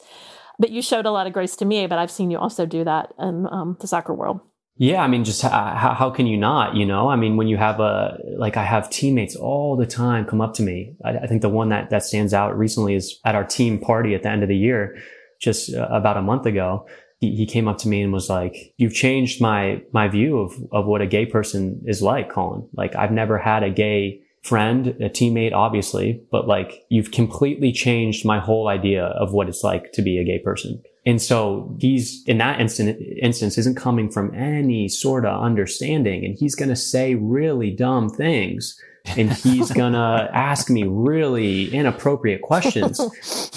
but 0.59 0.71
you 0.71 0.81
showed 0.81 1.05
a 1.05 1.11
lot 1.11 1.27
of 1.27 1.33
grace 1.33 1.55
to 1.55 1.65
me 1.65 1.85
but 1.85 1.99
i've 1.99 2.09
seen 2.09 2.31
you 2.31 2.37
also 2.39 2.65
do 2.65 2.83
that 2.83 3.13
in 3.19 3.45
um, 3.51 3.77
the 3.79 3.85
soccer 3.85 4.13
world 4.13 4.39
yeah 4.77 5.01
i 5.01 5.07
mean 5.07 5.23
just 5.23 5.41
how, 5.41 5.95
how 5.97 6.09
can 6.09 6.27
you 6.27 6.37
not 6.37 6.75
you 6.75 6.85
know? 6.85 7.09
I 7.09 7.15
mean 7.15 7.37
when 7.37 7.47
you 7.47 7.57
have 7.57 7.79
a 7.79 8.17
like 8.37 8.57
i 8.57 8.63
have 8.63 8.89
teammates 8.89 9.35
all 9.35 9.75
the 9.75 9.85
time 9.85 10.25
come 10.25 10.41
up 10.41 10.53
to 10.55 10.63
me. 10.63 10.95
I, 11.03 11.17
I 11.17 11.27
think 11.27 11.41
the 11.41 11.49
one 11.49 11.69
that 11.69 11.89
that 11.89 12.03
stands 12.03 12.33
out 12.33 12.57
recently 12.57 12.95
is 12.95 13.19
at 13.25 13.35
our 13.35 13.43
team 13.43 13.79
party 13.79 14.15
at 14.15 14.23
the 14.23 14.29
end 14.29 14.43
of 14.43 14.49
the 14.49 14.57
year 14.57 14.97
just 15.39 15.73
uh, 15.73 15.87
about 15.89 16.17
a 16.17 16.21
month 16.21 16.45
ago. 16.45 16.87
He, 17.19 17.35
he 17.35 17.45
came 17.47 17.67
up 17.67 17.79
to 17.79 17.87
me 17.87 18.03
and 18.03 18.13
was 18.13 18.29
like 18.29 18.73
you've 18.77 18.93
changed 18.93 19.41
my 19.41 19.81
my 19.91 20.07
view 20.07 20.37
of 20.39 20.53
of 20.71 20.85
what 20.85 21.01
a 21.01 21.07
gay 21.07 21.25
person 21.25 21.81
is 21.85 22.01
like 22.01 22.29
collin. 22.29 22.67
Like 22.73 22.95
i've 22.95 23.11
never 23.11 23.37
had 23.37 23.63
a 23.63 23.69
gay 23.69 24.21
friend, 24.43 24.87
a 24.87 25.09
teammate, 25.09 25.53
obviously, 25.53 26.21
but 26.31 26.47
like 26.47 26.85
you've 26.89 27.11
completely 27.11 27.71
changed 27.71 28.25
my 28.25 28.39
whole 28.39 28.69
idea 28.69 29.03
of 29.03 29.33
what 29.33 29.49
it's 29.49 29.63
like 29.63 29.91
to 29.91 30.01
be 30.01 30.17
a 30.17 30.23
gay 30.23 30.39
person. 30.39 30.81
And 31.07 31.21
so 31.21 31.73
he's 31.79 32.21
in 32.25 32.37
that 32.39 32.59
instant, 32.59 33.01
instance 33.21 33.57
isn't 33.57 33.75
coming 33.75 34.11
from 34.11 34.35
any 34.35 34.89
sort 34.89 35.25
of 35.25 35.41
understanding 35.41 36.25
and 36.25 36.37
he's 36.37 36.53
going 36.53 36.67
to 36.67 36.75
say 36.75 37.15
really 37.15 37.71
dumb 37.71 38.09
things 38.09 38.77
and 39.15 39.31
he's 39.31 39.71
going 39.81 39.93
to 39.93 40.29
ask 40.33 40.69
me 40.69 40.83
really 40.83 41.73
inappropriate 41.73 42.41
questions. 42.41 42.99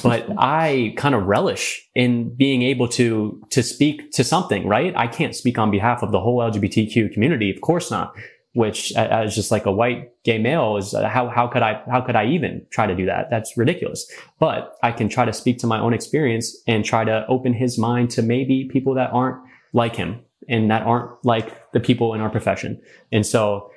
but 0.01 0.29
I 0.39 0.95
kind 0.97 1.17
of 1.17 1.25
relish 1.25 1.89
in 1.97 2.33
being 2.37 2.63
able 2.63 2.87
to, 2.91 3.45
to 3.51 3.65
speak 3.65 4.13
to 4.13 4.23
something, 4.23 4.69
right? 4.69 4.95
I 4.97 5.09
can't 5.09 5.35
speak 5.35 5.59
on 5.59 5.73
behalf 5.73 6.05
of 6.05 6.13
the 6.13 6.21
whole 6.21 6.39
LGBTQ 6.39 7.13
community. 7.13 7.51
Of 7.53 7.61
course 7.63 7.91
not 7.91 8.15
which 8.55 8.93
as 8.97 9.35
just 9.35 9.51
like 9.51 9.67
a 9.67 9.73
white 9.73 10.11
gay 10.25 10.39
male 10.39 10.77
is 10.77 10.93
uh, 10.93 11.09
how, 11.09 11.29
how 11.29 11.47
could 11.47 11.63
I, 11.63 11.83
how 11.91 12.01
could 12.01 12.17
I 12.17 12.27
even 12.27 12.67
try 12.71 12.87
to 12.87 12.97
do 12.97 13.07
that? 13.07 13.31
That's 13.31 13.57
ridiculous. 13.57 14.11
But 14.41 14.77
I 14.83 14.91
can 14.91 15.09
try 15.09 15.25
to 15.25 15.33
speak 15.33 15.59
to 15.59 15.67
my 15.67 15.79
own 15.79 15.95
experience 15.95 16.57
and 16.67 16.85
try 16.85 17.05
to 17.05 17.25
open 17.29 17.53
his 17.53 17.79
mind 17.79 18.11
to 18.11 18.23
maybe 18.23 18.69
people 18.71 18.95
that 18.95 19.13
aren't 19.13 19.41
like 19.73 19.95
him 19.95 20.21
and 20.49 20.71
that 20.71 20.83
aren't 20.83 21.25
like 21.25 21.71
the 21.73 21.81
people 21.81 22.13
in 22.13 22.21
our 22.21 22.31
profession. 22.31 22.81
And 23.13 23.25
so 23.25 23.71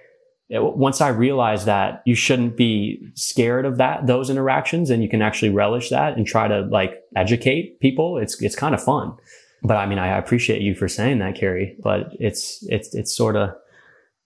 once 0.50 1.02
I 1.02 1.10
realized 1.10 1.68
that 1.68 2.02
you 2.06 2.16
shouldn't 2.16 2.58
be 2.58 3.08
scared 3.14 3.66
of 3.66 3.78
that, 3.78 4.08
those 4.08 4.30
interactions 4.30 4.90
and 4.90 5.04
you 5.04 5.10
can 5.10 5.22
actually 5.22 5.52
relish 5.52 5.90
that 5.90 6.18
and 6.18 6.26
try 6.26 6.48
to 6.48 6.62
like 6.62 7.00
educate 7.16 7.80
people, 7.80 8.18
it's, 8.18 8.42
it's 8.42 8.56
kind 8.56 8.74
of 8.74 8.84
fun. 8.84 9.16
But 9.62 9.78
I 9.78 9.86
mean, 9.86 10.00
I 10.00 10.18
appreciate 10.18 10.62
you 10.62 10.74
for 10.74 10.88
saying 10.88 11.20
that, 11.20 11.36
Cary, 11.36 11.76
but 11.82 12.10
it's, 12.20 12.66
it's, 12.70 12.94
it's 12.96 13.16
sort 13.16 13.36
of, 13.36 13.52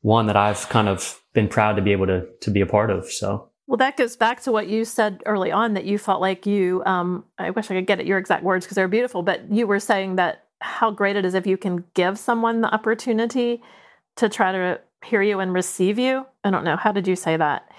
one 0.01 0.27
that 0.27 0.35
I've 0.35 0.69
kind 0.69 0.87
of 0.87 1.21
been 1.33 1.47
proud 1.47 1.75
to 1.75 1.81
be 1.81 1.91
able 1.91 2.07
to 2.07 2.27
to 2.41 2.51
be 2.51 2.61
a 2.61 2.65
part 2.65 2.89
of. 2.89 3.11
So. 3.11 3.49
Well, 3.67 3.77
that 3.77 3.97
goes 3.97 4.15
back 4.15 4.41
to 4.43 4.51
what 4.51 4.67
you 4.67 4.85
said 4.85 5.21
early 5.25 5.51
on 5.51 5.73
that 5.73 5.83
you 5.83 5.97
felt 5.97 6.21
like 6.21 6.45
you. 6.45 6.81
Um, 6.85 7.25
I 7.37 7.49
wish 7.49 7.69
I 7.69 7.75
could 7.75 7.85
get 7.85 7.99
at 7.99 8.05
your 8.05 8.17
exact 8.17 8.43
words 8.43 8.65
because 8.65 8.75
they're 8.75 8.87
beautiful, 8.87 9.23
but 9.23 9.51
you 9.51 9.67
were 9.67 9.81
saying 9.81 10.15
that 10.15 10.45
how 10.61 10.89
great 10.89 11.17
it 11.17 11.25
is 11.25 11.33
if 11.33 11.45
you 11.45 11.57
can 11.57 11.83
give 11.93 12.17
someone 12.17 12.61
the 12.61 12.73
opportunity 12.73 13.61
to 14.15 14.29
try 14.29 14.53
to 14.53 14.79
hear 15.05 15.21
you 15.21 15.39
and 15.39 15.53
receive 15.53 15.99
you. 15.99 16.25
I 16.43 16.49
don't 16.49 16.63
know. 16.63 16.77
How 16.77 16.91
did 16.93 17.07
you 17.07 17.15
say 17.15 17.35
that? 17.35 17.69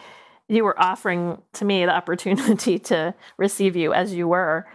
You 0.49 0.65
were 0.65 0.79
offering 0.81 1.41
to 1.55 1.65
me 1.65 1.85
the 1.85 1.95
opportunity 1.95 2.79
to 2.91 3.15
receive 3.39 3.75
you 3.75 3.93
as 3.95 4.15
you 4.15 4.29
were 4.29 4.67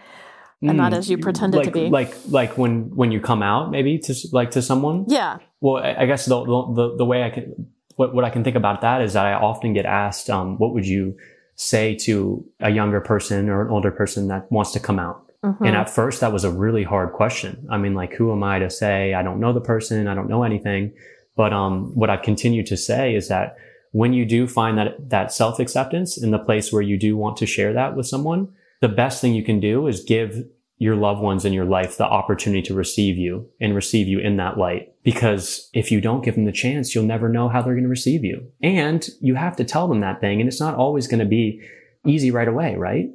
and 0.61 0.77
not 0.77 0.93
mm, 0.93 0.97
as 0.97 1.09
you 1.09 1.17
pretended 1.17 1.57
like, 1.57 1.65
to 1.67 1.71
be. 1.71 1.89
Like 1.89 2.15
like 2.29 2.57
when 2.57 2.95
when 2.95 3.11
you 3.11 3.19
come 3.19 3.43
out 3.43 3.71
maybe 3.71 3.97
to 3.99 4.15
like 4.31 4.51
to 4.51 4.61
someone. 4.61 5.05
Yeah. 5.07 5.39
Well, 5.63 5.81
I 5.81 6.05
guess 6.05 6.25
the 6.25 6.43
the 6.43 6.95
the 6.97 7.05
way 7.05 7.23
I 7.23 7.29
can 7.29 7.67
what 7.95 8.13
what 8.13 8.25
I 8.25 8.29
can 8.29 8.43
think 8.43 8.57
about 8.57 8.81
that 8.81 9.01
is 9.01 9.13
that 9.13 9.25
I 9.25 9.33
often 9.33 9.71
get 9.71 9.85
asked, 9.85 10.29
um, 10.29 10.57
what 10.57 10.73
would 10.73 10.85
you 10.85 11.15
say 11.55 11.95
to 11.95 12.45
a 12.59 12.69
younger 12.69 12.99
person 12.99 13.49
or 13.49 13.61
an 13.61 13.71
older 13.71 13.89
person 13.89 14.27
that 14.27 14.51
wants 14.51 14.73
to 14.73 14.81
come 14.81 14.99
out? 14.99 15.31
Mm-hmm. 15.41 15.63
And 15.63 15.77
at 15.77 15.89
first, 15.89 16.19
that 16.19 16.33
was 16.33 16.43
a 16.43 16.51
really 16.51 16.83
hard 16.83 17.13
question. 17.13 17.65
I 17.71 17.77
mean, 17.77 17.93
like, 17.93 18.11
who 18.11 18.33
am 18.33 18.43
I 18.43 18.59
to 18.59 18.69
say 18.69 19.13
I 19.13 19.23
don't 19.23 19.39
know 19.39 19.53
the 19.53 19.61
person? 19.61 20.05
I 20.09 20.15
don't 20.15 20.27
know 20.27 20.43
anything. 20.43 20.91
But 21.37 21.53
um, 21.53 21.95
what 21.95 22.09
I've 22.09 22.23
continued 22.23 22.65
to 22.67 22.75
say 22.75 23.15
is 23.15 23.29
that 23.29 23.55
when 23.91 24.11
you 24.11 24.25
do 24.25 24.47
find 24.47 24.77
that 24.77 25.09
that 25.11 25.31
self 25.31 25.59
acceptance 25.59 26.21
in 26.21 26.31
the 26.31 26.39
place 26.39 26.73
where 26.73 26.81
you 26.81 26.97
do 26.97 27.15
want 27.15 27.37
to 27.37 27.45
share 27.45 27.71
that 27.71 27.95
with 27.95 28.05
someone, 28.05 28.49
the 28.81 28.89
best 28.89 29.21
thing 29.21 29.33
you 29.33 29.45
can 29.45 29.61
do 29.61 29.87
is 29.87 30.03
give 30.03 30.43
your 30.83 30.97
loved 30.97 31.21
ones 31.21 31.45
in 31.45 31.53
your 31.53 31.63
life 31.63 31.95
the 31.95 32.03
opportunity 32.03 32.61
to 32.61 32.73
receive 32.73 33.17
you 33.17 33.49
and 33.61 33.73
receive 33.73 34.05
you 34.05 34.19
in 34.19 34.35
that 34.35 34.57
light. 34.57 34.93
Because 35.01 35.69
if 35.73 35.91
you 35.91 36.01
don't 36.01 36.25
give 36.25 36.35
them 36.35 36.43
the 36.43 36.51
chance, 36.51 36.93
you'll 36.93 37.05
never 37.05 37.29
know 37.29 37.47
how 37.47 37.61
they're 37.61 37.73
going 37.73 37.85
to 37.85 37.89
receive 37.89 38.25
you. 38.25 38.45
And 38.61 39.07
you 39.21 39.35
have 39.35 39.55
to 39.55 39.63
tell 39.63 39.87
them 39.87 40.01
that 40.01 40.19
thing. 40.19 40.41
And 40.41 40.49
it's 40.49 40.59
not 40.59 40.75
always 40.75 41.07
going 41.07 41.21
to 41.21 41.25
be 41.25 41.61
easy 42.05 42.31
right 42.31 42.49
away, 42.49 42.75
right? 42.75 43.09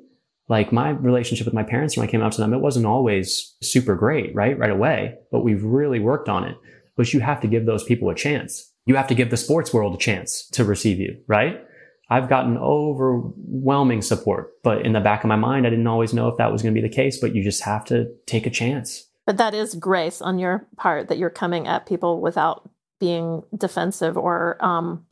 Like 0.49 0.73
my 0.73 0.91
relationship 0.91 1.45
with 1.45 1.53
my 1.53 1.63
parents 1.63 1.95
when 1.95 2.09
I 2.09 2.11
came 2.11 2.23
out 2.23 2.33
to 2.33 2.41
them, 2.41 2.55
it 2.55 2.61
wasn't 2.63 2.87
always 2.87 3.55
super 3.63 3.95
great, 3.95 4.35
right? 4.35 4.59
Right 4.59 4.71
away, 4.71 5.19
but 5.31 5.45
we've 5.45 5.63
really 5.63 6.01
worked 6.01 6.31
on 6.31 6.45
it. 6.45 6.57
But 6.97 7.13
you 7.13 7.21
have 7.21 7.41
to 7.43 7.49
give 7.49 7.67
those 7.67 7.85
people 7.85 8.09
a 8.09 8.15
chance. 8.15 8.73
You 8.87 8.97
have 8.97 9.09
to 9.09 9.15
give 9.15 9.29
the 9.29 9.37
sports 9.37 9.75
world 9.75 9.95
a 9.95 9.99
chance 9.99 10.49
to 10.53 10.65
receive 10.65 10.99
you, 10.99 11.19
right? 11.27 11.63
I've 12.11 12.29
gotten 12.29 12.57
overwhelming 12.57 14.03
support, 14.03 14.53
but 14.63 14.85
in 14.85 14.93
the 14.93 15.01
back 15.01 15.25
of 15.25 15.29
my 15.29 15.37
mind, 15.37 15.67
I 15.67 15.71
didn't 15.71 15.87
always 15.87 16.15
know 16.15 16.29
if 16.29 16.39
that 16.39 16.51
was 16.51 16.63
going 16.63 16.75
to 16.75 16.81
be 16.81 16.87
the 16.87 16.95
case, 16.95 17.19
but 17.19 17.35
you 17.35 17.43
just 17.43 17.63
have 17.65 17.85
to 17.87 18.07
take 18.27 18.47
a 18.47 18.51
chance. 18.51 19.07
But 19.27 19.37
that 19.37 19.53
is 19.53 19.75
grace 19.75 20.23
on 20.23 20.39
your 20.39 20.67
part 20.77 21.09
that 21.09 21.19
you're 21.19 21.29
coming 21.29 21.67
at 21.67 21.85
people 21.85 22.23
without 22.23 22.69
being 22.99 23.43
defensive 23.57 24.17
or 24.17 24.57
um, 24.65 25.05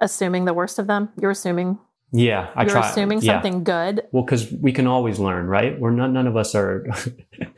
assuming 0.00 0.46
the 0.46 0.54
worst 0.54 0.78
of 0.78 0.86
them. 0.86 1.10
You're 1.20 1.32
assuming. 1.32 1.78
Yeah, 2.10 2.48
I 2.54 2.64
try. 2.64 2.64
you're 2.64 2.72
try. 2.72 2.90
assuming 2.90 3.20
yeah. 3.20 3.34
something 3.34 3.64
good. 3.64 4.06
Well, 4.12 4.24
because 4.24 4.50
we 4.50 4.72
can 4.72 4.86
always 4.86 5.18
learn, 5.18 5.46
right? 5.46 5.78
We're 5.78 5.90
not. 5.90 6.10
None 6.12 6.26
of 6.26 6.36
us 6.36 6.54
are. 6.54 6.86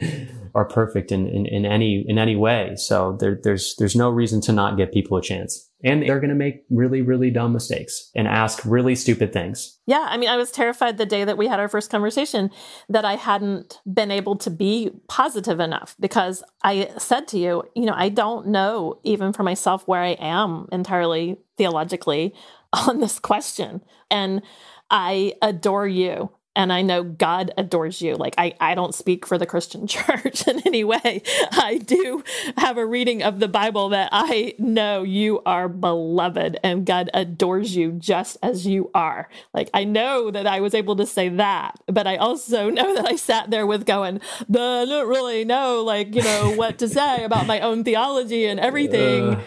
are 0.55 0.65
perfect 0.65 1.13
in, 1.13 1.27
in, 1.27 1.47
in 1.47 1.65
any 1.65 2.05
in 2.07 2.19
any 2.19 2.37
way. 2.37 2.75
So 2.77 3.17
there, 3.19 3.39
there's 3.43 3.75
there's 3.79 3.97
no 3.97 4.11
reason 4.11 4.41
to 4.43 4.53
not 4.53 4.77
give 4.77 4.93
people 4.93 5.17
a 5.17 5.23
chance. 5.23 5.71
And 5.83 6.03
they're 6.03 6.21
going 6.21 6.31
to 6.31 6.37
make 6.37 6.65
really, 6.69 7.01
really 7.01 7.31
dumb 7.31 7.55
mistakes 7.55 8.11
and 8.15 8.29
ask 8.29 8.63
really 8.67 8.95
stupid 8.95 9.33
things. 9.33 9.79
Yeah. 9.87 10.07
I 10.11 10.19
mean, 10.19 10.29
I 10.29 10.37
was 10.37 10.51
terrified 10.51 10.99
the 10.99 11.07
day 11.07 11.24
that 11.24 11.39
we 11.39 11.47
had 11.47 11.59
our 11.59 11.68
first 11.68 11.91
conversation 11.91 12.51
that 12.91 13.07
I 13.07 13.16
hadn't 13.16 13.81
been 13.91 14.11
able 14.11 14.37
to 14.37 14.51
be 14.51 14.91
positive 15.09 15.59
enough 15.59 15.97
because 15.99 16.43
I 16.62 16.91
said 16.99 17.27
to 17.29 17.39
you, 17.39 17.62
you 17.74 17.87
know, 17.87 17.95
I 17.97 18.11
don't 18.11 18.49
know 18.49 19.01
even 19.05 19.33
for 19.33 19.43
myself 19.43 19.89
where 19.89 20.03
I 20.03 20.16
am 20.20 20.68
entirely 20.70 21.39
theologically 21.57 22.35
on 22.74 23.01
this 23.01 23.18
question. 23.18 23.83
And 24.11 24.43
I 24.91 25.35
adore 25.41 25.89
you 25.89 26.31
and 26.57 26.72
I 26.72 26.82
know 26.82 27.05
God 27.05 27.53
adores 27.57 28.03
you. 28.03 28.16
Like 28.16 28.34
I, 28.36 28.55
I 28.61 28.74
don't 28.74 28.94
speak 28.94 29.24
for 29.26 29.38
the 29.38 29.46
Christian 29.46 29.86
church 29.86 30.46
in 30.46 30.61
any 30.66 30.84
way. 30.84 31.22
I 31.53 31.78
do 31.78 32.24
have 32.57 32.76
a 32.76 32.86
reading 32.86 33.22
of 33.22 33.40
the 33.40 33.48
Bible 33.48 33.90
that 33.90 34.09
I 34.12 34.55
know 34.59 35.03
you 35.03 35.40
are 35.46 35.68
beloved 35.68 36.59
and 36.62 36.84
God 36.84 37.11
adores 37.14 37.76
you 37.76 37.92
just 37.92 38.36
as 38.42 38.66
you 38.66 38.90
are. 38.94 39.28
Like 39.55 39.70
I 39.72 39.84
know 39.84 40.30
that 40.30 40.46
I 40.46 40.61
was 40.61 40.74
able 40.74 40.96
to 40.96 41.07
say 41.07 41.28
that, 41.28 41.80
but 41.86 42.07
I 42.07 42.16
also 42.16 42.68
know 42.70 42.94
that 42.94 43.07
I 43.07 43.16
sat 43.16 43.51
there 43.51 43.66
with 43.66 43.86
going, 43.86 44.20
but 44.48 44.61
I 44.61 44.84
don't 44.84 45.09
really 45.09 45.44
know 45.44 45.82
like, 45.82 46.14
you 46.14 46.22
know, 46.22 46.55
what 46.57 46.78
to 46.78 46.88
say 46.88 47.24
about 47.24 47.46
my 47.46 47.61
own 47.61 47.84
theology 47.84 48.46
and 48.46 48.59
everything. 48.59 49.34
Uh. 49.34 49.42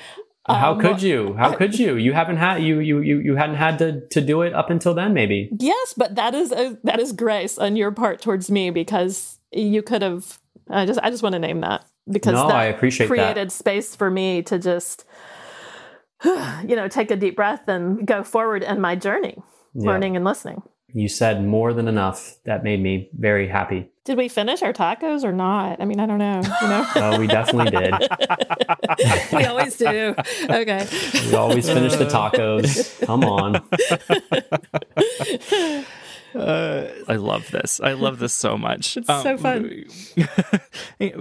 How 0.47 0.73
um, 0.73 0.79
could 0.79 1.01
you? 1.01 1.35
How 1.35 1.55
could 1.55 1.79
you? 1.79 1.95
You 1.95 2.11
haven't 2.11 2.35
had 2.35 2.61
you 2.63 2.79
you 2.79 2.99
you 2.99 3.19
you 3.19 3.35
hadn't 3.35 3.55
had 3.55 3.79
to 3.79 4.05
to 4.07 4.19
do 4.19 4.41
it 4.41 4.53
up 4.53 4.69
until 4.69 4.93
then, 4.93 5.13
maybe. 5.13 5.49
Yes, 5.57 5.93
but 5.95 6.15
that 6.15 6.35
is 6.35 6.51
a, 6.51 6.77
that 6.83 6.99
is 6.99 7.13
grace 7.13 7.57
on 7.57 7.77
your 7.77 7.91
part 7.91 8.21
towards 8.21 8.51
me 8.51 8.69
because 8.69 9.39
you 9.51 9.81
could 9.81 10.01
have. 10.01 10.37
I 10.69 10.85
just 10.85 10.99
I 11.01 11.09
just 11.09 11.23
want 11.23 11.33
to 11.33 11.39
name 11.39 11.61
that 11.61 11.85
because 12.11 12.33
no, 12.33 12.47
that 12.47 12.55
I 12.55 12.65
appreciate 12.65 13.07
created 13.07 13.47
that. 13.47 13.51
space 13.53 13.95
for 13.95 14.11
me 14.11 14.41
to 14.43 14.59
just 14.59 15.05
you 16.25 16.75
know 16.75 16.89
take 16.89 17.09
a 17.09 17.15
deep 17.15 17.37
breath 17.37 17.67
and 17.69 18.05
go 18.05 18.21
forward 18.21 18.63
in 18.63 18.81
my 18.81 18.97
journey, 18.97 19.37
yeah. 19.73 19.89
learning 19.89 20.17
and 20.17 20.25
listening. 20.25 20.61
You 20.93 21.07
said 21.07 21.45
more 21.45 21.71
than 21.73 21.87
enough. 21.87 22.35
That 22.43 22.65
made 22.65 22.81
me 22.81 23.09
very 23.13 23.47
happy. 23.47 23.92
Did 24.05 24.17
we 24.17 24.27
finish 24.27 24.61
our 24.61 24.73
tacos 24.73 25.23
or 25.23 25.31
not? 25.31 25.79
I 25.79 25.85
mean, 25.85 26.01
I 26.01 26.05
don't 26.05 26.17
know. 26.17 26.41
You 26.61 26.67
know? 26.67 26.85
oh, 26.97 27.17
we 27.17 27.25
definitely 27.25 27.71
did. 27.71 27.93
we 29.33 29.45
always 29.45 29.77
do. 29.77 30.13
Okay. 30.49 30.85
We 31.29 31.35
always 31.35 31.69
finish 31.69 31.95
the 31.95 32.05
tacos. 32.05 33.05
Come 33.05 33.23
on. 33.23 33.63
Uh, 36.35 36.87
I 37.07 37.15
love 37.15 37.49
this. 37.51 37.79
I 37.81 37.93
love 37.93 38.19
this 38.19 38.33
so 38.33 38.57
much. 38.57 38.97
It's 39.03 39.09
um, 39.09 39.23
so 39.23 39.37
fun. 39.37 39.85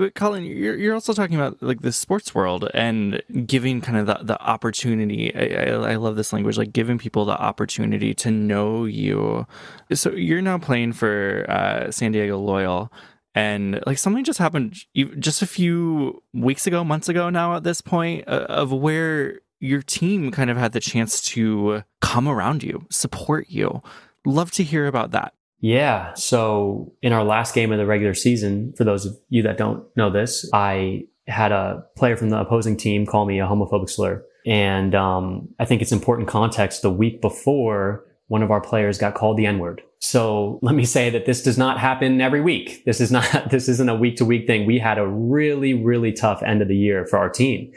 Collin, 0.15 0.45
you're 0.45 0.77
you're 0.77 0.95
also 0.95 1.13
talking 1.13 1.37
about 1.37 1.61
like 1.63 1.81
the 1.81 1.91
sports 1.91 2.35
world 2.35 2.69
and 2.75 3.21
giving 3.47 3.81
kind 3.81 3.99
of 3.99 4.07
the, 4.07 4.25
the 4.25 4.41
opportunity. 4.41 5.35
I, 5.35 5.71
I, 5.71 5.93
I 5.93 5.97
love 5.97 6.17
this 6.17 6.33
language, 6.33 6.57
like 6.57 6.73
giving 6.73 6.99
people 6.99 7.25
the 7.25 7.37
opportunity 7.41 8.15
to 8.15 8.31
know 8.31 8.85
you. 8.85 9.47
So 9.93 10.13
you're 10.13 10.43
now 10.43 10.59
playing 10.59 10.93
for 10.93 11.45
uh, 11.49 11.91
San 11.91 12.13
Diego 12.13 12.39
Loyal 12.39 12.93
and 13.35 13.83
like 13.87 13.99
something 13.99 14.25
just 14.25 14.39
happened 14.39 14.77
just 15.19 15.43
a 15.43 15.47
few 15.47 16.23
weeks 16.35 16.67
ago 16.67 16.85
months 16.85 17.09
ago 17.09 17.31
now 17.31 17.57
at 17.57 17.65
this 17.65 17.81
point 17.81 18.25
uh, 18.29 18.47
of 18.49 18.73
where 18.73 19.41
your 19.61 19.83
team 19.83 20.31
kind 20.31 20.51
of 20.51 20.57
had 20.57 20.73
the 20.73 20.81
chance 20.81 21.21
to 21.23 21.83
come 22.01 22.29
around 22.29 22.63
you 22.63 22.87
support 22.91 23.49
you 23.49 23.83
Love 24.25 24.51
to 24.53 24.65
hear 24.65 24.87
about 24.87 25.11
that. 25.13 25.35
Yeah. 25.63 26.13
So 26.15 26.93
in 27.03 27.13
our 27.13 27.25
last 27.25 27.55
game 27.55 27.73
of 27.73 27.79
the 27.79 27.87
regular 27.87 28.15
season, 28.15 28.75
for 28.77 28.85
those 28.85 29.07
of 29.07 29.17
you 29.29 29.43
that 29.45 29.57
don't 29.57 29.85
know 29.97 30.11
this, 30.11 30.49
I 30.53 31.05
had 31.29 31.53
a 31.53 31.85
player 31.97 32.17
from 32.17 32.31
the 32.31 32.39
opposing 32.39 32.77
team 32.77 33.07
call 33.07 33.25
me 33.25 33.41
a 33.41 33.47
homophobic 33.47 33.89
slur. 33.89 34.25
And 34.45 34.95
um, 34.95 35.49
I 35.61 35.65
think 35.65 35.81
it's 35.81 35.93
important 35.93 36.29
context. 36.29 36.83
The 36.83 36.91
week 36.91 37.21
before, 37.21 38.05
one 38.27 38.43
of 38.43 38.51
our 38.51 38.61
players 38.61 38.99
got 38.99 39.15
called 39.15 39.37
the 39.37 39.47
N 39.47 39.61
word. 39.61 39.83
So 40.01 40.59
let 40.63 40.75
me 40.75 40.85
say 40.85 41.11
that 41.11 41.27
this 41.27 41.45
does 41.45 41.57
not 41.57 41.79
happen 41.79 42.21
every 42.21 42.41
week. 42.41 42.85
This 42.85 43.01
is 43.01 43.13
not, 43.13 43.25
this 43.51 43.69
isn't 43.69 43.89
a 43.89 43.95
week 43.95 44.17
to 44.17 44.25
week 44.25 44.49
thing. 44.49 44.67
We 44.67 44.81
had 44.81 44.99
a 44.99 45.07
really, 45.07 45.75
really 45.75 46.13
tough 46.13 46.43
end 46.43 46.61
of 46.61 46.67
the 46.67 46.77
year 46.77 47.07
for 47.07 47.21
our 47.21 47.31
team. 47.31 47.73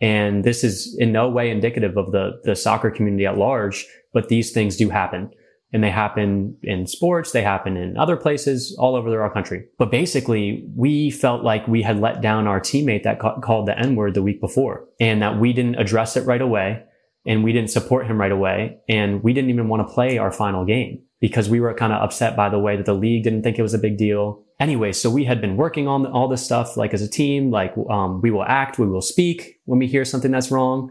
And 0.00 0.42
this 0.42 0.64
is 0.64 0.96
in 0.98 1.12
no 1.12 1.28
way 1.28 1.50
indicative 1.50 1.98
of 1.98 2.12
the, 2.12 2.40
the 2.44 2.56
soccer 2.56 2.90
community 2.90 3.26
at 3.26 3.36
large, 3.36 3.86
but 4.14 4.28
these 4.28 4.52
things 4.52 4.76
do 4.76 4.88
happen 4.88 5.30
and 5.76 5.84
they 5.84 5.90
happen 5.90 6.56
in 6.62 6.86
sports. 6.86 7.32
They 7.32 7.42
happen 7.42 7.76
in 7.76 7.98
other 7.98 8.16
places 8.16 8.74
all 8.78 8.96
over 8.96 9.20
our 9.20 9.30
country. 9.30 9.66
But 9.76 9.90
basically, 9.90 10.66
we 10.74 11.10
felt 11.10 11.44
like 11.44 11.68
we 11.68 11.82
had 11.82 12.00
let 12.00 12.22
down 12.22 12.46
our 12.46 12.60
teammate 12.60 13.02
that 13.02 13.20
ca- 13.20 13.40
called 13.40 13.68
the 13.68 13.78
N 13.78 13.94
word 13.94 14.14
the 14.14 14.22
week 14.22 14.40
before 14.40 14.86
and 14.98 15.20
that 15.20 15.38
we 15.38 15.52
didn't 15.52 15.74
address 15.74 16.16
it 16.16 16.24
right 16.24 16.40
away 16.40 16.82
and 17.26 17.44
we 17.44 17.52
didn't 17.52 17.68
support 17.70 18.06
him 18.06 18.18
right 18.18 18.32
away. 18.32 18.78
And 18.88 19.22
we 19.22 19.34
didn't 19.34 19.50
even 19.50 19.68
want 19.68 19.86
to 19.86 19.92
play 19.92 20.16
our 20.16 20.32
final 20.32 20.64
game 20.64 21.02
because 21.20 21.50
we 21.50 21.60
were 21.60 21.74
kind 21.74 21.92
of 21.92 22.02
upset 22.02 22.36
by 22.36 22.48
the 22.48 22.58
way 22.58 22.74
that 22.76 22.86
the 22.86 22.94
league 22.94 23.24
didn't 23.24 23.42
think 23.42 23.58
it 23.58 23.62
was 23.62 23.74
a 23.74 23.78
big 23.78 23.98
deal. 23.98 24.42
Anyway, 24.58 24.92
so 24.92 25.10
we 25.10 25.26
had 25.26 25.42
been 25.42 25.58
working 25.58 25.86
on 25.86 26.06
all 26.06 26.26
this 26.26 26.42
stuff, 26.42 26.78
like 26.78 26.94
as 26.94 27.02
a 27.02 27.08
team, 27.08 27.50
like, 27.50 27.74
um, 27.90 28.22
we 28.22 28.30
will 28.30 28.44
act, 28.44 28.78
we 28.78 28.86
will 28.86 29.02
speak 29.02 29.60
when 29.66 29.78
we 29.78 29.86
hear 29.86 30.06
something 30.06 30.30
that's 30.30 30.50
wrong. 30.50 30.90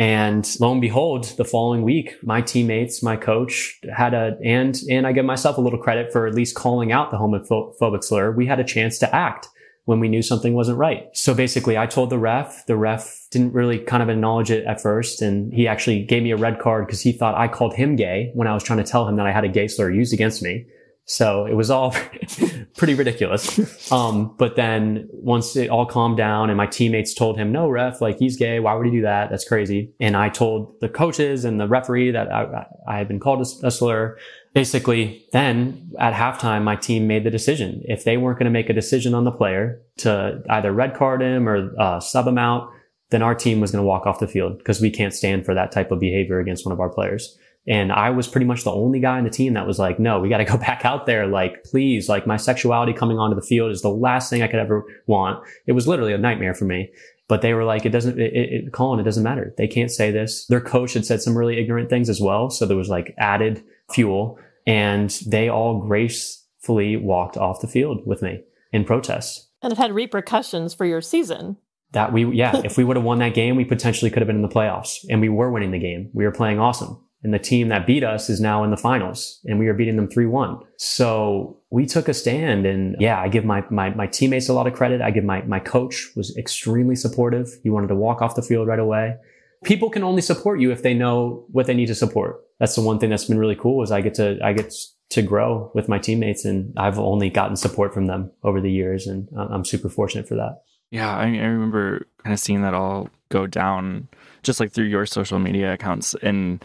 And 0.00 0.48
lo 0.60 0.72
and 0.72 0.80
behold, 0.80 1.24
the 1.36 1.44
following 1.44 1.82
week, 1.82 2.16
my 2.22 2.40
teammates, 2.40 3.02
my 3.02 3.16
coach 3.18 3.78
had 3.94 4.14
a, 4.14 4.34
and, 4.42 4.74
and 4.88 5.06
I 5.06 5.12
give 5.12 5.26
myself 5.26 5.58
a 5.58 5.60
little 5.60 5.78
credit 5.78 6.10
for 6.10 6.26
at 6.26 6.34
least 6.34 6.54
calling 6.54 6.90
out 6.90 7.10
the 7.10 7.18
homophobic 7.18 8.02
slur. 8.02 8.30
We 8.30 8.46
had 8.46 8.58
a 8.58 8.64
chance 8.64 8.98
to 9.00 9.14
act 9.14 9.48
when 9.84 10.00
we 10.00 10.08
knew 10.08 10.22
something 10.22 10.54
wasn't 10.54 10.78
right. 10.78 11.08
So 11.12 11.34
basically 11.34 11.76
I 11.76 11.84
told 11.84 12.08
the 12.08 12.16
ref, 12.16 12.64
the 12.64 12.78
ref 12.78 13.26
didn't 13.30 13.52
really 13.52 13.78
kind 13.78 14.02
of 14.02 14.08
acknowledge 14.08 14.50
it 14.50 14.64
at 14.64 14.80
first. 14.80 15.20
And 15.20 15.52
he 15.52 15.68
actually 15.68 16.02
gave 16.04 16.22
me 16.22 16.30
a 16.30 16.36
red 16.38 16.60
card 16.60 16.86
because 16.86 17.02
he 17.02 17.12
thought 17.12 17.34
I 17.34 17.48
called 17.48 17.74
him 17.74 17.94
gay 17.94 18.30
when 18.32 18.48
I 18.48 18.54
was 18.54 18.62
trying 18.62 18.82
to 18.82 18.90
tell 18.90 19.06
him 19.06 19.16
that 19.16 19.26
I 19.26 19.32
had 19.32 19.44
a 19.44 19.48
gay 19.48 19.68
slur 19.68 19.90
used 19.90 20.14
against 20.14 20.42
me. 20.42 20.64
So 21.10 21.44
it 21.44 21.54
was 21.54 21.72
all 21.72 21.92
pretty 22.76 22.94
ridiculous. 22.94 23.90
Um, 23.90 24.32
but 24.38 24.54
then 24.54 25.08
once 25.10 25.56
it 25.56 25.68
all 25.68 25.84
calmed 25.84 26.16
down 26.16 26.50
and 26.50 26.56
my 26.56 26.68
teammates 26.68 27.14
told 27.14 27.36
him, 27.36 27.50
no, 27.50 27.68
ref, 27.68 28.00
like 28.00 28.20
he's 28.20 28.36
gay. 28.36 28.60
Why 28.60 28.74
would 28.74 28.86
he 28.86 28.92
do 28.92 29.02
that? 29.02 29.28
That's 29.28 29.44
crazy. 29.44 29.92
And 29.98 30.16
I 30.16 30.28
told 30.28 30.78
the 30.80 30.88
coaches 30.88 31.44
and 31.44 31.58
the 31.58 31.66
referee 31.66 32.12
that 32.12 32.32
I, 32.32 32.64
I 32.86 32.98
had 32.98 33.08
been 33.08 33.18
called 33.18 33.40
a 33.40 33.70
slur. 33.72 34.18
Basically, 34.54 35.26
then 35.32 35.90
at 35.98 36.14
halftime, 36.14 36.62
my 36.62 36.76
team 36.76 37.08
made 37.08 37.24
the 37.24 37.30
decision. 37.30 37.82
If 37.86 38.04
they 38.04 38.16
weren't 38.16 38.38
going 38.38 38.44
to 38.44 38.52
make 38.52 38.70
a 38.70 38.72
decision 38.72 39.12
on 39.12 39.24
the 39.24 39.32
player 39.32 39.82
to 39.98 40.44
either 40.48 40.72
red 40.72 40.94
card 40.94 41.22
him 41.22 41.48
or 41.48 41.74
uh, 41.76 41.98
sub 41.98 42.28
him 42.28 42.38
out, 42.38 42.70
then 43.10 43.20
our 43.20 43.34
team 43.34 43.60
was 43.60 43.72
going 43.72 43.82
to 43.82 43.86
walk 43.86 44.06
off 44.06 44.20
the 44.20 44.28
field 44.28 44.58
because 44.58 44.80
we 44.80 44.90
can't 44.90 45.12
stand 45.12 45.44
for 45.44 45.54
that 45.54 45.72
type 45.72 45.90
of 45.90 45.98
behavior 45.98 46.38
against 46.38 46.64
one 46.64 46.72
of 46.72 46.78
our 46.78 46.88
players. 46.88 47.36
And 47.66 47.92
I 47.92 48.10
was 48.10 48.26
pretty 48.26 48.46
much 48.46 48.64
the 48.64 48.72
only 48.72 49.00
guy 49.00 49.18
in 49.18 49.24
the 49.24 49.30
team 49.30 49.52
that 49.52 49.66
was 49.66 49.78
like, 49.78 49.98
no, 49.98 50.18
we 50.18 50.28
got 50.28 50.38
to 50.38 50.44
go 50.44 50.56
back 50.58 50.84
out 50.84 51.06
there. 51.06 51.26
Like, 51.26 51.64
please, 51.64 52.08
like 52.08 52.26
my 52.26 52.36
sexuality 52.36 52.92
coming 52.92 53.18
onto 53.18 53.36
the 53.36 53.46
field 53.46 53.70
is 53.70 53.82
the 53.82 53.90
last 53.90 54.30
thing 54.30 54.42
I 54.42 54.46
could 54.46 54.60
ever 54.60 54.84
want. 55.06 55.44
It 55.66 55.72
was 55.72 55.86
literally 55.86 56.12
a 56.12 56.18
nightmare 56.18 56.54
for 56.54 56.64
me. 56.64 56.90
But 57.28 57.42
they 57.42 57.54
were 57.54 57.62
like, 57.62 57.86
it 57.86 57.90
doesn't, 57.90 58.18
it, 58.18 58.32
it, 58.34 58.72
Collin, 58.72 58.98
it 58.98 59.04
doesn't 59.04 59.22
matter. 59.22 59.54
They 59.56 59.68
can't 59.68 59.92
say 59.92 60.10
this. 60.10 60.46
Their 60.46 60.60
coach 60.60 60.94
had 60.94 61.06
said 61.06 61.22
some 61.22 61.38
really 61.38 61.60
ignorant 61.60 61.88
things 61.88 62.08
as 62.08 62.20
well. 62.20 62.50
So 62.50 62.66
there 62.66 62.76
was 62.76 62.88
like 62.88 63.14
added 63.18 63.62
fuel 63.92 64.36
and 64.66 65.10
they 65.28 65.48
all 65.48 65.78
gracefully 65.78 66.96
walked 66.96 67.36
off 67.36 67.60
the 67.60 67.68
field 67.68 68.00
with 68.04 68.20
me 68.20 68.42
in 68.72 68.84
protest. 68.84 69.48
And 69.62 69.72
it 69.72 69.78
had 69.78 69.92
repercussions 69.92 70.74
for 70.74 70.84
your 70.84 71.00
season. 71.00 71.56
That 71.92 72.12
we, 72.12 72.24
yeah, 72.34 72.62
if 72.64 72.76
we 72.76 72.82
would 72.82 72.96
have 72.96 73.04
won 73.04 73.18
that 73.18 73.34
game, 73.34 73.54
we 73.54 73.64
potentially 73.64 74.10
could 74.10 74.22
have 74.22 74.26
been 74.26 74.36
in 74.36 74.42
the 74.42 74.48
playoffs 74.48 75.04
and 75.08 75.20
we 75.20 75.28
were 75.28 75.52
winning 75.52 75.70
the 75.70 75.78
game. 75.78 76.10
We 76.12 76.24
were 76.24 76.32
playing 76.32 76.58
awesome. 76.58 77.00
And 77.22 77.34
the 77.34 77.38
team 77.38 77.68
that 77.68 77.86
beat 77.86 78.02
us 78.02 78.30
is 78.30 78.40
now 78.40 78.64
in 78.64 78.70
the 78.70 78.76
finals 78.76 79.40
and 79.44 79.58
we 79.58 79.68
are 79.68 79.74
beating 79.74 79.96
them 79.96 80.08
3-1. 80.08 80.62
So 80.78 81.58
we 81.70 81.84
took 81.84 82.08
a 82.08 82.14
stand 82.14 82.64
and 82.64 82.96
yeah, 82.98 83.20
I 83.20 83.28
give 83.28 83.44
my, 83.44 83.62
my, 83.70 83.90
my 83.90 84.06
teammates 84.06 84.48
a 84.48 84.54
lot 84.54 84.66
of 84.66 84.72
credit. 84.72 85.02
I 85.02 85.10
give 85.10 85.24
my, 85.24 85.42
my 85.42 85.60
coach 85.60 86.10
was 86.16 86.34
extremely 86.36 86.96
supportive. 86.96 87.50
He 87.62 87.68
wanted 87.68 87.88
to 87.88 87.94
walk 87.94 88.22
off 88.22 88.36
the 88.36 88.42
field 88.42 88.66
right 88.66 88.78
away. 88.78 89.16
People 89.64 89.90
can 89.90 90.02
only 90.02 90.22
support 90.22 90.60
you 90.60 90.70
if 90.70 90.82
they 90.82 90.94
know 90.94 91.44
what 91.52 91.66
they 91.66 91.74
need 91.74 91.86
to 91.86 91.94
support. 91.94 92.40
That's 92.58 92.74
the 92.74 92.80
one 92.80 92.98
thing 92.98 93.10
that's 93.10 93.26
been 93.26 93.38
really 93.38 93.56
cool 93.56 93.82
is 93.82 93.92
I 93.92 94.00
get 94.00 94.14
to, 94.14 94.38
I 94.42 94.54
get 94.54 94.72
to 95.10 95.22
grow 95.22 95.70
with 95.74 95.88
my 95.88 95.98
teammates 95.98 96.46
and 96.46 96.72
I've 96.78 96.98
only 96.98 97.28
gotten 97.28 97.56
support 97.56 97.92
from 97.92 98.06
them 98.06 98.30
over 98.44 98.62
the 98.62 98.72
years 98.72 99.06
and 99.06 99.28
I'm 99.36 99.66
super 99.66 99.90
fortunate 99.90 100.26
for 100.26 100.36
that. 100.36 100.62
Yeah, 100.90 101.14
I, 101.14 101.24
I 101.24 101.46
remember 101.46 102.06
kind 102.24 102.32
of 102.32 102.40
seeing 102.40 102.62
that 102.62 102.74
all 102.74 103.10
go 103.28 103.46
down 103.46 104.08
just 104.42 104.60
like 104.60 104.72
through 104.72 104.86
your 104.86 105.06
social 105.06 105.38
media 105.38 105.72
accounts 105.72 106.14
and 106.22 106.64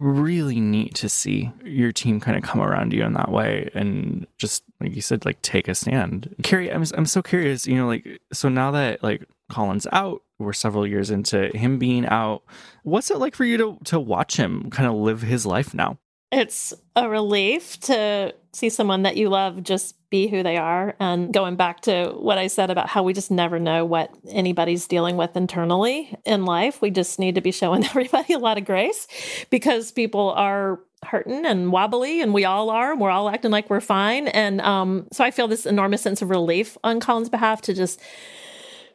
really 0.00 0.60
neat 0.60 0.94
to 0.94 1.08
see 1.08 1.50
your 1.64 1.92
team 1.92 2.20
kind 2.20 2.36
of 2.36 2.42
come 2.42 2.60
around 2.60 2.92
you 2.92 3.02
in 3.02 3.12
that 3.14 3.30
way 3.30 3.70
and 3.74 4.26
just 4.38 4.62
like 4.80 4.94
you 4.94 5.02
said 5.02 5.24
like 5.24 5.40
take 5.42 5.68
a 5.68 5.74
stand. 5.74 6.34
Cary 6.42 6.72
i'm, 6.72 6.84
I'm 6.94 7.06
so 7.06 7.22
curious 7.22 7.66
you 7.66 7.76
know 7.76 7.86
like 7.86 8.20
so 8.32 8.48
now 8.48 8.70
that 8.72 9.02
like 9.02 9.24
collin's 9.50 9.86
out 9.92 10.22
we're 10.38 10.52
several 10.52 10.86
years 10.86 11.10
into 11.10 11.48
him 11.56 11.78
being 11.78 12.06
out 12.06 12.42
what's 12.82 13.10
it 13.10 13.18
like 13.18 13.34
for 13.34 13.44
you 13.44 13.56
to 13.56 13.78
to 13.84 14.00
watch 14.00 14.36
him 14.36 14.70
kind 14.70 14.88
of 14.88 14.94
live 14.94 15.22
his 15.22 15.46
life 15.46 15.74
now 15.74 15.98
it's 16.34 16.74
a 16.96 17.08
relief 17.08 17.78
to 17.80 18.34
see 18.52 18.68
someone 18.68 19.02
that 19.02 19.16
you 19.16 19.28
love 19.28 19.62
just 19.62 19.96
be 20.10 20.28
who 20.28 20.42
they 20.42 20.56
are. 20.56 20.94
And 21.00 21.32
going 21.32 21.56
back 21.56 21.80
to 21.82 22.14
what 22.16 22.38
I 22.38 22.46
said 22.46 22.70
about 22.70 22.88
how 22.88 23.02
we 23.02 23.12
just 23.12 23.30
never 23.30 23.58
know 23.58 23.84
what 23.84 24.14
anybody's 24.28 24.86
dealing 24.86 25.16
with 25.16 25.36
internally 25.36 26.16
in 26.24 26.44
life, 26.44 26.80
we 26.80 26.90
just 26.90 27.18
need 27.18 27.34
to 27.34 27.40
be 27.40 27.52
showing 27.52 27.84
everybody 27.84 28.32
a 28.32 28.38
lot 28.38 28.58
of 28.58 28.64
grace 28.64 29.06
because 29.50 29.92
people 29.92 30.30
are 30.30 30.80
hurting 31.04 31.44
and 31.44 31.70
wobbly 31.70 32.20
and 32.20 32.32
we 32.32 32.44
all 32.44 32.70
are 32.70 32.92
and 32.92 33.00
we're 33.00 33.10
all 33.10 33.28
acting 33.28 33.50
like 33.50 33.68
we're 33.68 33.80
fine 33.80 34.26
and 34.28 34.62
um, 34.62 35.06
so 35.12 35.22
i 35.22 35.30
feel 35.30 35.46
this 35.46 35.66
enormous 35.66 36.00
sense 36.00 36.22
of 36.22 36.30
relief 36.30 36.78
on 36.82 36.98
collin's 36.98 37.28
behalf 37.28 37.60
to 37.60 37.74
just 37.74 38.00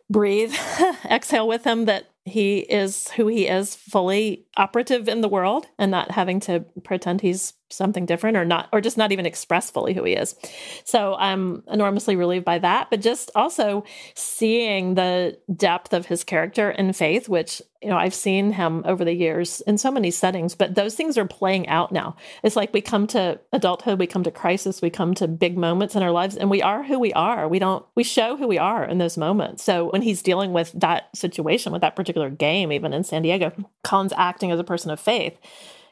breathe 0.09 0.53
exhale 1.05 1.47
with 1.47 1.63
him 1.63 1.85
that 1.85 2.09
he 2.25 2.59
is 2.59 3.09
who 3.11 3.27
he 3.27 3.47
is 3.47 3.75
fully 3.75 4.45
operative 4.57 5.07
in 5.07 5.21
the 5.21 5.27
world 5.27 5.67
and 5.77 5.91
not 5.91 6.11
having 6.11 6.39
to 6.41 6.65
pretend 6.83 7.21
he's 7.21 7.53
something 7.69 8.05
different 8.05 8.37
or 8.37 8.45
not 8.45 8.67
or 8.71 8.81
just 8.81 8.97
not 8.97 9.11
even 9.11 9.25
express 9.25 9.69
fully 9.69 9.93
who 9.93 10.03
he 10.03 10.13
is. 10.13 10.35
So 10.83 11.15
i'm 11.19 11.63
enormously 11.71 12.15
relieved 12.15 12.45
by 12.45 12.59
that 12.59 12.89
but 12.89 13.01
just 13.01 13.31
also 13.35 13.83
seeing 14.15 14.95
the 14.95 15.37
depth 15.55 15.93
of 15.93 16.05
his 16.07 16.23
character 16.23 16.69
and 16.69 16.95
faith 16.95 17.29
which 17.29 17.61
you 17.81 17.89
know 17.89 17.97
i've 17.97 18.13
seen 18.13 18.51
him 18.51 18.83
over 18.85 19.05
the 19.05 19.13
years 19.13 19.61
in 19.61 19.77
so 19.77 19.91
many 19.91 20.11
settings 20.11 20.55
but 20.55 20.75
those 20.75 20.95
things 20.95 21.17
are 21.17 21.25
playing 21.25 21.67
out 21.67 21.91
now. 21.91 22.15
It's 22.43 22.55
like 22.55 22.73
we 22.73 22.81
come 22.81 23.07
to 23.07 23.39
adulthood 23.53 23.99
we 23.99 24.07
come 24.07 24.23
to 24.23 24.31
crisis 24.31 24.81
we 24.81 24.89
come 24.89 25.13
to 25.15 25.27
big 25.27 25.57
moments 25.57 25.95
in 25.95 26.03
our 26.03 26.11
lives 26.11 26.35
and 26.35 26.49
we 26.49 26.61
are 26.61 26.83
who 26.83 26.99
we 26.99 27.13
are. 27.13 27.47
We 27.47 27.59
don't 27.59 27.85
we 27.95 28.03
show 28.03 28.35
who 28.35 28.47
we 28.47 28.57
are 28.57 28.83
in 28.83 28.97
those 28.97 29.17
moments. 29.17 29.63
So 29.63 29.89
when 29.91 30.01
he's 30.01 30.21
dealing 30.21 30.53
with 30.53 30.71
that 30.73 31.15
situation 31.15 31.71
with 31.71 31.81
that 31.81 31.95
particular 31.95 32.29
game 32.29 32.71
even 32.71 32.93
in 32.93 33.03
san 33.03 33.21
diego 33.21 33.51
collin's 33.83 34.13
acting 34.17 34.51
as 34.51 34.59
a 34.59 34.63
person 34.63 34.91
of 34.91 34.99
faith 34.99 35.37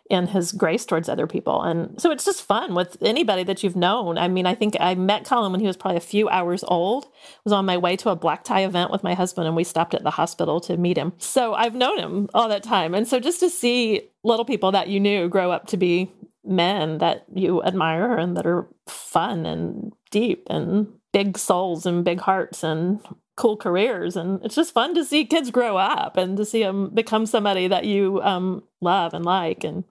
and 0.09 0.29
his 0.29 0.51
grace 0.51 0.85
towards 0.85 1.09
other 1.09 1.27
people. 1.27 1.61
And 1.61 1.99
so 2.01 2.11
it's 2.11 2.25
just 2.25 2.43
fun 2.43 2.75
with 2.75 2.97
anybody 3.01 3.43
that 3.43 3.63
you've 3.63 3.75
known. 3.75 4.17
I 4.17 4.27
mean, 4.27 4.45
I 4.45 4.55
think 4.55 4.75
I 4.79 4.95
met 4.95 5.25
Collin 5.25 5.51
when 5.51 5.61
he 5.61 5.67
was 5.67 5.77
probably 5.77 5.97
a 5.97 6.01
few 6.01 6.29
hours 6.29 6.63
old. 6.67 7.05
I 7.05 7.09
was 7.43 7.53
on 7.53 7.65
my 7.65 7.77
way 7.77 7.95
to 7.97 8.09
a 8.09 8.15
black 8.15 8.43
tie 8.43 8.63
event 8.63 8.91
with 8.91 9.03
my 9.03 9.13
husband 9.13 9.47
and 9.47 9.55
we 9.55 9.63
stopped 9.63 9.93
at 9.93 10.03
the 10.03 10.11
hospital 10.11 10.59
to 10.61 10.77
meet 10.77 10.97
him. 10.97 11.13
So 11.17 11.53
I've 11.53 11.75
known 11.75 11.99
him 11.99 12.29
all 12.33 12.49
that 12.49 12.63
time. 12.63 12.93
And 12.93 13.07
so 13.07 13.19
just 13.19 13.39
to 13.41 13.49
see 13.49 14.09
little 14.23 14.45
people 14.45 14.71
that 14.71 14.87
you 14.87 14.99
knew 14.99 15.27
grow 15.27 15.51
up 15.51 15.67
to 15.67 15.77
be 15.77 16.11
men 16.43 16.99
that 16.99 17.25
you 17.33 17.61
admire 17.63 18.15
and 18.15 18.37
that 18.37 18.45
are 18.45 18.67
fun 18.87 19.45
and 19.45 19.91
deep 20.11 20.47
and 20.49 20.87
big 21.11 21.37
souls 21.37 21.85
and 21.85 22.05
big 22.05 22.19
hearts 22.19 22.63
and 22.63 23.01
cool 23.37 23.55
careers. 23.55 24.17
And 24.17 24.43
it's 24.43 24.55
just 24.55 24.73
fun 24.73 24.93
to 24.95 25.05
see 25.05 25.23
kids 25.23 25.49
grow 25.51 25.77
up 25.77 26.17
and 26.17 26.35
to 26.35 26.43
see 26.43 26.61
them 26.63 26.89
become 26.89 27.25
somebody 27.25 27.67
that 27.69 27.85
you 27.85 28.21
um, 28.23 28.63
love 28.81 29.13
and 29.13 29.23
like. 29.23 29.63
And 29.63 29.85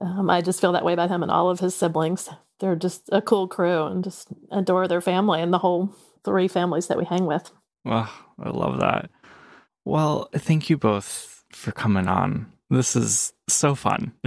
um, 0.00 0.30
i 0.30 0.40
just 0.40 0.60
feel 0.60 0.72
that 0.72 0.84
way 0.84 0.92
about 0.92 1.10
him 1.10 1.22
and 1.22 1.30
all 1.30 1.50
of 1.50 1.60
his 1.60 1.74
siblings. 1.74 2.30
They're 2.60 2.76
just 2.76 3.10
a 3.12 3.20
cool 3.20 3.48
crew 3.48 3.84
and 3.84 4.02
just 4.02 4.28
adore 4.50 4.88
their 4.88 5.02
family 5.02 5.42
and 5.42 5.52
the 5.52 5.58
whole 5.58 5.94
three 6.24 6.48
families 6.48 6.86
that 6.86 6.96
we 6.96 7.04
hang 7.04 7.26
with. 7.26 7.50
Well 7.84 8.10
i 8.38 8.48
love 8.48 8.80
that. 8.80 9.10
Well 9.84 10.30
thank 10.34 10.70
you 10.70 10.78
both 10.78 11.44
for 11.50 11.72
coming 11.72 12.08
on. 12.08 12.52
This 12.70 12.96
is 12.96 13.32
so 13.48 13.74
fun. 13.74 14.12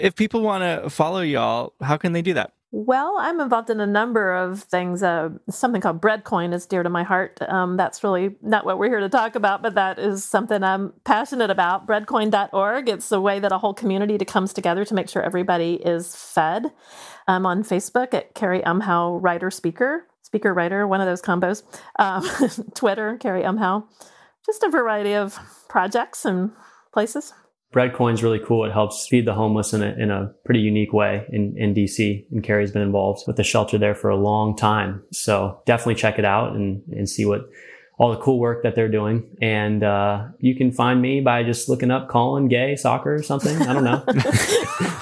If 0.00 0.16
people 0.16 0.40
want 0.40 0.64
to 0.64 0.90
follow 0.90 1.20
y'all 1.20 1.74
how 1.80 1.96
can 1.96 2.12
they 2.12 2.22
do 2.22 2.34
that 2.34 2.54
well, 2.72 3.16
I'm 3.18 3.40
involved 3.40 3.68
in 3.68 3.80
a 3.80 3.86
number 3.86 4.32
of 4.32 4.62
things. 4.62 5.02
Uh, 5.02 5.30
something 5.48 5.80
called 5.80 6.00
Breadcoin 6.00 6.54
is 6.54 6.66
dear 6.66 6.84
to 6.84 6.88
my 6.88 7.02
heart. 7.02 7.40
Um, 7.42 7.76
that's 7.76 8.04
really 8.04 8.36
not 8.42 8.64
what 8.64 8.78
we're 8.78 8.88
here 8.88 9.00
to 9.00 9.08
talk 9.08 9.34
about, 9.34 9.60
but 9.60 9.74
that 9.74 9.98
is 9.98 10.24
something 10.24 10.62
I'm 10.62 10.92
passionate 11.04 11.50
about. 11.50 11.88
Breadcoin.org. 11.88 12.88
It's 12.88 13.10
a 13.10 13.20
way 13.20 13.40
that 13.40 13.50
a 13.50 13.58
whole 13.58 13.74
community 13.74 14.24
comes 14.24 14.52
together 14.52 14.84
to 14.84 14.94
make 14.94 15.08
sure 15.08 15.20
everybody 15.20 15.74
is 15.74 16.14
fed. 16.14 16.66
I'm 17.26 17.44
on 17.44 17.64
Facebook 17.64 18.14
at 18.14 18.34
Cary 18.34 18.60
Umhau 18.60 19.20
Writer 19.20 19.50
Speaker, 19.50 20.06
Speaker 20.22 20.54
Writer, 20.54 20.86
one 20.86 21.00
of 21.00 21.08
those 21.08 21.22
combos. 21.22 21.64
Um, 21.98 22.24
Twitter, 22.74 23.16
Cary 23.16 23.42
Umhau. 23.42 23.84
Just 24.46 24.62
a 24.62 24.70
variety 24.70 25.14
of 25.14 25.36
projects 25.68 26.24
and 26.24 26.52
places. 26.92 27.32
Breadcoin's 27.72 28.22
really 28.22 28.40
cool. 28.40 28.64
It 28.64 28.72
helps 28.72 29.06
feed 29.06 29.26
the 29.26 29.34
homeless 29.34 29.72
in 29.72 29.82
a, 29.82 29.92
in 29.92 30.10
a 30.10 30.32
pretty 30.44 30.60
unique 30.60 30.92
way 30.92 31.24
in, 31.30 31.56
in 31.56 31.72
DC. 31.72 32.26
And 32.32 32.42
Cary's 32.42 32.72
been 32.72 32.82
involved 32.82 33.24
with 33.26 33.36
the 33.36 33.44
shelter 33.44 33.78
there 33.78 33.94
for 33.94 34.10
a 34.10 34.16
long 34.16 34.56
time. 34.56 35.02
So 35.12 35.60
definitely 35.66 35.94
check 35.94 36.18
it 36.18 36.24
out 36.24 36.56
and, 36.56 36.82
and 36.90 37.08
see 37.08 37.24
what 37.24 37.48
all 38.00 38.10
the 38.10 38.16
cool 38.16 38.38
work 38.38 38.62
that 38.62 38.74
they're 38.74 38.88
doing. 38.88 39.22
And 39.42 39.84
uh, 39.84 40.28
you 40.38 40.54
can 40.54 40.72
find 40.72 41.02
me 41.02 41.20
by 41.20 41.42
just 41.42 41.68
looking 41.68 41.90
up 41.90 42.08
Collin 42.08 42.48
Gay 42.48 42.74
Soccer 42.74 43.14
or 43.14 43.22
something. 43.22 43.54
I 43.60 43.74
don't 43.74 43.84
know. 43.84 44.02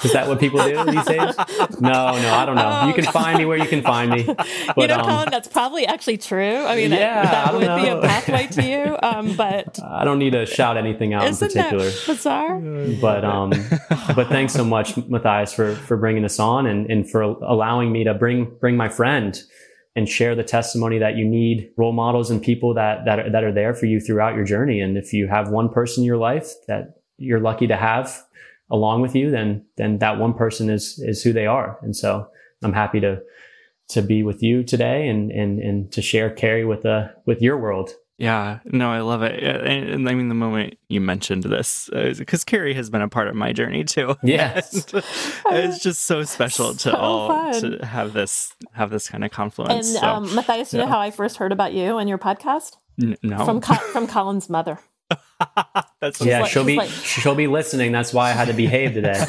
Is 0.03 0.11
that 0.11 0.27
what 0.27 0.37
people 0.37 0.61
do 0.61 0.83
these 0.83 1.05
days? 1.05 1.33
No, 1.79 2.19
no, 2.19 2.33
I 2.33 2.43
don't 2.45 2.57
know. 2.57 2.79
Oh, 2.81 2.87
you 2.87 2.93
can 2.93 3.05
God. 3.05 3.13
find 3.13 3.37
me 3.37 3.45
where 3.45 3.57
you 3.57 3.67
can 3.67 3.81
find 3.81 4.11
me. 4.11 4.23
But, 4.23 4.77
you 4.77 4.87
know, 4.87 4.95
um, 4.95 5.05
Collin, 5.05 5.29
that's 5.31 5.47
probably 5.47 5.87
actually 5.87 6.17
true. 6.17 6.57
I 6.65 6.75
mean, 6.75 6.91
yeah, 6.91 7.23
that, 7.23 7.31
that 7.31 7.53
would 7.53 7.67
know. 7.67 7.81
be 7.81 7.87
a 7.87 8.01
pathway 8.01 8.47
to 8.47 8.63
you. 8.63 8.97
Um, 9.09 9.35
but 9.35 9.79
I 9.81 10.03
don't 10.03 10.19
need 10.19 10.31
to 10.31 10.45
shout 10.45 10.75
anything 10.75 11.13
out 11.13 11.25
in 11.25 11.35
particular. 11.35 11.85
That 11.85 12.03
bizarre. 12.05 12.59
But 12.59 13.23
um, 13.23 13.51
but 14.13 14.27
thanks 14.27 14.53
so 14.53 14.63
much, 14.65 14.97
Matthias, 15.07 15.53
for 15.53 15.73
for 15.73 15.95
bringing 15.95 16.25
us 16.25 16.37
on 16.37 16.67
and 16.67 16.89
and 16.91 17.09
for 17.09 17.21
allowing 17.21 17.91
me 17.91 18.03
to 18.03 18.13
bring 18.13 18.45
bring 18.59 18.75
my 18.75 18.89
friend 18.89 19.41
and 19.99 20.07
share 20.07 20.33
the 20.33 20.45
testimony 20.45 20.97
that 20.97 21.17
you 21.17 21.25
need 21.25 21.69
role 21.75 21.91
models 21.91 22.31
and 22.31 22.41
people 22.41 22.73
that, 22.73 23.03
that, 23.03 23.19
are, 23.19 23.29
that 23.29 23.43
are 23.43 23.51
there 23.51 23.73
for 23.73 23.85
you 23.85 23.99
throughout 23.99 24.33
your 24.33 24.45
journey. 24.45 24.79
And 24.79 24.97
if 24.97 25.11
you 25.11 25.27
have 25.27 25.49
one 25.49 25.67
person 25.67 26.03
in 26.03 26.07
your 26.07 26.17
life 26.17 26.53
that 26.67 27.01
you're 27.17 27.41
lucky 27.41 27.67
to 27.67 27.75
have 27.75 28.23
along 28.71 29.01
with 29.01 29.13
you, 29.13 29.29
then, 29.29 29.65
then 29.75 29.97
that 29.97 30.17
one 30.17 30.33
person 30.33 30.69
is, 30.69 30.97
is 30.99 31.21
who 31.21 31.33
they 31.33 31.45
are. 31.45 31.77
And 31.81 31.93
so 31.93 32.29
I'm 32.63 32.71
happy 32.71 33.01
to, 33.01 33.21
to 33.89 34.01
be 34.01 34.23
with 34.23 34.41
you 34.41 34.63
today 34.63 35.09
and, 35.09 35.31
and, 35.31 35.59
and 35.59 35.91
to 35.91 36.01
share 36.01 36.29
Cary 36.29 36.63
with, 36.63 36.85
uh, 36.85 37.09
with 37.25 37.41
your 37.41 37.57
world. 37.57 37.89
Yeah, 38.19 38.59
no, 38.65 38.91
I 38.91 38.99
love 38.99 39.23
it. 39.23 39.41
And, 39.41 39.89
and 39.89 40.09
I 40.09 40.13
mean, 40.13 40.27
the 40.27 40.35
moment 40.35 40.77
you 40.89 40.99
mentioned 40.99 41.43
this, 41.43 41.89
because 41.89 42.41
uh, 42.41 42.45
Cary 42.45 42.73
has 42.73 42.89
been 42.89 43.01
a 43.01 43.07
part 43.07 43.29
of 43.29 43.35
my 43.35 43.53
journey 43.53 43.85
too. 43.85 44.15
Yes, 44.29 44.85
it's 45.45 45.79
just 45.79 46.01
so 46.01 46.23
special 46.23 46.73
to 46.73 46.77
so 46.77 46.95
all 46.95 47.29
fun. 47.29 47.61
to 47.79 47.85
have 47.85 48.13
this 48.13 48.53
have 48.73 48.89
this 48.89 49.07
kind 49.07 49.23
of 49.23 49.31
confluence. 49.31 49.73
And 49.73 49.85
so, 49.85 50.07
um, 50.07 50.35
Matthias, 50.35 50.73
you 50.73 50.79
yeah. 50.79 50.85
know 50.85 50.91
how 50.91 50.99
I 50.99 51.09
first 51.09 51.37
heard 51.37 51.51
about 51.51 51.73
you 51.73 51.97
and 51.97 52.09
your 52.09 52.17
podcast? 52.17 52.75
N- 53.01 53.17
no, 53.23 53.45
from 53.45 53.61
Co- 53.61 53.73
from 53.93 54.05
Collin's 54.05 54.49
mother. 54.49 54.79
That's 56.01 56.21
yeah, 56.21 56.41
like, 56.41 56.51
she'll 56.51 56.65
be 56.65 56.75
like, 56.75 56.89
she'll 56.89 57.33
be 57.35 57.47
listening. 57.47 57.93
That's 57.93 58.13
why 58.13 58.29
I 58.29 58.33
had 58.33 58.49
to 58.49 58.53
behave 58.53 58.93
today. 58.93 59.23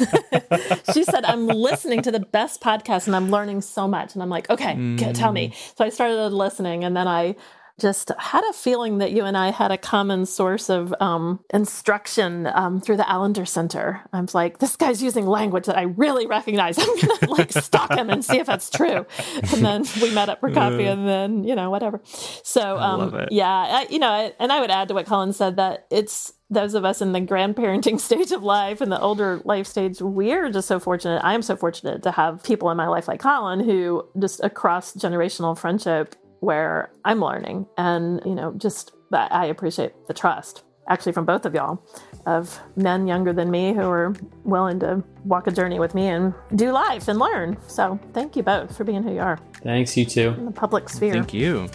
she 0.93 1.03
said, 1.05 1.23
"I'm 1.23 1.47
listening 1.47 2.01
to 2.03 2.11
the 2.11 2.19
best 2.19 2.61
podcast 2.61 3.07
and 3.07 3.15
I'm 3.15 3.31
learning 3.31 3.61
so 3.61 3.87
much." 3.87 4.13
And 4.13 4.21
I'm 4.21 4.29
like, 4.29 4.49
"Okay, 4.49 4.75
mm. 4.75 5.13
tell 5.17 5.31
me." 5.31 5.49
Mm. 5.49 5.77
So 5.77 5.85
I 5.85 5.89
started 5.89 6.29
listening, 6.33 6.83
and 6.83 6.95
then 6.95 7.07
I 7.07 7.35
just 7.81 8.11
had 8.19 8.43
a 8.49 8.53
feeling 8.53 8.99
that 8.99 9.11
you 9.11 9.25
and 9.25 9.35
I 9.35 9.51
had 9.51 9.71
a 9.71 9.77
common 9.77 10.25
source 10.25 10.69
of 10.69 10.93
um, 10.99 11.43
instruction 11.53 12.47
um, 12.47 12.79
through 12.79 12.97
the 12.97 13.11
Allender 13.11 13.45
Center. 13.45 14.01
I 14.13 14.21
was 14.21 14.35
like, 14.35 14.59
this 14.59 14.75
guy's 14.75 15.01
using 15.01 15.25
language 15.25 15.65
that 15.65 15.77
I 15.77 15.83
really 15.83 16.27
recognize. 16.27 16.77
I'm 16.79 16.99
gonna 16.99 17.31
like 17.31 17.51
stalk 17.51 17.91
him 17.91 18.09
and 18.09 18.23
see 18.23 18.37
if 18.37 18.47
that's 18.47 18.69
true. 18.69 19.05
And 19.51 19.65
then 19.65 19.85
we 20.01 20.13
met 20.13 20.29
up 20.29 20.39
for 20.39 20.51
coffee, 20.53 20.85
and 20.85 21.07
then 21.07 21.43
you 21.43 21.55
know 21.55 21.69
whatever. 21.69 22.01
So 22.43 22.77
um, 22.77 23.27
yeah, 23.31 23.49
I, 23.49 23.87
you 23.89 23.99
know, 23.99 24.31
and 24.39 24.51
I 24.51 24.61
would 24.61 24.71
add 24.71 24.87
to 24.89 24.93
what 24.93 25.07
Collin 25.07 25.33
said 25.33 25.55
that 25.57 25.87
it's 25.89 26.33
those 26.51 26.73
of 26.73 26.83
us 26.83 27.01
in 27.01 27.13
the 27.13 27.21
grandparenting 27.21 27.99
stage 27.99 28.31
of 28.31 28.43
life 28.43 28.81
and 28.81 28.91
the 28.91 28.99
older 28.99 29.41
life 29.45 29.65
stage, 29.65 30.01
we're 30.01 30.51
just 30.51 30.67
so 30.67 30.79
fortunate. 30.79 31.21
I 31.23 31.33
am 31.33 31.41
so 31.41 31.55
fortunate 31.55 32.03
to 32.03 32.11
have 32.11 32.43
people 32.43 32.69
in 32.69 32.77
my 32.77 32.87
life 32.87 33.07
like 33.07 33.21
Collin 33.21 33.61
who 33.61 34.05
just 34.19 34.43
across 34.43 34.93
generational 34.93 35.57
friendship 35.57 36.15
where 36.41 36.91
I'm 37.05 37.21
learning. 37.21 37.65
And, 37.77 38.21
you 38.25 38.35
know, 38.35 38.53
just 38.57 38.91
I 39.13 39.45
appreciate 39.45 39.93
the 40.07 40.13
trust 40.13 40.63
actually 40.89 41.13
from 41.13 41.25
both 41.25 41.45
of 41.45 41.53
y'all 41.53 41.81
of 42.25 42.59
men 42.75 43.07
younger 43.07 43.31
than 43.31 43.49
me 43.49 43.73
who 43.73 43.81
are 43.81 44.13
willing 44.43 44.79
to 44.79 45.03
walk 45.23 45.47
a 45.47 45.51
journey 45.51 45.79
with 45.79 45.95
me 45.95 46.07
and 46.07 46.33
do 46.55 46.71
life 46.71 47.07
and 47.07 47.17
learn. 47.17 47.57
So 47.67 47.99
thank 48.13 48.35
you 48.35 48.43
both 48.43 48.75
for 48.75 48.83
being 48.83 49.03
who 49.03 49.13
you 49.13 49.21
are. 49.21 49.39
Thanks, 49.63 49.95
you 49.95 50.05
too. 50.05 50.35
In 50.37 50.45
the 50.45 50.51
public 50.51 50.89
sphere. 50.89 51.13
Thank 51.13 51.33
you. 51.33 51.69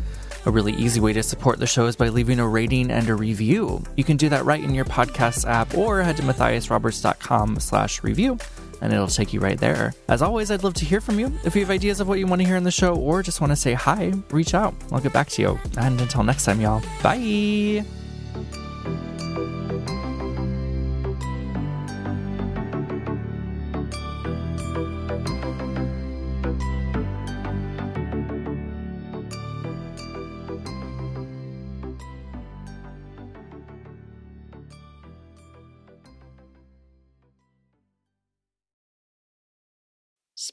A 0.44 0.50
really 0.50 0.72
easy 0.72 1.00
way 1.00 1.12
to 1.12 1.22
support 1.22 1.58
the 1.58 1.66
show 1.66 1.86
is 1.86 1.96
by 1.96 2.08
leaving 2.08 2.40
a 2.40 2.48
rating 2.48 2.90
and 2.90 3.08
a 3.08 3.14
review. 3.14 3.82
You 3.96 4.04
can 4.04 4.16
do 4.16 4.28
that 4.28 4.44
right 4.44 4.62
in 4.62 4.74
your 4.74 4.84
podcast 4.84 5.48
app 5.48 5.76
or 5.76 6.02
head 6.02 6.16
to 6.16 6.22
matthiasroberts.com 6.22 7.60
slash 7.60 8.02
review 8.02 8.38
and 8.82 8.92
it'll 8.92 9.06
take 9.06 9.32
you 9.32 9.40
right 9.40 9.58
there. 9.58 9.94
As 10.08 10.20
always, 10.22 10.50
I'd 10.50 10.64
love 10.64 10.74
to 10.74 10.84
hear 10.84 11.00
from 11.00 11.18
you. 11.18 11.32
If 11.44 11.54
you 11.54 11.60
have 11.60 11.70
ideas 11.70 12.00
of 12.00 12.08
what 12.08 12.18
you 12.18 12.26
want 12.26 12.42
to 12.42 12.46
hear 12.46 12.56
in 12.56 12.64
the 12.64 12.70
show 12.72 12.96
or 12.96 13.22
just 13.22 13.40
want 13.40 13.52
to 13.52 13.56
say 13.56 13.74
hi, 13.74 14.12
reach 14.30 14.54
out. 14.54 14.74
I'll 14.90 15.00
get 15.00 15.12
back 15.12 15.28
to 15.30 15.42
you. 15.42 15.58
And 15.78 16.00
until 16.00 16.24
next 16.24 16.44
time, 16.44 16.60
y'all, 16.60 16.82
bye. 17.00 18.01